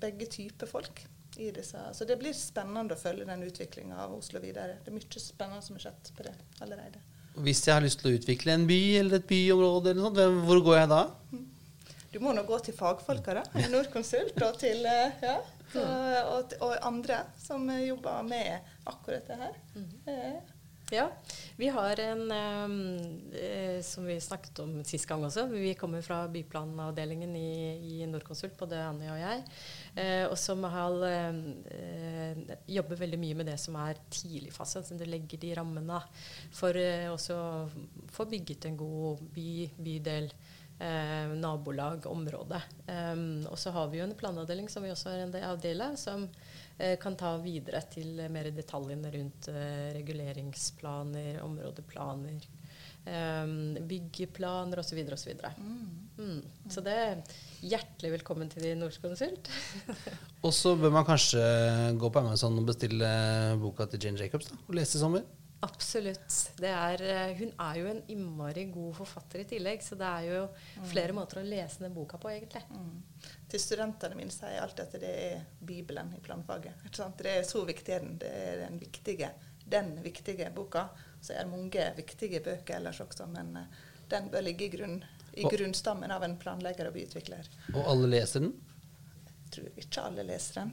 begge 0.00 0.26
typer 0.26 0.66
folk. 0.66 1.04
i 1.36 1.50
disse. 1.50 1.80
Så 1.92 2.04
det 2.06 2.14
blir 2.20 2.32
spennende 2.32 2.94
å 2.94 2.98
følge 2.98 3.24
den 3.26 3.42
utviklinga 3.42 3.96
av 4.04 4.12
Oslo 4.14 4.38
videre. 4.38 4.76
Det 4.84 4.92
er 4.92 4.94
mye 4.94 5.22
spennende 5.22 5.64
som 5.66 5.74
har 5.74 5.82
skjedd 5.88 6.10
på 6.14 6.26
det 6.28 6.34
allerede. 6.62 7.00
Hvis 7.42 7.64
jeg 7.66 7.74
har 7.74 7.82
lyst 7.82 7.98
til 8.02 8.12
å 8.12 8.18
utvikle 8.20 8.54
en 8.54 8.66
by 8.68 8.78
eller 9.00 9.18
et 9.18 9.26
byområde, 9.26 9.90
eller 9.90 10.04
noe 10.04 10.12
sånt, 10.14 10.44
hvor 10.46 10.60
går 10.68 10.78
jeg 10.78 10.90
da? 10.92 11.00
Du 12.14 12.20
må 12.22 12.30
nå 12.36 12.44
gå 12.46 12.58
til 12.62 12.76
fagfolka, 12.78 13.34
da. 13.40 13.64
Norconsult 13.72 14.38
og 14.46 14.60
til 14.60 14.86
eh, 14.86 15.16
ja, 15.24 15.34
og, 15.74 16.20
og, 16.36 16.54
og 16.62 16.76
andre 16.86 17.24
som 17.42 17.66
eh, 17.74 17.88
jobber 17.88 18.22
med 18.28 18.70
akkurat 18.86 19.26
det 19.26 19.40
her. 19.40 19.56
Eh, 20.12 20.53
Ja, 20.92 21.10
vi 21.56 21.68
har 21.68 22.00
en 22.00 22.30
ehm, 22.30 23.32
eh, 23.32 23.82
som 23.82 24.04
vi 24.04 24.18
snakket 24.20 24.58
om 24.58 24.74
sist 24.84 25.06
gang 25.08 25.22
også. 25.24 25.46
Vi 25.48 25.72
kommer 25.80 26.02
fra 26.04 26.26
byplanavdelingen 26.28 27.32
i, 27.36 28.00
i 28.02 28.06
Norconsult, 28.06 28.56
både 28.60 28.82
Annie 28.84 29.08
og 29.08 29.18
jeg. 29.18 29.40
Eh, 29.96 30.24
og 30.28 30.36
som 30.38 30.66
har 30.68 30.98
eh, 31.08 32.52
jobber 32.76 33.00
veldig 33.00 33.20
mye 33.22 33.38
med 33.40 33.48
det 33.48 33.56
som 33.62 33.78
er 33.80 34.02
tidligfase. 34.12 34.82
Altså 34.82 34.98
det 35.00 35.08
legger 35.08 35.40
de 35.40 35.54
rammene 35.56 36.02
for 36.52 36.76
eh, 36.76 37.08
også 37.12 37.38
få 38.12 38.28
bygget 38.28 38.68
en 38.68 38.76
god 38.76 39.24
by, 39.32 39.48
bydel. 39.80 40.28
Eh, 40.84 41.28
nabolag, 41.40 42.06
område. 42.06 42.58
Um, 42.86 43.46
og 43.48 43.56
så 43.58 43.70
har 43.72 43.88
vi 43.88 44.02
jo 44.02 44.04
en 44.04 44.16
planavdeling 44.18 44.66
som 44.68 44.84
vi 44.84 44.90
også 44.92 45.14
har 45.14 45.22
en 45.22 45.60
del 45.62 45.80
av, 45.80 45.94
som 45.96 46.26
eh, 46.76 46.98
kan 47.00 47.14
ta 47.16 47.30
videre 47.40 47.80
til 47.88 48.18
eh, 48.20 48.28
mer 48.28 48.50
detaljene 48.52 49.12
rundt 49.14 49.48
eh, 49.48 49.94
reguleringsplaner, 49.94 51.38
områdeplaner, 51.40 52.44
um, 53.06 53.54
byggeplaner 53.88 54.82
osv. 54.82 55.00
osv. 55.16 55.32
mm. 55.56 55.86
Mm. 56.18 56.42
Så 56.68 56.84
det 56.84 56.98
er 57.06 57.22
hjertelig 57.64 58.18
velkommen 58.18 58.52
til 58.52 58.68
Norskonsult. 58.76 59.48
Og 60.44 60.52
så 60.52 60.74
bør 60.76 60.92
man 60.98 61.08
kanskje 61.08 61.40
gå 61.96 62.12
på 62.12 62.26
Amazon 62.26 62.60
og 62.60 62.68
bestille 62.68 63.08
boka 63.62 63.88
til 63.88 64.04
Jane 64.04 64.20
Jacobs 64.20 64.52
da, 64.52 64.60
og 64.66 64.76
lese 64.76 64.98
i 64.98 65.06
sommer. 65.06 65.24
Absolutt. 65.60 66.52
Det 66.56 66.68
er, 66.68 67.02
eh, 67.02 67.36
hun 67.38 67.52
er 67.60 67.78
jo 67.78 67.86
en 67.88 68.02
innmari 68.12 68.64
god 68.72 68.96
forfatter 68.98 69.40
i 69.40 69.46
tillegg, 69.48 69.82
så 69.82 69.96
det 69.96 70.10
er 70.10 70.26
jo 70.28 70.42
flere 70.90 71.14
måter 71.16 71.40
å 71.40 71.46
lese 71.46 71.84
den 71.84 71.94
boka 71.94 72.18
på, 72.20 72.28
egentlig. 72.34 72.62
Mm. 72.70 73.30
Til 73.48 73.62
studentene 73.62 74.18
mine 74.18 74.34
sier 74.34 74.56
jeg 74.56 74.64
alltid 74.64 74.84
at 74.84 75.00
det 75.00 75.14
er 75.22 75.46
Bibelen 75.64 76.12
i 76.16 76.20
planfaget. 76.20 76.84
Ikke 76.84 77.00
sant? 77.00 77.16
Det 77.22 77.32
er 77.38 77.48
så 77.48 77.64
viktig. 77.64 78.00
Det 78.20 78.34
er 78.42 78.60
den 78.66 78.78
viktige, 78.82 79.30
den 79.64 79.94
viktige 80.04 80.50
boka. 80.54 80.88
Så 81.20 81.32
er 81.32 81.46
det 81.46 81.54
mange 81.54 81.88
viktige 81.96 82.42
bøker 82.44 82.76
ellers 82.76 83.00
også, 83.00 83.30
men 83.32 83.56
eh, 83.56 83.82
den 84.12 84.28
bør 84.30 84.44
ligge 84.44 84.68
i, 84.68 84.72
grunn, 84.74 85.00
i 85.32 85.48
grunnstammen 85.48 86.12
av 86.12 86.26
en 86.26 86.36
planlegger 86.36 86.90
og 86.90 86.98
byutvikler. 86.98 87.48
Og 87.72 87.82
alle 87.94 88.12
leser 88.18 88.44
den. 88.44 88.52
Tror 89.54 89.82
ikke 89.82 90.06
alle 90.08 90.24
leser 90.28 90.60
den. 90.60 90.72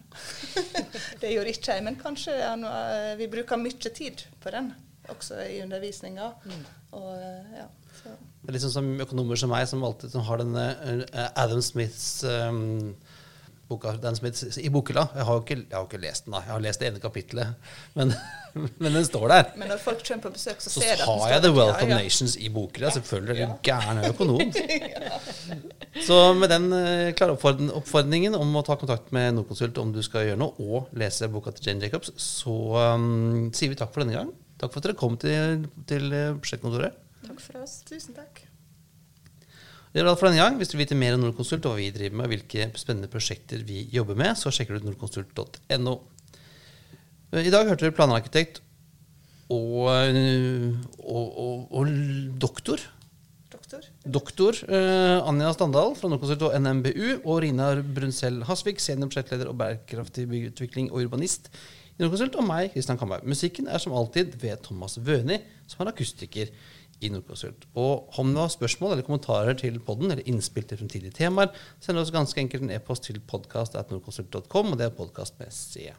det 1.21 1.33
gjør 1.33 1.51
ikke 1.51 1.75
jeg, 1.75 1.85
men 1.87 1.99
kanskje 2.01 2.37
ja, 2.39 2.53
nå, 2.59 2.71
eh, 2.95 3.13
vi 3.19 3.29
bruker 3.31 3.61
mye 3.61 3.93
tid 3.93 4.25
på 4.43 4.53
den, 4.53 4.71
også 5.11 5.39
i 5.47 5.61
undervisninga. 5.65 6.31
Mm. 6.45 6.65
Og, 6.99 7.11
eh, 7.15 7.61
ja. 7.61 7.69
Det 8.41 8.55
er 8.55 8.63
sånn 8.63 8.73
som 8.73 8.91
økonomer 9.03 9.37
som 9.37 9.51
meg, 9.53 9.67
som 9.69 9.83
alltid 9.85 10.13
som 10.13 10.25
har 10.25 10.41
denne 10.41 10.67
eh, 10.81 11.27
Adam 11.39 11.61
Smiths 11.63 12.23
um, 12.25 12.95
boka 13.71 13.95
Dan 14.03 14.15
Smith 14.19 14.59
i 14.61 14.69
bokhylla. 14.73 15.07
Jeg 15.17 15.25
har 15.27 15.39
jo 15.39 15.43
ikke, 15.45 15.57
ikke 15.81 15.99
lest 16.03 16.27
den, 16.27 16.35
da. 16.35 16.43
Jeg 16.45 16.53
har 16.57 16.63
lest 16.67 16.83
det 16.83 16.89
ene 16.91 17.01
kapittelet, 17.03 17.71
men, 17.97 18.13
men 18.83 18.97
den 18.99 19.07
står 19.07 19.25
der. 19.31 19.49
Men 19.57 19.71
når 19.73 19.81
folk 19.83 20.03
kommer 20.07 20.27
på 20.27 20.33
besøk, 20.35 20.59
så, 20.61 20.69
Så 20.75 20.83
ser 20.83 20.99
de 20.99 21.01
at 21.01 21.07
den 21.07 21.21
har 21.23 21.33
jeg 21.35 21.41
The 21.41 21.49
der. 21.49 21.57
Wealth 21.57 21.79
of 21.79 21.87
Ja, 21.87 21.95
ja. 21.95 22.01
Nations 22.03 22.35
i 22.37 22.51
bokhylla. 22.53 22.91
Selvfølgelig 22.99 23.41
er 23.47 23.53
det 23.55 23.61
gæren 23.71 24.03
økonom. 24.11 24.53
Så 26.07 26.17
med 26.39 26.47
den 26.53 26.69
eh, 26.75 27.09
klare 27.19 27.33
oppfordring- 27.35 27.71
oppfordringen 27.75 28.35
om 28.37 28.53
å 28.55 28.61
ta 28.63 28.77
kontakt 28.79 29.09
med 29.15 29.33
Norconsult 29.35 29.79
om 29.81 29.91
du 29.95 29.99
skal 30.05 30.29
gjøre 30.29 30.39
noe, 30.39 30.53
og 30.63 30.93
lese 30.97 31.27
boka 31.31 31.51
til 31.55 31.67
Jane 31.71 31.83
Jacobs, 31.87 32.13
så 32.21 32.53
um, 32.95 33.49
sier 33.55 33.73
vi 33.73 33.79
takk 33.79 33.91
for 33.91 34.05
denne 34.05 34.15
gang. 34.15 34.31
Takk 34.61 34.71
for 34.71 34.79
at 34.83 34.87
dere 34.91 34.99
kom 34.99 35.17
til, 35.19 35.65
til 35.89 36.07
eh, 36.15 36.31
prosjektkontoret. 36.39 36.95
Takk 37.27 37.43
for 37.43 37.63
oss. 37.65 37.79
Tusen 37.89 38.15
takk. 38.17 38.43
Det 39.91 39.99
var 39.99 40.13
alt 40.13 40.21
for 40.21 40.29
denne 40.29 40.39
gang. 40.39 40.55
Hvis 40.59 40.71
du 40.71 40.77
vil 40.77 40.85
vite 40.85 40.95
mer 40.95 41.17
om 41.17 41.25
Norconsult 41.25 41.65
og 41.67 41.75
hva 41.75 41.81
vi 41.81 41.91
driver 41.91 42.15
med, 42.15 42.27
og 42.27 42.31
hvilke 42.31 42.69
spennende 42.79 43.11
prosjekter 43.11 43.63
vi 43.67 43.83
jobber 43.91 44.15
med, 44.19 44.37
så 44.39 44.53
sjekker 44.53 44.77
du 44.77 44.85
ut 44.85 44.87
norconsult.no. 44.87 45.95
I 47.41 47.51
dag 47.51 47.67
hørte 47.67 47.85
dere 47.85 47.95
planarkitekt 47.95 48.61
og, 49.51 49.91
øh, 49.91 50.79
og, 51.03 51.27
og, 51.43 51.67
og 51.75 51.91
doktor. 52.39 52.83
Doktor. 53.51 53.83
Doktor 54.07 54.57
eh, 54.71 55.27
Anja 55.27 55.51
Standal 55.55 55.93
fra 55.99 56.11
Norconsult 56.11 56.47
og 56.47 56.55
NMBU 56.55 57.21
og 57.25 57.41
Rinar 57.43 57.83
Brunsell 57.83 58.41
Hasvik, 58.47 58.79
seniorprosjektleder 58.83 59.51
og 59.51 59.59
bærekraftig 59.59 60.27
byutvikling 60.31 60.91
og 60.91 61.03
urbanist 61.03 61.51
i 61.97 62.03
Norconsult, 62.03 62.35
og 62.39 62.47
meg, 62.47 62.71
Kristian 62.71 62.99
Kamberg. 62.99 63.27
Musikken 63.27 63.67
er 63.67 63.83
som 63.83 63.95
alltid 63.95 64.39
ved 64.39 64.63
Thomas 64.63 64.95
Wøni, 65.03 65.41
som 65.67 65.83
er 65.83 65.91
akustiker 65.91 66.51
i 67.01 67.09
Nordkonsult. 67.13 67.65
Og 67.79 68.19
om 68.21 68.31
du 68.31 68.39
har 68.41 68.53
spørsmål 68.53 68.95
eller 68.95 69.07
kommentarer 69.07 69.57
til 69.57 69.79
podden 69.83 70.13
eller 70.13 70.27
innspill 70.29 70.67
til 70.69 70.79
fremtidige 70.81 71.17
temaer, 71.17 71.51
send 71.83 72.01
oss 72.01 72.13
ganske 72.13 72.39
enkelt 72.41 72.65
en 72.65 72.75
e-post 72.77 73.09
til 73.09 73.19
podkast.nordkonsult.com, 73.31 74.73
og 74.73 74.79
det 74.79 74.87
er 74.87 74.95
podkast 74.97 75.37
med 75.41 75.53
C. 75.55 75.91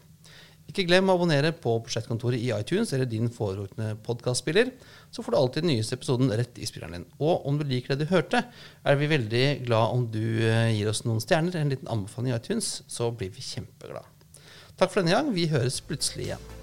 Ikke 0.70 0.84
glem 0.86 1.10
å 1.10 1.16
abonnere 1.18 1.50
på 1.58 1.74
Prosjektkontoret 1.84 2.40
i 2.40 2.52
iTunes 2.54 2.92
eller 2.94 3.08
din 3.10 3.26
foretrukne 3.34 3.96
podkastspiller. 4.06 4.70
Så 5.12 5.24
får 5.24 5.34
du 5.34 5.38
alltid 5.40 5.66
den 5.66 5.72
nyeste 5.74 5.98
episoden 5.98 6.32
rett 6.38 6.56
i 6.56 6.68
spilleren 6.68 7.00
din. 7.00 7.08
Og 7.18 7.44
om 7.50 7.58
du 7.58 7.66
liker 7.66 7.92
det 7.92 8.06
du 8.06 8.14
hørte, 8.14 8.44
er 8.86 8.98
vi 9.00 9.10
veldig 9.10 9.44
glad 9.66 9.98
om 9.98 10.06
du 10.14 10.22
eh, 10.46 10.72
gir 10.76 10.88
oss 10.92 11.04
noen 11.04 11.20
stjerner, 11.24 11.58
en 11.58 11.74
liten 11.74 11.90
anbefaling 11.92 12.32
i 12.32 12.38
iTunes. 12.38 12.78
Så 12.86 13.10
blir 13.10 13.34
vi 13.34 13.44
kjempeglade. 13.44 14.08
Takk 14.78 14.88
for 14.88 15.02
denne 15.02 15.18
gang. 15.18 15.32
Vi 15.34 15.50
høres 15.52 15.82
plutselig 15.84 16.30
igjen. 16.30 16.61